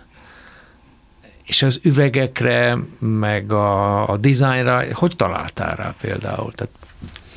És 1.43 1.61
az 1.61 1.79
üvegekre, 1.83 2.77
meg 2.99 3.51
a, 3.51 4.09
a 4.09 4.17
dizájnra, 4.17 4.83
hogy 4.93 5.15
találtál 5.15 5.75
rá 5.75 5.93
például? 6.01 6.51
Tehát... 6.51 6.71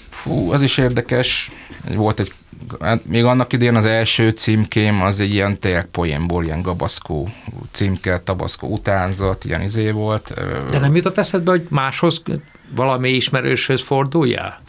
Fú, 0.08 0.52
az 0.52 0.62
is 0.62 0.78
érdekes. 0.78 1.50
Volt 1.94 2.20
egy, 2.20 2.32
hát 2.80 3.06
még 3.06 3.24
annak 3.24 3.52
idén 3.52 3.76
az 3.76 3.84
első 3.84 4.30
címkém 4.30 5.02
az 5.02 5.20
egy 5.20 5.32
ilyen 5.32 5.58
tényleg 5.58 5.84
poénból, 5.84 6.44
ilyen 6.44 6.62
gabaszkó 6.62 7.28
címke, 7.72 8.20
tabaszkó 8.20 8.68
utánzat, 8.68 9.44
ilyen 9.44 9.60
izé 9.60 9.90
volt. 9.90 10.34
De 10.70 10.78
nem 10.78 10.96
jutott 10.96 11.18
eszedbe, 11.18 11.50
hogy 11.50 11.66
máshoz, 11.68 12.22
valami 12.74 13.08
ismerőshöz 13.08 13.82
forduljál? 13.82 14.62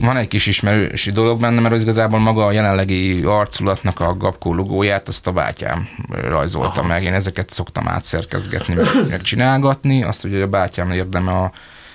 Van 0.00 0.16
egy 0.16 0.28
kis 0.28 0.46
ismerősi 0.46 1.10
dolog 1.10 1.40
benne, 1.40 1.60
mert 1.60 1.74
az 1.74 1.82
igazából 1.82 2.18
maga 2.18 2.44
a 2.44 2.52
jelenlegi 2.52 3.22
arculatnak 3.22 4.00
a 4.00 4.16
Gapkó 4.16 4.54
logóját, 4.54 5.08
azt 5.08 5.26
a 5.26 5.32
bátyám 5.32 5.88
rajzolta 6.08 6.80
Aha. 6.80 6.88
meg. 6.88 7.02
Én 7.02 7.12
ezeket 7.12 7.50
szoktam 7.50 7.88
átszerkezgetni, 7.88 8.74
meg 9.08 9.22
csinálgatni. 9.22 10.02
Azt, 10.02 10.22
hogy 10.22 10.40
a 10.40 10.46
bátyám 10.46 10.90
érdeme 10.90 11.32
a 11.32 11.52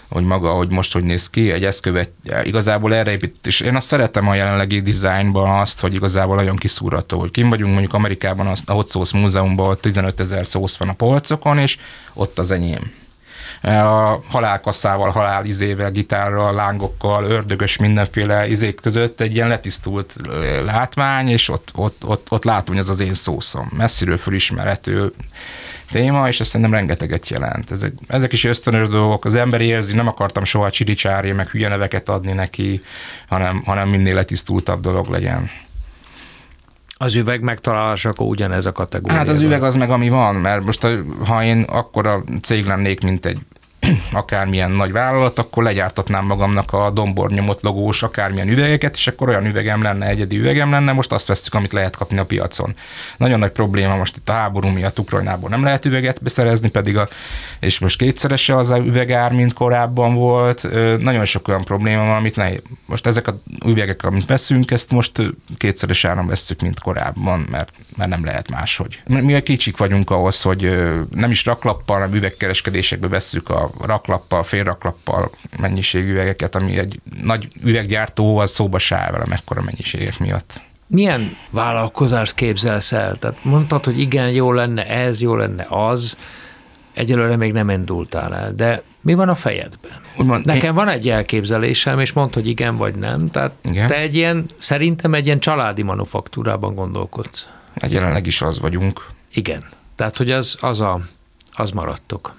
hogy 0.10 0.24
maga, 0.24 0.52
hogy 0.52 0.70
most 0.70 0.94
hogy 0.94 1.04
néz 1.04 1.30
ki, 1.30 1.52
egy 1.52 1.66
eszkövet 1.66 2.12
igazából 2.44 2.94
erre 2.94 3.12
épít, 3.12 3.48
és 3.48 3.60
én 3.60 3.76
azt 3.76 3.88
szeretem 3.88 4.28
a 4.28 4.36
jelenlegi 4.36 4.82
dizájnban 4.82 5.60
azt, 5.60 5.80
hogy 5.80 5.94
igazából 5.94 6.36
nagyon 6.36 6.56
kiszúrható, 6.56 7.20
hogy 7.20 7.32
kim 7.32 7.50
vagyunk 7.50 7.72
mondjuk 7.72 7.94
Amerikában 7.94 8.48
a 8.48 8.74
Hot 8.74 8.90
Sauce 8.90 9.18
Múzeumban, 9.18 9.78
15 9.82 10.20
ezer 10.20 10.48
szósz 10.48 10.78
van 10.78 10.90
a 10.90 10.94
polcokon, 10.94 11.58
és 11.58 11.78
ott 12.14 12.40
az 12.40 12.52
enyém 12.52 12.99
a 13.62 14.20
halálkasszával, 14.30 15.12
halálizével, 15.12 15.92
gitárral, 15.92 16.54
lángokkal, 16.54 17.24
ördögös 17.24 17.78
mindenféle 17.78 18.48
izék 18.48 18.82
között 18.82 19.22
egy 19.22 19.36
ilyen 19.36 19.48
letisztult 19.48 20.16
látvány, 20.66 21.28
és 21.28 21.50
ott, 21.50 21.72
ott, 21.76 22.06
ott, 22.06 22.32
ott 22.32 22.44
látom, 22.44 22.76
hogy 22.76 22.84
ez 22.84 22.90
az 22.90 23.00
én 23.00 23.14
szószom. 23.14 23.72
Messziről 23.78 24.18
fölismerhető 24.18 25.14
téma, 25.92 26.28
és 26.28 26.40
ezt 26.40 26.50
szerintem 26.50 26.76
rengeteget 26.76 27.30
jelent. 27.30 27.72
Ez 27.72 27.82
egy, 27.82 27.94
ezek 28.08 28.34
is 28.34 28.44
ösztönös 28.44 28.88
dolgok, 28.88 29.26
az 29.26 29.36
ember 29.36 29.62
érzi, 29.62 29.94
nem 29.94 30.08
akartam 30.08 30.44
soha 30.44 30.70
csiricsári, 30.70 31.32
meg 31.32 31.48
hülye 31.48 31.68
neveket 31.68 32.10
adni 32.10 32.32
neki, 32.34 32.82
hanem, 33.28 33.62
hanem 33.66 33.90
minél 33.90 34.14
letisztultabb 34.14 34.82
dolog 34.82 35.10
legyen. 35.10 35.50
Az 37.02 37.16
üveg 37.16 37.42
megtalálása, 37.42 38.10
akkor 38.10 38.28
ugyanez 38.28 38.66
a 38.66 38.72
kategória. 38.72 39.18
Hát 39.18 39.28
az 39.28 39.42
üveg 39.42 39.64
az 39.64 39.76
meg, 39.76 39.90
ami 39.90 40.10
van, 40.10 40.36
mert 40.36 40.66
most 40.66 40.88
ha 41.26 41.44
én 41.44 41.62
akkora 41.62 42.24
cég 42.42 42.66
lennék, 42.66 43.04
mint 43.04 43.26
egy 43.26 43.40
akármilyen 44.12 44.72
nagy 44.72 44.92
vállalat, 44.92 45.40
akkor 45.40 45.64
legyártatnám 45.64 46.26
magamnak 46.26 46.74
a 46.74 46.90
dombornyomott 46.90 47.62
logós 47.62 48.04
akármilyen 48.04 48.50
üvegeket, 48.50 48.96
és 48.96 49.08
akkor 49.08 49.30
olyan 49.30 49.46
üvegem 49.46 49.82
lenne, 49.82 50.06
egyedi 50.06 50.38
üvegem 50.38 50.72
lenne, 50.72 50.92
most 50.92 51.12
azt 51.12 51.28
veszük, 51.28 51.54
amit 51.54 51.74
lehet 51.74 51.96
kapni 51.96 52.18
a 52.18 52.26
piacon. 52.26 52.74
Nagyon 53.18 53.40
nagy 53.40 53.52
probléma 53.52 53.96
most 53.96 54.18
itt 54.18 54.30
a 54.30 54.34
háború 54.34 54.68
miatt 54.68 55.00
Ukrajnából 55.00 55.50
nem 55.50 55.64
lehet 55.64 55.86
üveget 55.86 56.24
beszerezni, 56.24 56.70
pedig 56.70 56.98
a, 56.98 57.08
és 57.60 57.80
most 57.80 57.98
kétszerese 57.98 58.56
az 58.56 58.70
a 58.70 58.78
üvegár, 58.78 59.32
mint 59.32 59.54
korábban 59.54 60.16
volt. 60.16 60.68
Nagyon 61.00 61.26
sok 61.26 61.48
olyan 61.48 61.64
probléma 61.64 62.06
van, 62.06 62.16
amit 62.16 62.36
ne, 62.36 62.50
most 62.86 63.08
ezek 63.08 63.28
a 63.28 63.42
üvegek, 63.66 64.04
amit 64.04 64.26
veszünk, 64.26 64.72
ezt 64.72 64.92
most 64.92 65.22
kétszeres 65.58 66.06
áram 66.06 66.28
veszük, 66.28 66.62
mint 66.62 66.80
korábban, 66.80 67.48
mert, 67.52 67.72
mert 67.98 68.10
nem 68.10 68.26
lehet 68.26 68.52
máshogy. 68.52 69.02
Mi 69.08 69.34
a 69.34 69.44
kicsik 69.44 69.78
vagyunk 69.78 70.10
ahhoz, 70.10 70.42
hogy 70.42 70.80
nem 71.10 71.32
is 71.32 71.46
raklappal, 71.46 72.00
hanem 72.00 72.16
üvegkereskedésekbe 72.16 73.08
vesszük 73.08 73.50
a 73.50 73.69
raklappal, 73.82 74.44
félraklappal 74.44 75.32
mennyiségű 75.60 76.12
üvegeket, 76.12 76.56
ami 76.56 76.78
egy 76.78 77.00
nagy 77.22 77.48
üveggyártó 77.64 78.38
az 78.38 78.52
szóba 78.52 78.80
se 78.80 78.96
áll 78.96 79.12
vele 79.12 79.26
mekkora 79.28 79.62
mennyiségek 79.62 80.20
miatt. 80.20 80.62
Milyen 80.88 81.36
vállalkozást 81.50 82.36
képzelsz 82.36 82.92
el? 82.92 83.16
Tehát 83.16 83.44
mondtad, 83.44 83.86
hogy 83.86 84.00
igen, 84.00 84.32
jó 84.32 84.52
lenne 84.52 84.88
ez, 84.88 85.22
jó 85.22 85.36
lenne 85.36 85.66
az, 85.70 86.18
egyelőre 86.94 87.36
még 87.36 87.52
nem 87.52 87.70
indultál 87.70 88.36
el, 88.36 88.54
de 88.54 88.84
mi 89.02 89.14
van 89.14 89.30
a 89.30 89.36
fejedben? 89.36 89.92
Úgymond, 90.18 90.46
Nekem 90.46 90.70
én... 90.70 90.76
van 90.76 90.88
egy 90.88 91.10
elképzelésem, 91.10 92.00
és 92.00 92.14
mondd, 92.14 92.34
hogy 92.34 92.48
igen 92.48 92.78
vagy 92.78 92.96
nem. 92.96 93.30
Tehát 93.30 93.52
igen. 93.62 93.88
te 93.88 93.98
egy 93.98 94.16
ilyen, 94.16 94.46
szerintem 94.58 95.14
egy 95.14 95.26
ilyen 95.26 95.40
családi 95.40 95.82
manufaktúrában 95.82 96.76
gondolkodsz. 96.76 97.48
Egy 97.74 97.92
jelenleg 97.92 98.28
is 98.28 98.42
az 98.42 98.60
vagyunk. 98.60 99.06
Igen. 99.34 99.66
Tehát, 99.96 100.18
hogy 100.18 100.32
az, 100.32 100.58
az, 100.62 100.80
a, 100.80 101.00
az 101.52 101.72
maradtok 101.72 102.32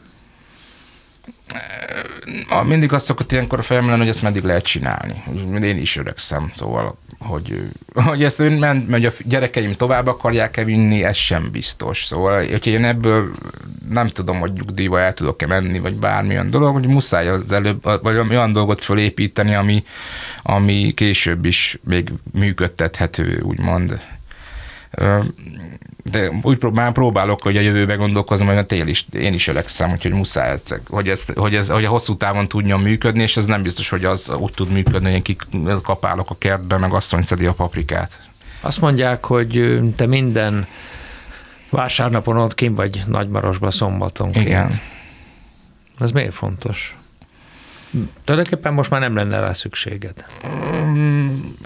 mindig 2.65 2.93
azt 2.93 3.05
szokott 3.05 3.33
ilyenkor 3.33 3.59
a 3.59 3.63
fejem 3.63 3.99
hogy 3.99 4.09
ezt 4.09 4.23
meddig 4.23 4.43
lehet 4.43 4.65
csinálni. 4.65 5.23
Én 5.63 5.79
is 5.79 5.97
öregszem, 5.97 6.53
szóval, 6.57 6.99
hogy, 7.19 7.71
hogy 7.95 8.25
ezt 8.25 8.39
ment, 8.39 8.91
hogy 8.91 9.05
a 9.05 9.13
gyerekeim 9.25 9.73
tovább 9.73 10.07
akarják-e 10.07 10.65
vinni, 10.65 11.05
ez 11.05 11.17
sem 11.17 11.49
biztos. 11.53 12.05
Szóval, 12.05 12.47
hogyha 12.47 12.71
én 12.71 12.85
ebből 12.85 13.35
nem 13.89 14.07
tudom, 14.07 14.39
hogy 14.39 14.53
nyugdíjba 14.53 15.01
el 15.01 15.15
tudok-e 15.15 15.47
menni, 15.47 15.79
vagy 15.79 15.95
bármilyen 15.95 16.51
dolog, 16.51 16.73
hogy 16.73 16.87
muszáj 16.87 17.29
az 17.29 17.53
előbb, 17.53 18.03
vagy 18.03 18.17
olyan 18.17 18.53
dolgot 18.53 18.85
fölépíteni, 18.85 19.55
ami, 19.55 19.85
ami 20.43 20.93
később 20.95 21.45
is 21.45 21.79
még 21.85 22.13
működtethető, 22.33 23.41
úgymond 23.43 24.01
de 26.05 26.31
úgy 26.43 26.59
próbál, 26.59 26.93
próbálok, 26.93 27.43
hogy 27.43 27.57
a 27.57 27.61
jövőbe 27.61 27.95
gondolkozom, 27.95 28.47
hogy 28.47 28.57
a 28.57 28.65
tél 28.65 28.87
is, 28.87 29.07
én 29.13 29.33
is 29.33 29.49
öregszem, 29.49 29.91
úgyhogy 29.91 30.13
muszáj, 30.13 30.59
hogy 30.89 31.09
ez, 31.09 31.25
hogy 31.35 31.55
ez 31.55 31.69
hogy 31.69 31.85
a 31.85 31.89
hosszú 31.89 32.17
távon 32.17 32.49
tudjon 32.49 32.81
működni, 32.81 33.23
és 33.23 33.37
ez 33.37 33.47
nem 33.47 33.63
biztos, 33.63 33.89
hogy 33.89 34.05
az 34.05 34.29
úgy 34.39 34.53
tud 34.53 34.71
működni, 34.71 35.07
hogy 35.07 35.15
én 35.15 35.37
kikapálok 35.51 36.31
a 36.31 36.37
kertbe, 36.39 36.77
meg 36.77 36.93
asszony 36.93 37.23
szedi 37.23 37.47
a 37.47 37.53
paprikát. 37.53 38.21
Azt 38.61 38.81
mondják, 38.81 39.25
hogy 39.25 39.81
te 39.97 40.07
minden 40.07 40.67
vásárnapon 41.71 42.37
ott 42.37 42.55
kim 42.55 42.75
vagy 42.75 43.03
Nagymarosba 43.07 43.71
szombaton. 43.71 44.33
Igen. 44.35 44.81
Ez 45.99 46.11
miért 46.11 46.35
fontos? 46.35 46.97
Tulajdonképpen 48.25 48.73
most 48.73 48.91
már 48.91 49.01
nem 49.01 49.15
lenne 49.15 49.41
rá 49.41 49.53
szükséged. 49.53 50.25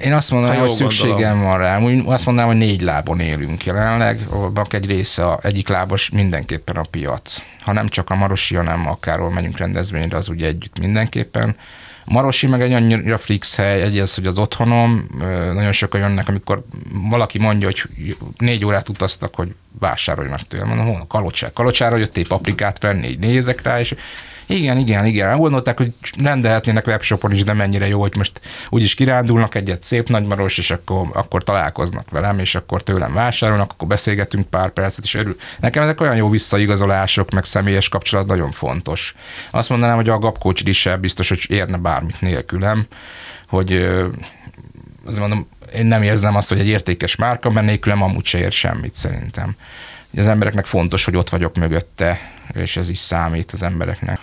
Én 0.00 0.12
azt 0.12 0.30
mondanám, 0.30 0.58
hogy 0.60 0.70
szükségem 0.70 1.16
gondolom. 1.16 1.42
van 1.42 1.58
rá. 1.58 1.80
Úgy 1.80 2.02
azt 2.06 2.26
mondanám, 2.26 2.50
hogy 2.50 2.58
négy 2.58 2.80
lábon 2.80 3.20
élünk 3.20 3.64
jelenleg. 3.64 4.20
A 4.54 4.62
egy 4.70 4.87
része, 4.87 5.26
a 5.26 5.38
egyik 5.42 5.68
lábos 5.68 6.10
mindenképpen 6.10 6.76
a 6.76 6.84
piac. 6.90 7.42
Ha 7.60 7.72
nem 7.72 7.88
csak 7.88 8.10
a 8.10 8.14
Marosi, 8.14 8.54
hanem 8.54 8.88
akárhol 8.88 9.30
megyünk 9.30 9.58
rendezvényre, 9.58 10.16
az 10.16 10.28
ugye 10.28 10.46
együtt 10.46 10.78
mindenképpen. 10.78 11.56
Marosi 12.04 12.46
meg 12.46 12.60
egy 12.60 12.72
annyira 12.72 13.18
fix 13.18 13.56
hely, 13.56 13.82
egy 13.82 13.98
az, 13.98 14.14
hogy 14.14 14.26
az 14.26 14.38
otthonom, 14.38 15.08
nagyon 15.54 15.72
sokan 15.72 16.00
jönnek, 16.00 16.28
amikor 16.28 16.64
valaki 17.10 17.38
mondja, 17.38 17.66
hogy 17.66 18.16
négy 18.38 18.64
órát 18.64 18.88
utaztak, 18.88 19.34
hogy 19.34 19.54
vásároljanak 19.78 20.40
tőlem. 20.40 20.68
Mondom, 20.68 20.87
hol 20.87 21.00
a 21.00 21.06
kalocsár? 21.06 21.52
Kalocsára 21.52 21.96
jöttél 21.96 22.26
paprikát 22.26 22.82
venni, 22.82 23.08
így 23.08 23.18
nézek 23.18 23.62
rá, 23.62 23.80
és 23.80 23.94
Igen, 24.46 24.78
igen, 24.78 25.07
igen. 25.07 25.38
Gondolták, 25.38 25.76
hogy 25.76 25.92
rendelhetnének 26.22 26.87
webshopon 26.87 27.33
is, 27.33 27.44
de 27.44 27.52
mennyire 27.52 27.87
jó, 27.87 28.00
hogy 28.00 28.16
most 28.16 28.40
úgyis 28.68 28.94
kirándulnak 28.94 29.54
egyet 29.54 29.83
szép 29.83 30.09
nagymaros, 30.09 30.59
és 30.59 30.70
akkor, 30.70 31.09
akkor 31.12 31.42
találkoznak 31.42 32.11
velem, 32.11 32.38
és 32.38 32.54
akkor 32.54 32.83
tőlem 32.83 33.14
vásárolnak, 33.14 33.70
akkor 33.72 33.88
beszélgetünk 33.88 34.46
pár 34.48 34.70
percet, 34.70 35.04
és 35.04 35.14
örül. 35.14 35.37
Nekem 35.61 35.83
ezek 35.83 36.00
olyan 36.00 36.16
jó 36.16 36.28
visszaigazolások, 36.28 37.30
meg 37.30 37.44
személyes 37.44 37.88
kapcsolat 37.88 38.26
nagyon 38.26 38.50
fontos. 38.50 39.14
Azt 39.50 39.68
mondanám, 39.68 39.96
hogy 39.96 40.09
a 40.09 40.18
gapkócsid 40.18 40.68
is 40.68 40.88
biztos, 41.00 41.28
hogy 41.28 41.44
érne 41.48 41.76
bármit 41.76 42.20
nélkülem, 42.20 42.86
hogy 43.49 43.88
azt 45.07 45.18
mondom, 45.18 45.47
én 45.74 45.86
nem 45.86 46.03
érzem 46.03 46.36
azt, 46.36 46.49
hogy 46.49 46.59
egy 46.59 46.68
értékes 46.68 47.16
márka, 47.16 47.51
mert 47.51 47.66
nélkülem 47.66 48.03
amúgy 48.03 48.24
se 48.24 48.38
ér 48.38 48.53
semmit 48.53 48.95
szerintem. 48.95 49.57
Az 50.16 50.28
embereknek 50.28 50.64
fontos, 50.64 51.04
hogy 51.04 51.16
ott 51.16 51.28
vagyok 51.28 51.56
mögötte, 51.56 52.18
és 52.52 52.76
ez 52.76 52.88
is 52.88 52.98
számít 52.98 53.50
az 53.52 53.62
embereknek. 53.62 54.18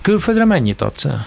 Külföldre 0.00 0.44
mennyit 0.44 0.80
adsz 0.80 1.04
el? 1.04 1.26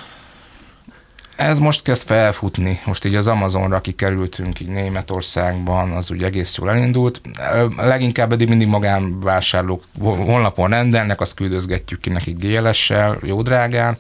Ez 1.35 1.59
most 1.59 1.81
kezd 1.81 2.07
felfutni. 2.07 2.79
Most 2.85 3.05
így 3.05 3.15
az 3.15 3.27
Amazonra 3.27 3.81
kikerültünk 3.81 4.59
így 4.59 4.67
Németországban, 4.67 5.91
az 5.91 6.11
úgy 6.11 6.23
egész 6.23 6.57
jól 6.57 6.69
elindult. 6.69 7.21
Leginkább 7.77 8.31
eddig 8.31 8.49
mindig 8.49 8.67
magánvásárlók 8.67 9.83
honlapon 9.99 10.69
rendelnek, 10.69 11.21
azt 11.21 11.35
küldözgetjük 11.35 11.99
ki 11.99 12.09
nekik 12.09 12.37
GLS-sel, 12.37 13.17
jó 13.21 13.41
drágán 13.41 13.97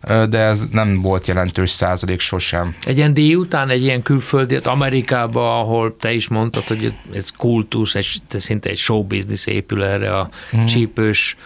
de 0.00 0.38
ez 0.38 0.62
nem 0.70 1.00
volt 1.00 1.26
jelentős 1.26 1.70
százalék 1.70 2.20
sosem. 2.20 2.74
Egy 2.86 2.96
ilyen 2.96 3.14
díj 3.14 3.34
után, 3.34 3.68
egy 3.68 3.82
ilyen 3.82 4.02
külföldi, 4.02 4.56
Amerikába, 4.56 5.60
ahol 5.60 5.96
te 5.96 6.12
is 6.12 6.28
mondtad, 6.28 6.62
hogy 6.62 6.94
ez 7.12 7.30
kultusz, 7.36 7.94
egy, 7.94 8.22
szinte 8.28 8.68
egy 8.68 8.76
show 8.76 9.04
business 9.04 9.46
épül 9.46 9.84
erre 9.84 10.16
a 10.16 10.28
hmm. 10.50 10.66
csípős 10.66 11.36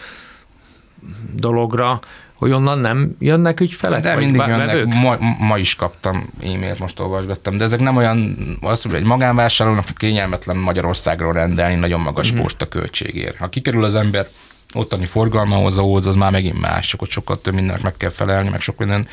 dologra, 1.36 2.00
hogy 2.34 2.52
onnan 2.52 2.78
nem 2.78 3.16
jönnek 3.18 3.60
ügyfelek? 3.60 4.02
De 4.02 4.16
mindig 4.16 4.42
jönnek. 4.46 4.84
Ma, 4.84 5.16
ma, 5.38 5.58
is 5.58 5.74
kaptam 5.74 6.30
e-mailt, 6.42 6.78
most 6.78 7.00
olvasgattam, 7.00 7.56
de 7.56 7.64
ezek 7.64 7.80
nem 7.80 7.96
olyan, 7.96 8.36
az, 8.60 8.82
hogy 8.82 8.94
egy 8.94 9.04
magánvásárlónak 9.04 9.84
kényelmetlen 9.94 10.56
Magyarországról 10.56 11.32
rendelni 11.32 11.74
nagyon 11.74 12.00
magas 12.00 12.32
mm-hmm. 12.32 12.42
postaköltségért. 12.42 13.36
Ha 13.36 13.48
kikerül 13.48 13.84
az 13.84 13.94
ember 13.94 14.28
ottani 14.74 15.04
forgalmahoz, 15.04 15.78
ahhoz 15.78 16.06
az 16.06 16.14
már 16.14 16.32
megint 16.32 16.60
más, 16.60 16.94
akkor 16.94 17.08
sokkal 17.08 17.40
több 17.40 17.54
mindennek 17.54 17.82
meg 17.82 17.96
kell 17.96 18.10
felelni, 18.10 18.48
meg 18.48 18.60
sok 18.60 18.78
minden. 18.78 19.08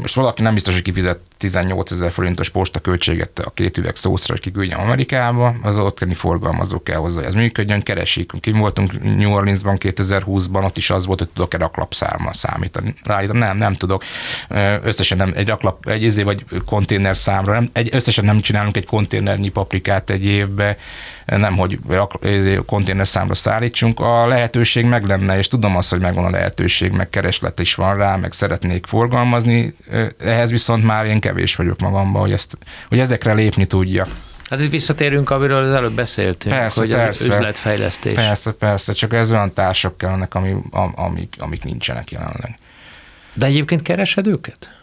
Most 0.00 0.14
valaki 0.14 0.42
nem 0.42 0.54
biztos, 0.54 0.74
hogy 0.74 0.82
kifizet 0.82 1.18
18 1.38 1.90
ezer 1.90 2.10
forintos 2.10 2.48
postaköltséget 2.48 3.38
a 3.38 3.50
két 3.50 3.78
üveg 3.78 3.96
szószra, 3.96 4.32
hogy 4.32 4.42
kiküldjem 4.42 4.80
Amerikába, 4.80 5.54
az 5.62 5.78
ott 5.78 5.98
kenni 5.98 6.14
forgalmazó 6.14 6.82
kell 6.82 6.96
hozzá, 6.96 7.18
hogy 7.18 7.28
ez 7.28 7.34
működjön, 7.34 7.80
keresik. 7.80 8.32
Kim 8.40 8.58
voltunk 8.58 9.02
New 9.02 9.32
Orleansban 9.32 9.76
2020-ban, 9.80 10.64
ott 10.64 10.76
is 10.76 10.90
az 10.90 11.06
volt, 11.06 11.18
hogy 11.18 11.28
tudok-e 11.28 11.56
raklapszármal 11.56 12.32
számítani. 12.32 12.94
Ráállítom, 13.04 13.36
nem, 13.36 13.56
nem 13.56 13.74
tudok. 13.74 14.04
Összesen 14.82 15.16
nem, 15.16 15.32
egy 15.36 15.48
raklap, 15.48 15.88
egy 15.88 16.02
izé 16.02 16.22
vagy 16.22 16.44
konténer 16.64 17.16
számra, 17.16 17.52
nem, 17.52 17.70
egy, 17.72 17.88
összesen 17.92 18.24
nem 18.24 18.40
csinálunk 18.40 18.76
egy 18.76 18.86
konténernyi 18.86 19.48
paprikát 19.48 20.10
egy 20.10 20.24
évbe, 20.24 20.76
nem, 21.26 21.56
hogy 21.56 21.78
izé, 22.22 22.60
konténer 22.66 23.08
számra 23.08 23.34
szállítsunk. 23.34 24.00
A 24.00 24.26
lehetőség 24.26 24.84
meg 24.84 25.04
lenne, 25.04 25.38
és 25.38 25.48
tudom 25.48 25.76
azt, 25.76 25.90
hogy 25.90 26.00
megvan 26.00 26.24
a 26.24 26.30
lehetőség, 26.30 26.92
meg 26.92 27.08
kereslet 27.08 27.60
is 27.60 27.74
van 27.74 27.96
rá, 27.96 28.16
meg 28.16 28.32
szeretnék 28.32 28.86
forgalmazni, 28.86 29.76
ehhez 30.18 30.50
viszont 30.50 30.84
már 30.84 31.06
én 31.06 31.20
kevés 31.20 31.56
vagyok 31.56 31.80
magamban, 31.80 32.20
hogy, 32.20 32.32
ezt, 32.32 32.56
hogy 32.88 32.98
ezekre 32.98 33.32
lépni 33.32 33.64
tudja. 33.64 34.06
Hát 34.50 34.60
itt 34.60 34.70
visszatérünk, 34.70 35.30
amiről 35.30 35.64
az 35.64 35.72
előbb 35.72 35.92
beszéltünk, 35.92 36.54
persze, 36.54 36.80
hogy 36.80 36.90
persze, 36.90 37.24
az 37.24 37.30
üzletfejlesztés. 37.30 38.14
Persze, 38.14 38.52
persze, 38.52 38.92
csak 38.92 39.12
ez 39.12 39.30
olyan 39.30 39.52
társak 39.52 39.98
kellene, 39.98 40.28
ami, 40.30 40.56
amik, 40.94 41.34
amik 41.38 41.64
nincsenek 41.64 42.10
jelenleg. 42.10 42.58
De 43.32 43.46
egyébként 43.46 43.82
keresed 43.82 44.26
őket? 44.26 44.74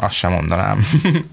Azt 0.00 0.14
sem 0.14 0.32
mondanám. 0.32 0.80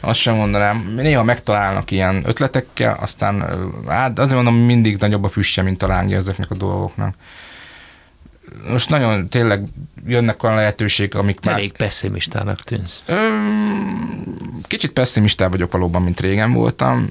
Azt 0.00 0.18
sem 0.18 0.34
mondanám. 0.34 0.92
Néha 0.96 1.22
megtalálnak 1.22 1.90
ilyen 1.90 2.22
ötletekkel, 2.26 2.96
aztán 3.00 3.44
hát 3.88 4.18
azért 4.18 4.34
mondom, 4.34 4.54
mindig 4.54 4.96
nagyobb 4.96 5.24
a 5.24 5.28
füstje, 5.28 5.62
mint 5.62 5.82
a 5.82 6.04
ezeknek 6.10 6.50
a 6.50 6.54
dolgoknak 6.54 7.14
most 8.70 8.90
nagyon 8.90 9.28
tényleg 9.28 9.66
jönnek 10.06 10.42
olyan 10.42 10.56
lehetőségek, 10.56 11.14
amik 11.14 11.40
már... 11.44 11.54
Elég 11.54 11.72
pessimistának 11.72 12.60
tűnsz. 12.60 13.02
Kicsit 14.62 14.92
pessimistá 14.92 15.48
vagyok 15.48 15.72
valóban, 15.72 16.02
mint 16.02 16.20
régen 16.20 16.52
voltam, 16.52 17.06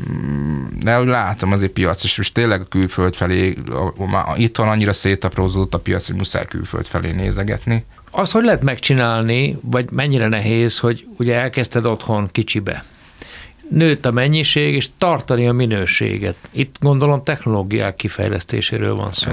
de 0.80 1.00
úgy 1.00 1.08
látom 1.08 1.52
azért 1.52 1.72
piac, 1.72 2.04
és 2.04 2.18
most 2.18 2.34
tényleg 2.34 2.62
a 2.62 2.66
külföld 2.66 3.14
felé, 3.14 3.58
itthon 4.36 4.68
annyira 4.68 4.94
szétaprózódott 4.94 5.74
a 5.74 5.80
piac, 5.80 6.08
hogy 6.08 6.16
muszáj 6.16 6.46
külföld 6.46 6.86
felé 6.86 7.12
nézegetni. 7.12 7.86
Azt 8.12 8.32
hogy 8.32 8.44
lehet 8.44 8.64
megcsinálni, 8.64 9.58
vagy 9.62 9.92
mennyire 9.92 10.28
nehéz, 10.28 10.80
hogy 10.80 11.08
ugye 11.18 11.36
elkezdted 11.36 11.86
otthon 11.86 12.30
kicsibe, 12.32 12.84
nőtt 13.72 14.06
a 14.06 14.12
mennyiség, 14.12 14.76
és 14.76 14.90
tartani 14.98 15.48
a 15.48 15.52
minőséget. 15.52 16.36
Itt 16.52 16.76
gondolom 16.80 17.24
technológiák 17.24 17.96
kifejlesztéséről 17.96 18.96
van 18.96 19.14
szó. 19.14 19.32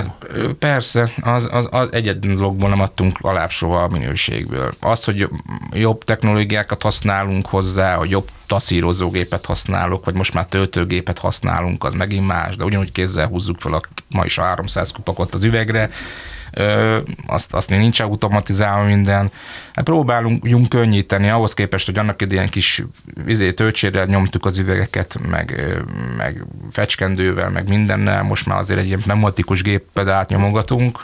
Persze, 0.59 1.11
az, 1.22 1.49
az, 1.51 1.68
az 1.70 1.89
egyetlen 1.93 2.37
dologból 2.37 2.68
nem 2.68 2.81
adtunk 2.81 3.18
alább 3.20 3.51
soha 3.51 3.83
a 3.83 3.89
minőségből. 3.89 4.74
Az, 4.81 5.05
hogy 5.05 5.29
jobb 5.72 6.05
technológiákat 6.05 6.83
használunk 6.83 7.47
hozzá, 7.47 7.95
hogy 7.95 8.11
jobb 8.11 8.29
taszírozógépet 8.47 9.47
használok, 9.47 10.05
vagy 10.05 10.14
most 10.14 10.35
már 10.35 10.47
töltőgépet 10.47 11.18
használunk, 11.18 11.85
az 11.85 11.95
megint 11.95 12.26
más, 12.26 12.57
de 12.57 12.64
ugyanúgy 12.64 12.93
kézzel 12.93 13.26
húzzuk 13.26 13.61
fel 13.61 13.72
a, 13.72 13.81
ma 14.09 14.24
is 14.24 14.39
a 14.39 14.43
300 14.43 14.93
kupakot 14.93 15.35
az 15.35 15.45
üvegre, 15.45 15.91
azt, 17.26 17.54
azt 17.54 17.70
nincs 17.70 18.00
automatizálva 18.00 18.86
minden. 18.86 19.30
Hát 19.72 19.84
próbálunk 19.84 20.68
könnyíteni 20.68 21.28
ahhoz 21.28 21.54
képest, 21.54 21.86
hogy 21.86 21.98
annak 21.98 22.22
idején 22.22 22.48
kis 22.48 22.84
vizé 23.24 23.52
töltsérrel 23.52 24.06
nyomtuk 24.06 24.44
az 24.44 24.59
üvegeket, 24.59 25.18
meg, 25.30 25.76
meg 26.16 26.44
fecskendővel, 26.70 27.50
meg 27.50 27.68
mindennel, 27.68 28.22
most 28.22 28.46
már 28.46 28.59
azért 28.59 28.78
egy 28.78 28.86
ilyen 28.86 29.00
pneumatikus 29.00 29.62
géppedált 29.62 30.28
nyomogatunk, 30.28 31.00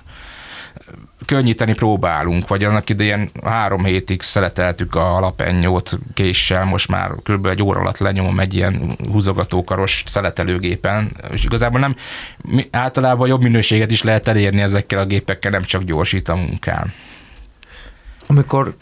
könnyíteni 1.26 1.74
próbálunk, 1.74 2.48
vagy 2.48 2.64
annak 2.64 2.90
idején 2.90 3.30
három 3.44 3.84
hétig 3.84 4.22
szeleteltük 4.22 4.94
a 4.94 5.14
alapennyót 5.14 5.98
késsel, 6.14 6.64
most 6.64 6.88
már 6.88 7.10
kb. 7.22 7.46
egy 7.46 7.62
óra 7.62 7.80
alatt 7.80 7.98
lenyomom 7.98 8.40
egy 8.40 8.54
ilyen 8.54 8.96
húzogatókaros 9.10 10.04
szeletelőgépen, 10.06 11.16
és 11.32 11.44
igazából 11.44 11.80
nem, 11.80 11.96
általában 12.70 13.28
jobb 13.28 13.42
minőséget 13.42 13.90
is 13.90 14.02
lehet 14.02 14.28
elérni 14.28 14.60
ezekkel 14.60 14.98
a 14.98 15.06
gépekkel, 15.06 15.50
nem 15.50 15.62
csak 15.62 15.82
gyorsít 15.82 16.28
a 16.28 16.34
munkán. 16.34 16.92
Amikor 18.26 18.76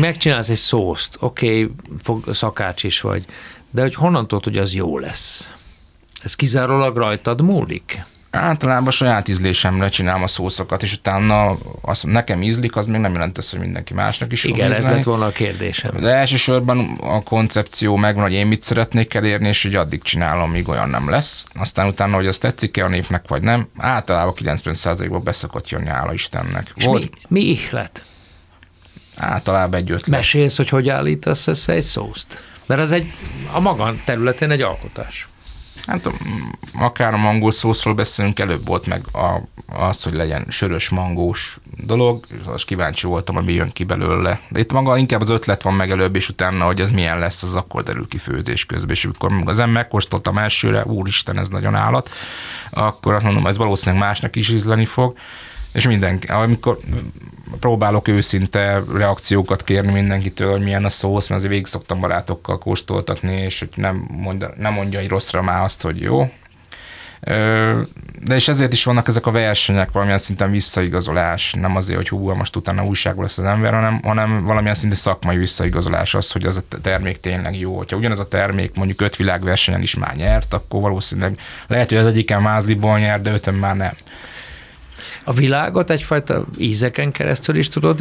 megcsinálsz 0.00 0.48
egy 0.48 0.56
szószt, 0.56 1.16
oké, 1.20 1.70
okay, 2.04 2.34
szakács 2.34 2.84
is 2.84 3.00
vagy, 3.00 3.24
de 3.70 3.82
hogy 3.82 3.94
honnan 3.94 4.26
tudod, 4.26 4.44
hogy 4.44 4.58
az 4.58 4.74
jó 4.74 4.98
lesz? 4.98 5.52
Ez 6.22 6.34
kizárólag 6.34 6.96
rajtad 6.96 7.40
múlik? 7.40 8.04
Általában 8.30 8.90
saját 8.90 9.28
ízlésemre 9.28 9.88
csinálom 9.88 10.22
a 10.22 10.26
szószokat, 10.26 10.82
és 10.82 10.92
utána 10.94 11.58
azt 11.80 12.06
nekem 12.06 12.42
ízlik, 12.42 12.76
az 12.76 12.86
még 12.86 13.00
nem 13.00 13.12
jelent 13.12 13.38
ezt, 13.38 13.50
hogy 13.50 13.60
mindenki 13.60 13.94
másnak 13.94 14.32
is 14.32 14.44
Igen, 14.44 14.72
ez 14.72 14.84
lett 14.84 15.02
volna 15.02 15.26
a 15.26 15.30
kérdésem. 15.30 16.00
De 16.00 16.08
elsősorban 16.08 16.98
a 17.00 17.22
koncepció 17.22 17.96
megvan, 17.96 18.22
hogy 18.22 18.32
én 18.32 18.46
mit 18.46 18.62
szeretnék 18.62 19.14
elérni, 19.14 19.48
és 19.48 19.62
hogy 19.62 19.74
addig 19.74 20.02
csinálom, 20.02 20.50
míg 20.50 20.68
olyan 20.68 20.88
nem 20.88 21.10
lesz. 21.10 21.44
Aztán 21.54 21.86
utána, 21.86 22.14
hogy 22.14 22.26
az 22.26 22.38
tetszik-e 22.38 22.84
a 22.84 22.88
népnek, 22.88 23.28
vagy 23.28 23.42
nem, 23.42 23.68
általában 23.76 24.34
90%-ban 24.36 25.22
beszokott 25.22 25.68
jönni, 25.68 25.88
hála 25.88 26.12
Istennek. 26.12 26.72
És 26.74 26.84
Volt, 26.84 27.02
mi, 27.02 27.40
mi 27.40 27.40
ihlet? 27.40 28.04
Általában 29.16 29.80
egy 29.80 29.90
ötlet. 29.90 30.18
Mesélsz, 30.18 30.56
hogy 30.56 30.68
hogy 30.68 30.88
állítasz 30.88 31.46
össze 31.46 31.72
egy 31.72 31.82
szószt? 31.82 32.44
Mert 32.66 32.80
ez 32.80 32.90
egy, 32.90 33.12
a 33.52 33.60
maga 33.60 33.94
területén 34.04 34.50
egy 34.50 34.62
alkotás. 34.62 35.26
Hát 35.88 36.10
akár 36.74 37.14
a 37.14 37.16
mangó 37.16 37.50
szószról 37.50 37.94
beszélünk, 37.94 38.38
előbb 38.38 38.66
volt 38.66 38.86
meg 38.86 39.04
a, 39.12 39.40
az, 39.88 40.02
hogy 40.02 40.14
legyen 40.14 40.46
sörös 40.48 40.88
mangós 40.88 41.58
dolog, 41.76 42.26
az 42.46 42.64
kíváncsi 42.64 43.06
voltam, 43.06 43.34
hogy 43.34 43.44
mi 43.44 43.52
jön 43.52 43.70
ki 43.70 43.84
belőle. 43.84 44.40
De 44.48 44.60
itt 44.60 44.72
maga 44.72 44.96
inkább 44.96 45.20
az 45.20 45.30
ötlet 45.30 45.62
van 45.62 45.74
meg 45.74 45.90
előbb, 45.90 46.16
és 46.16 46.28
utána, 46.28 46.64
hogy 46.64 46.80
ez 46.80 46.90
milyen 46.90 47.18
lesz, 47.18 47.42
az 47.42 47.54
akkor 47.54 47.82
derül 47.82 48.08
ki 48.08 48.18
főzés 48.18 48.66
közben. 48.66 48.90
És 48.90 49.04
amikor 49.04 49.32
az 49.32 49.58
ember 49.58 49.74
megkóstoltam 49.74 50.38
elsőre, 50.38 50.84
úristen, 50.84 51.38
ez 51.38 51.48
nagyon 51.48 51.74
állat, 51.74 52.10
akkor 52.70 53.14
azt 53.14 53.24
mondom, 53.24 53.46
ez 53.46 53.56
valószínűleg 53.56 54.04
másnak 54.04 54.36
is 54.36 54.48
ízleni 54.48 54.84
fog 54.84 55.16
és 55.78 55.86
mindenki, 55.86 56.26
amikor 56.26 56.78
próbálok 57.60 58.08
őszinte 58.08 58.82
reakciókat 58.94 59.64
kérni 59.64 59.92
mindenkitől, 59.92 60.50
hogy 60.50 60.62
milyen 60.62 60.84
a 60.84 60.88
szósz, 60.88 61.28
mert 61.28 61.40
azért 61.40 61.52
végig 61.52 61.66
szoktam 61.66 62.00
barátokkal 62.00 62.58
kóstoltatni, 62.58 63.40
és 63.40 63.58
hogy 63.58 63.68
nem 63.74 64.06
mondja, 64.08 64.52
nem 64.56 64.72
mondja 64.72 64.98
egy 64.98 65.08
rosszra 65.08 65.42
már 65.42 65.62
azt, 65.62 65.82
hogy 65.82 66.00
jó. 66.00 66.30
De 68.22 68.34
és 68.34 68.48
ezért 68.48 68.72
is 68.72 68.84
vannak 68.84 69.08
ezek 69.08 69.26
a 69.26 69.30
versenyek, 69.30 69.92
valamilyen 69.92 70.18
szinten 70.18 70.50
visszaigazolás, 70.50 71.52
nem 71.52 71.76
azért, 71.76 71.98
hogy 71.98 72.08
hú, 72.08 72.30
most 72.30 72.56
utána 72.56 72.84
újságból 72.84 73.24
lesz 73.24 73.38
az 73.38 73.44
ember, 73.44 73.72
hanem, 73.72 74.00
hanem 74.02 74.44
valamilyen 74.44 74.74
szinten 74.74 74.98
szakmai 74.98 75.36
visszaigazolás 75.36 76.14
az, 76.14 76.32
hogy 76.32 76.44
az 76.44 76.56
a 76.56 76.78
termék 76.82 77.20
tényleg 77.20 77.58
jó. 77.58 77.76
Ha 77.76 77.96
ugyanaz 77.96 78.20
a 78.20 78.28
termék 78.28 78.76
mondjuk 78.76 79.00
öt 79.00 79.16
világversenyen 79.16 79.82
is 79.82 79.94
már 79.94 80.16
nyert, 80.16 80.54
akkor 80.54 80.80
valószínűleg 80.80 81.38
lehet, 81.66 81.88
hogy 81.88 81.98
az 81.98 82.06
egyiken 82.06 82.42
mázliból 82.42 82.98
nyert, 82.98 83.22
de 83.22 83.32
öten 83.32 83.54
már 83.54 83.76
nem. 83.76 83.92
A 85.28 85.32
világot 85.32 85.90
egyfajta 85.90 86.44
ízeken 86.58 87.12
keresztül 87.12 87.56
is 87.56 87.68
tudod 87.68 88.00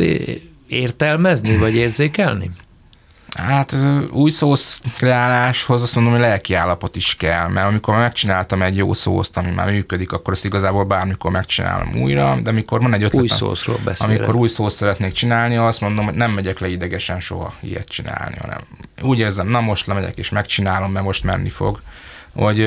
értelmezni, 0.68 1.58
vagy 1.58 1.76
érzékelni? 1.76 2.52
Hát 3.36 3.76
új 4.12 4.32
szósz 4.32 4.82
kreáláshoz 4.98 5.82
azt 5.82 5.96
mondom, 5.96 6.14
hogy 6.14 6.22
lelki 6.22 6.54
állapot 6.54 6.96
is 6.96 7.16
kell, 7.16 7.48
mert 7.48 7.68
amikor 7.68 7.96
megcsináltam 7.96 8.62
egy 8.62 8.76
jó 8.76 8.94
szószt, 8.94 9.38
ami 9.38 9.50
már 9.52 9.72
működik, 9.72 10.12
akkor 10.12 10.34
ezt 10.34 10.46
igazából 10.46 10.84
bármikor 10.84 11.32
megcsinálom 11.32 12.02
újra, 12.02 12.40
de 12.44 12.50
amikor 12.50 12.82
van 12.82 12.94
egy 12.94 13.04
ötlet, 13.04 13.22
új 13.22 13.28
szószról 13.28 13.80
beszélek. 13.84 14.18
amikor 14.18 14.36
új 14.36 14.48
szószt 14.48 14.78
szeretnék 14.78 15.12
csinálni, 15.12 15.56
azt 15.56 15.82
mondom, 15.82 16.06
hogy 16.06 16.14
nem 16.14 16.32
megyek 16.32 16.60
le 16.60 16.68
idegesen 16.68 17.20
soha 17.20 17.54
ilyet 17.60 17.88
csinálni, 17.88 18.36
hanem 18.42 18.60
úgy 19.02 19.20
érzem, 19.20 19.48
na 19.48 19.62
most 19.62 19.86
lemegyek 19.86 20.18
és 20.18 20.30
megcsinálom, 20.30 20.92
mert 20.92 21.06
most 21.06 21.24
menni 21.24 21.50
fog 21.50 21.82
hogy 22.38 22.60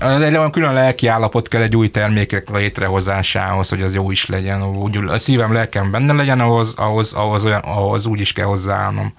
egy 0.00 0.36
olyan 0.36 0.50
külön 0.50 0.72
lelki 0.72 1.06
állapot 1.06 1.48
kell 1.48 1.62
egy 1.62 1.76
új 1.76 1.88
termékek 1.88 2.50
létrehozásához, 2.50 3.68
hogy 3.68 3.82
az 3.82 3.94
jó 3.94 4.10
is 4.10 4.26
legyen, 4.26 4.62
úgy 4.62 4.96
a 4.96 5.18
szívem, 5.18 5.52
lelkem 5.52 5.90
benne 5.90 6.12
legyen, 6.12 6.40
ahhoz, 6.40 6.74
ahhoz, 6.74 7.12
ahhoz, 7.12 7.44
olyan, 7.44 7.60
ahhoz 7.60 8.06
úgy 8.06 8.20
is 8.20 8.32
kell 8.32 8.46
hozzáállnom. 8.46 9.12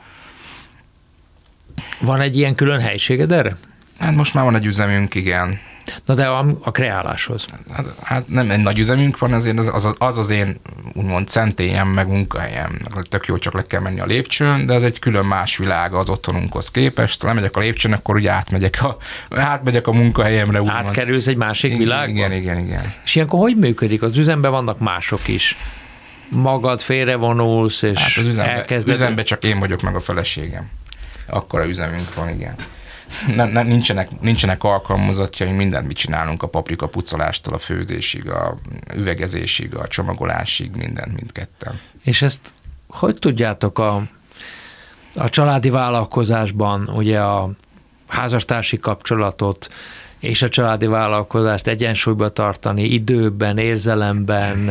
Van 2.01 2.19
egy 2.19 2.37
ilyen 2.37 2.55
külön 2.55 2.79
helységed 2.79 3.31
erre? 3.31 3.57
Hát 3.99 4.15
most 4.15 4.33
már 4.33 4.43
van 4.43 4.55
egy 4.55 4.65
üzemünk, 4.65 5.15
igen. 5.15 5.59
Na 6.05 6.13
de 6.13 6.25
a, 6.25 6.45
a 6.61 6.71
kreáláshoz? 6.71 7.45
Hát, 7.71 7.85
hát 8.01 8.27
nem 8.27 8.51
egy 8.51 8.61
nagy 8.61 8.79
üzemünk 8.79 9.19
van, 9.19 9.33
azért 9.33 9.57
az 9.57 9.69
az, 9.73 9.95
az, 9.97 10.17
az 10.17 10.29
én 10.29 10.59
úgymond 10.93 11.27
szentélyem, 11.27 11.87
meg 11.87 12.07
munkahelyem. 12.07 12.77
Tök 13.09 13.25
jó, 13.25 13.37
csak 13.37 13.53
le 13.53 13.65
kell 13.65 13.81
menni 13.81 13.99
a 13.99 14.05
lépcsőn, 14.05 14.65
de 14.65 14.73
ez 14.73 14.83
egy 14.83 14.99
külön 14.99 15.25
más 15.25 15.57
világ 15.57 15.93
az 15.93 16.09
otthonunkhoz 16.09 16.71
képest. 16.71 17.21
Ha 17.21 17.27
lemegyek 17.27 17.55
a 17.55 17.59
lépcsőn, 17.59 17.93
akkor 17.93 18.15
ugye 18.15 18.31
átmegyek 18.31 18.83
a, 18.83 18.97
átmegyek 19.35 19.87
a 19.87 19.91
munkahelyemre. 19.91 20.61
Úgymond. 20.61 20.77
Átkerülsz 20.77 21.27
egy 21.27 21.37
másik 21.37 21.77
világba? 21.77 22.11
Igen, 22.11 22.31
igen, 22.31 22.57
igen. 22.57 22.83
És 23.03 23.15
ilyenkor 23.15 23.39
hogy 23.39 23.57
működik? 23.57 24.01
Az 24.01 24.17
üzemben 24.17 24.51
vannak 24.51 24.79
mások 24.79 25.27
is 25.27 25.57
magad 26.29 26.81
félrevonulsz, 26.81 27.81
és 27.81 27.99
hát 27.99 28.17
az 28.17 28.25
üzembe, 28.25 28.51
elkezded... 28.51 28.95
üzembe 28.95 29.23
csak 29.23 29.43
én 29.43 29.59
vagyok 29.59 29.81
meg 29.81 29.95
a 29.95 29.99
feleségem. 29.99 30.69
Akkor 31.27 31.59
a 31.59 31.65
üzemünk 31.65 32.13
van, 32.13 32.29
igen 32.29 32.55
ne, 33.35 33.45
ne, 33.45 33.63
nincsenek, 33.63 34.19
nincsenek 34.19 34.63
alkalmazottjai, 34.63 35.51
mindent 35.51 35.87
mit 35.87 35.97
csinálunk 35.97 36.43
a 36.43 36.47
paprika 36.47 36.87
pucolástól, 36.87 37.53
a 37.53 37.57
főzésig, 37.57 38.29
a 38.29 38.55
üvegezésig, 38.95 39.75
a 39.75 39.87
csomagolásig, 39.87 40.75
mindent 40.75 41.13
mindketten. 41.13 41.79
És 42.03 42.21
ezt 42.21 42.53
hogy 42.87 43.19
tudjátok 43.19 43.79
a, 43.79 44.03
a 45.15 45.29
családi 45.29 45.69
vállalkozásban, 45.69 46.89
ugye 46.89 47.19
a 47.19 47.49
házastársi 48.07 48.77
kapcsolatot 48.77 49.69
és 50.19 50.41
a 50.41 50.49
családi 50.49 50.85
vállalkozást 50.85 51.67
egyensúlyba 51.67 52.29
tartani 52.29 52.83
időben, 52.83 53.57
érzelemben, 53.57 54.69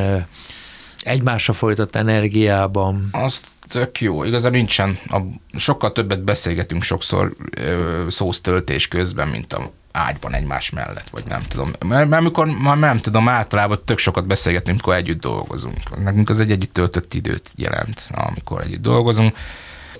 egymásra 1.04 1.52
folytott 1.52 1.96
energiában? 1.96 3.08
Azt 3.12 3.46
tök 3.68 4.00
jó. 4.00 4.24
Igazán 4.24 4.52
nincsen, 4.52 4.98
a, 5.08 5.18
sokkal 5.56 5.92
többet 5.92 6.24
beszélgetünk 6.24 6.82
sokszor 6.82 7.34
ö, 7.56 8.06
szósztöltés 8.10 8.88
közben, 8.88 9.28
mint 9.28 9.52
a 9.52 9.70
ágyban 9.92 10.34
egymás 10.34 10.70
mellett, 10.70 11.08
vagy 11.10 11.24
nem 11.24 11.42
tudom. 11.48 11.70
Mert, 11.86 12.08
mert 12.08 12.22
amikor, 12.22 12.46
már 12.46 12.78
nem 12.78 12.98
tudom, 12.98 13.28
általában 13.28 13.80
tök 13.84 13.98
sokat 13.98 14.26
beszélgetünk, 14.26 14.78
amikor 14.78 14.94
együtt 14.94 15.20
dolgozunk. 15.20 16.02
Nekünk 16.02 16.28
az 16.28 16.40
egy 16.40 16.50
együtt 16.50 16.72
töltött 16.72 17.14
időt 17.14 17.50
jelent, 17.56 18.08
amikor 18.10 18.60
együtt 18.60 18.82
dolgozunk 18.82 19.36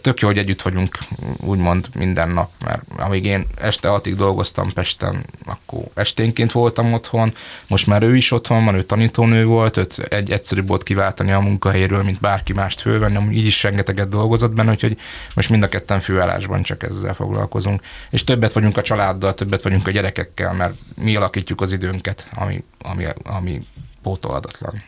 tök 0.02 0.20
jó, 0.20 0.28
hogy 0.28 0.38
együtt 0.38 0.62
vagyunk 0.62 0.98
úgymond 1.36 1.86
minden 1.94 2.30
nap, 2.30 2.50
mert 2.64 2.82
amíg 2.96 3.24
én 3.24 3.46
este 3.60 3.88
hatig 3.88 4.16
dolgoztam 4.16 4.72
Pesten, 4.72 5.24
akkor 5.44 5.82
esténként 5.94 6.52
voltam 6.52 6.92
otthon, 6.92 7.34
most 7.66 7.86
már 7.86 8.02
ő 8.02 8.16
is 8.16 8.32
otthon 8.32 8.64
van, 8.64 8.74
ő 8.74 8.82
tanítónő 8.82 9.44
volt, 9.44 9.76
őt 9.76 9.98
egy 9.98 10.30
egyszerűbb 10.30 10.68
volt 10.68 10.82
kiváltani 10.82 11.32
a 11.32 11.40
munkahelyéről, 11.40 12.02
mint 12.02 12.20
bárki 12.20 12.52
mást 12.52 12.80
fölvenni, 12.80 13.36
így 13.36 13.46
is 13.46 13.62
rengeteget 13.62 14.08
dolgozott 14.08 14.52
benne, 14.52 14.70
úgyhogy 14.70 14.98
most 15.34 15.50
mind 15.50 15.62
a 15.62 15.68
ketten 15.68 16.00
főállásban 16.00 16.62
csak 16.62 16.82
ezzel 16.82 17.14
foglalkozunk. 17.14 17.82
És 18.10 18.24
többet 18.24 18.52
vagyunk 18.52 18.76
a 18.76 18.82
családdal, 18.82 19.34
többet 19.34 19.62
vagyunk 19.62 19.86
a 19.86 19.90
gyerekekkel, 19.90 20.52
mert 20.52 20.74
mi 20.96 21.16
alakítjuk 21.16 21.60
az 21.60 21.72
időnket, 21.72 22.28
ami, 22.34 22.64
ami, 22.78 23.04
ami 23.22 23.60
pótolhatatlan. 24.02 24.82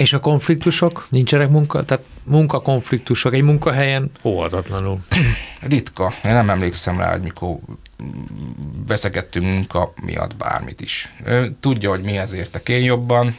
És 0.00 0.12
a 0.12 0.20
konfliktusok? 0.20 1.06
Nincsenek 1.08 1.50
munka? 1.50 1.84
Tehát 1.84 2.04
munkakonfliktusok 2.24 3.34
egy 3.34 3.42
munkahelyen 3.42 4.10
óhatatlanul. 4.22 4.98
Ritka. 5.60 6.12
Én 6.24 6.32
nem 6.32 6.50
emlékszem 6.50 6.98
rá, 6.98 7.10
hogy 7.10 7.20
mikor 7.20 7.56
veszekedtünk 8.86 9.46
munka 9.46 9.92
miatt 10.02 10.36
bármit 10.36 10.80
is. 10.80 11.12
Ő 11.24 11.56
tudja, 11.60 11.90
hogy 11.90 12.00
mi 12.00 12.16
ezért 12.16 12.44
értek 12.44 12.68
én 12.68 12.82
jobban. 12.82 13.36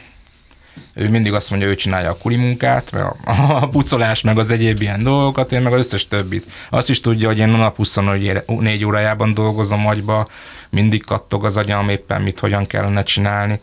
Ő 0.94 1.08
mindig 1.08 1.32
azt 1.32 1.50
mondja, 1.50 1.68
hogy 1.68 1.76
ő 1.76 1.80
csinálja 1.80 2.10
a 2.10 2.16
kuli 2.16 2.36
munkát, 2.36 2.92
mert 2.92 3.14
a, 3.24 3.68
pucolás, 3.68 4.20
meg 4.20 4.38
az 4.38 4.50
egyéb 4.50 4.82
ilyen 4.82 5.02
dolgokat, 5.02 5.52
én 5.52 5.60
meg 5.60 5.72
az 5.72 5.78
összes 5.78 6.08
többit. 6.08 6.46
Azt 6.70 6.90
is 6.90 7.00
tudja, 7.00 7.28
hogy 7.28 7.38
én 7.38 7.54
a 7.54 7.56
nap 7.56 7.76
24 7.76 8.84
órájában 8.84 9.34
dolgozom 9.34 9.86
agyba, 9.86 10.26
mindig 10.70 11.04
kattog 11.04 11.44
az 11.44 11.56
agyam 11.56 11.88
éppen 11.88 12.22
mit, 12.22 12.38
hogyan 12.38 12.66
kellene 12.66 13.02
csinálni 13.02 13.60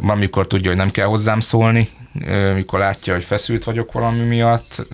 van, 0.00 0.18
mikor 0.18 0.46
tudja, 0.46 0.68
hogy 0.68 0.78
nem 0.78 0.90
kell 0.90 1.06
hozzám 1.06 1.40
szólni, 1.40 1.88
mikor 2.54 2.78
látja, 2.78 3.12
hogy 3.12 3.24
feszült 3.24 3.64
vagyok 3.64 3.92
valami 3.92 4.20
miatt. 4.20 4.86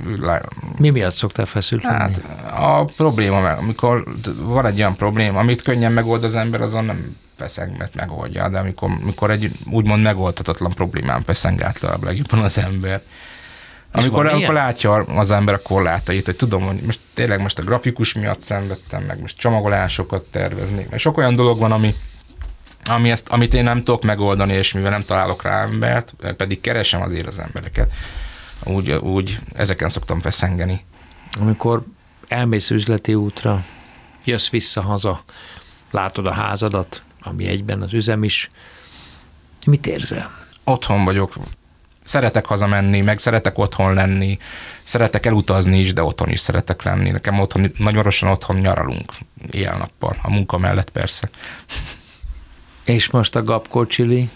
Mi 0.79 0.91
miatt 0.91 1.15
szoktál 1.15 1.47
feszült 1.47 1.83
Hát 1.83 2.23
a 2.57 2.85
probléma, 2.85 3.51
amikor 3.51 4.05
van 4.39 4.67
egy 4.67 4.79
olyan 4.79 4.97
probléma, 4.97 5.39
amit 5.39 5.63
könnyen 5.63 5.93
megold 5.93 6.25
az 6.25 6.35
ember, 6.35 6.61
azon 6.61 6.85
nem 6.85 7.17
feszeng, 7.37 7.77
mert 7.77 7.95
megoldja, 7.95 8.49
de 8.49 8.59
amikor, 8.59 8.91
amikor 9.03 9.31
egy 9.31 9.51
úgymond 9.71 10.03
megoldhatatlan 10.03 10.71
problémán 10.71 11.23
feszeng 11.23 11.63
általában 11.63 12.05
legjobban 12.05 12.41
az 12.41 12.59
ember. 12.59 13.03
Amikor, 13.93 14.27
amikor 14.27 14.55
látja 14.55 14.95
az 14.95 15.31
ember 15.31 15.55
a 15.55 15.63
korlátait, 15.63 16.25
hogy 16.25 16.37
tudom, 16.37 16.63
hogy 16.63 16.81
most 16.81 17.01
tényleg 17.15 17.41
most 17.41 17.59
a 17.59 17.63
grafikus 17.63 18.15
miatt 18.15 18.41
szenvedtem, 18.41 19.03
meg 19.03 19.21
most 19.21 19.39
csomagolásokat 19.39 20.23
tervezni. 20.23 20.87
Mert 20.91 21.03
sok 21.03 21.17
olyan 21.17 21.35
dolog 21.35 21.59
van, 21.59 21.73
ami, 21.73 21.95
ami 22.89 23.11
ezt, 23.11 23.29
amit 23.29 23.55
én 23.55 23.65
nem 23.65 23.83
tudok 23.83 24.03
megoldani, 24.03 24.53
és 24.53 24.73
mivel 24.73 24.91
nem 24.91 25.03
találok 25.03 25.43
rá 25.43 25.63
embert, 25.63 26.15
pedig 26.37 26.61
keresem 26.61 27.03
azért 27.03 27.27
az 27.27 27.39
embereket, 27.39 27.93
úgy, 28.65 28.91
úgy 28.91 29.39
ezeken 29.55 29.89
szoktam 29.89 30.21
feszengeni. 30.21 30.85
Amikor 31.41 31.85
elmész 32.29 32.71
üzleti 32.71 33.15
útra, 33.15 33.65
jössz 34.25 34.49
vissza 34.49 34.81
haza, 34.81 35.25
látod 35.91 36.27
a 36.27 36.33
házadat, 36.33 37.03
ami 37.21 37.47
egyben 37.47 37.83
az 37.83 37.93
üzem 37.93 38.25
is, 38.25 38.51
mit 39.67 39.87
érzel? 39.87 40.31
Otthon 40.65 41.05
vagyok. 41.05 41.35
Szeretek 42.05 42.47
hazamenni, 42.47 43.01
meg 43.01 43.19
szeretek 43.19 43.59
otthon 43.59 43.95
lenni, 43.95 44.39
szeretek 44.85 45.27
elutazni 45.27 45.79
is, 45.79 45.93
de 45.93 46.03
otthon 46.03 46.29
is 46.29 46.41
szeretek 46.41 46.83
lenni. 46.83 47.11
Nekem 47.11 47.41
otthon, 47.41 47.73
nagyon 47.79 48.03
rosszan 48.03 48.29
otthon 48.29 48.57
nyaralunk, 48.57 49.13
éjjel-nappal, 49.51 50.17
a 50.23 50.31
munka 50.31 50.59
mellett 50.59 50.91
persze. 50.91 51.31
És 52.87 53.11
most 53.11 53.37
a 53.37 53.45
Gapko 53.45 53.87
Chili 53.87 54.29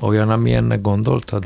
olyan, 0.00 0.30
ami 0.30 0.52
ennek 0.52 0.80
gondoltad? 0.80 1.44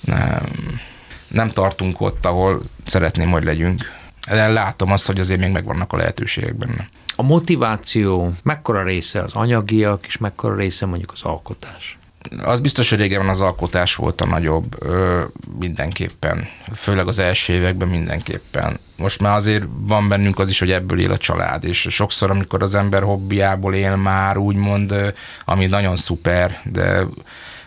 Nem. 0.00 0.80
Nem 1.28 1.50
tartunk 1.50 2.00
ott, 2.00 2.26
ahol 2.26 2.62
szeretném, 2.84 3.30
hogy 3.30 3.44
legyünk. 3.44 3.82
De 4.26 4.48
látom 4.48 4.92
azt, 4.92 5.06
hogy 5.06 5.20
azért 5.20 5.40
még 5.40 5.50
megvannak 5.50 5.92
a 5.92 5.96
lehetőségek 5.96 6.54
benne. 6.54 6.88
A 7.16 7.22
motiváció 7.22 8.32
mekkora 8.42 8.82
része 8.82 9.22
az 9.22 9.32
anyagiak, 9.34 10.06
és 10.06 10.16
mekkora 10.16 10.54
része 10.54 10.86
mondjuk 10.86 11.12
az 11.12 11.22
alkotás? 11.22 11.98
Az 12.44 12.60
biztos, 12.60 12.90
hogy 12.90 12.98
régen 12.98 13.28
az 13.28 13.40
alkotás 13.40 13.94
volt 13.94 14.20
a 14.20 14.26
nagyobb, 14.26 14.76
ö, 14.78 15.22
mindenképpen. 15.58 16.48
Főleg 16.74 17.08
az 17.08 17.18
első 17.18 17.52
években 17.52 17.88
mindenképpen. 17.88 18.78
Most 18.96 19.20
már 19.20 19.36
azért 19.36 19.64
van 19.80 20.08
bennünk 20.08 20.38
az 20.38 20.48
is, 20.48 20.58
hogy 20.58 20.70
ebből 20.70 21.00
él 21.00 21.10
a 21.10 21.16
család, 21.16 21.64
és 21.64 21.86
sokszor, 21.90 22.30
amikor 22.30 22.62
az 22.62 22.74
ember 22.74 23.02
hobbiából 23.02 23.74
él 23.74 23.96
már, 23.96 24.36
úgymond, 24.36 25.14
ami 25.44 25.66
nagyon 25.66 25.96
szuper, 25.96 26.60
de 26.64 27.06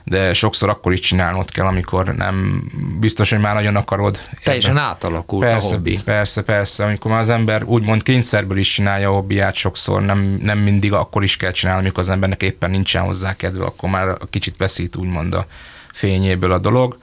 de 0.07 0.33
sokszor 0.33 0.69
akkor 0.69 0.91
is 0.93 0.99
csinálnod 0.99 1.51
kell, 1.51 1.65
amikor 1.65 2.15
nem 2.15 2.63
biztos, 2.99 3.29
hogy 3.29 3.39
már 3.39 3.53
nagyon 3.53 3.75
akarod. 3.75 4.19
Teljesen 4.43 4.77
átalakult 4.77 5.43
persze, 5.43 5.67
a 5.67 5.71
hobbi. 5.71 5.99
Persze, 6.05 6.43
persze. 6.43 6.83
Amikor 6.83 7.11
már 7.11 7.19
az 7.19 7.29
ember 7.29 7.63
úgymond 7.63 8.03
kényszerből 8.03 8.57
is 8.57 8.73
csinálja 8.73 9.09
a 9.09 9.13
hobbiát 9.13 9.55
sokszor, 9.55 10.01
nem, 10.01 10.37
nem 10.41 10.57
mindig 10.57 10.93
akkor 10.93 11.23
is 11.23 11.37
kell 11.37 11.51
csinálni, 11.51 11.81
amikor 11.81 12.03
az 12.03 12.09
embernek 12.09 12.41
éppen 12.41 12.71
nincsen 12.71 13.03
hozzá 13.03 13.35
kedve, 13.35 13.65
akkor 13.65 13.89
már 13.89 14.17
kicsit 14.29 14.57
veszít 14.57 14.95
úgymond 14.95 15.33
a 15.33 15.45
fényéből 15.91 16.51
a 16.51 16.57
dolog. 16.57 16.97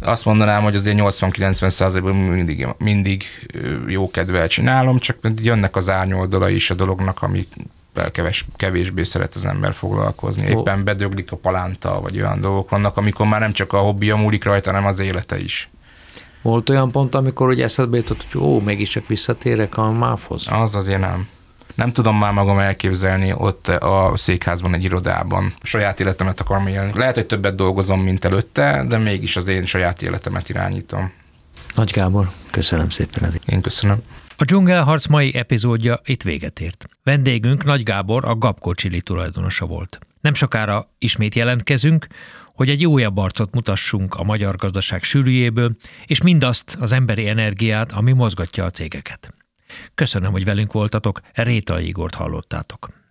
Azt 0.00 0.24
mondanám, 0.24 0.62
hogy 0.62 0.74
azért 0.74 0.96
80-90 1.00 1.68
százalékban 1.68 2.14
mindig, 2.14 2.66
mindig 2.78 3.24
jó 3.86 4.10
kedvel 4.10 4.48
csinálom, 4.48 4.98
csak 4.98 5.18
jönnek 5.42 5.76
az 5.76 5.88
árnyoldala 5.88 6.48
is 6.48 6.70
a 6.70 6.74
dolognak, 6.74 7.22
ami 7.22 7.48
keves, 8.10 8.44
kevésbé 8.56 9.02
szeret 9.02 9.34
az 9.34 9.46
ember 9.46 9.72
foglalkozni. 9.72 10.46
Éppen 10.46 10.84
bedöglik 10.84 11.32
a 11.32 11.36
palánta, 11.36 12.00
vagy 12.00 12.20
olyan 12.20 12.40
dolgok 12.40 12.70
vannak, 12.70 12.96
amikor 12.96 13.26
már 13.26 13.40
nem 13.40 13.52
csak 13.52 13.72
a 13.72 13.78
hobbija 13.78 14.16
múlik 14.16 14.44
rajta, 14.44 14.70
hanem 14.70 14.86
az 14.86 14.98
élete 14.98 15.38
is. 15.38 15.70
Volt 16.42 16.70
olyan 16.70 16.90
pont, 16.90 17.14
amikor 17.14 17.46
hogy 17.46 17.60
eszedbe 17.60 17.96
jutott, 17.96 18.26
hogy 18.30 18.40
ó, 18.40 18.60
mégiscsak 18.60 19.06
visszatérek 19.06 19.76
a 19.78 19.92
máfhoz? 19.92 20.46
Az 20.50 20.74
azért 20.74 21.00
nem. 21.00 21.28
nem 21.74 21.92
tudom 21.92 22.18
már 22.18 22.32
magam 22.32 22.58
elképzelni 22.58 23.32
ott 23.36 23.68
a 23.68 24.12
székházban, 24.14 24.74
egy 24.74 24.84
irodában. 24.84 25.54
Saját 25.62 26.00
életemet 26.00 26.40
akarom 26.40 26.66
élni. 26.66 26.92
Lehet, 26.94 27.14
hogy 27.14 27.26
többet 27.26 27.54
dolgozom, 27.54 28.00
mint 28.00 28.24
előtte, 28.24 28.84
de 28.88 28.98
mégis 28.98 29.36
az 29.36 29.48
én 29.48 29.64
saját 29.66 30.02
életemet 30.02 30.48
irányítom. 30.48 31.12
Nagy 31.74 31.90
Gábor, 31.90 32.30
köszönöm 32.50 32.90
szépen 32.90 33.24
ezeket. 33.24 33.48
Én 33.48 33.60
köszönöm. 33.60 34.02
A 34.38 34.44
dzsungelharc 34.44 35.06
mai 35.06 35.34
epizódja 35.34 36.00
itt 36.04 36.22
véget 36.22 36.60
ért. 36.60 36.84
Vendégünk 37.02 37.64
Nagy 37.64 37.82
Gábor, 37.82 38.24
a 38.24 38.34
Gabko 38.34 38.74
Csili 38.74 39.00
tulajdonosa 39.00 39.66
volt. 39.66 39.98
Nem 40.20 40.34
sokára 40.34 40.90
ismét 40.98 41.34
jelentkezünk, 41.34 42.06
hogy 42.54 42.70
egy 42.70 42.86
újabb 42.86 43.16
arcot 43.16 43.54
mutassunk 43.54 44.14
a 44.14 44.22
magyar 44.22 44.56
gazdaság 44.56 45.02
sűrűjéből, 45.02 45.72
és 46.06 46.22
mindazt 46.22 46.76
az 46.80 46.92
emberi 46.92 47.28
energiát, 47.28 47.92
ami 47.92 48.12
mozgatja 48.12 48.64
a 48.64 48.70
cégeket. 48.70 49.34
Köszönöm, 49.94 50.32
hogy 50.32 50.44
velünk 50.44 50.72
voltatok, 50.72 51.20
Réta 51.32 51.80
Igort 51.80 52.14
hallottátok. 52.14 52.88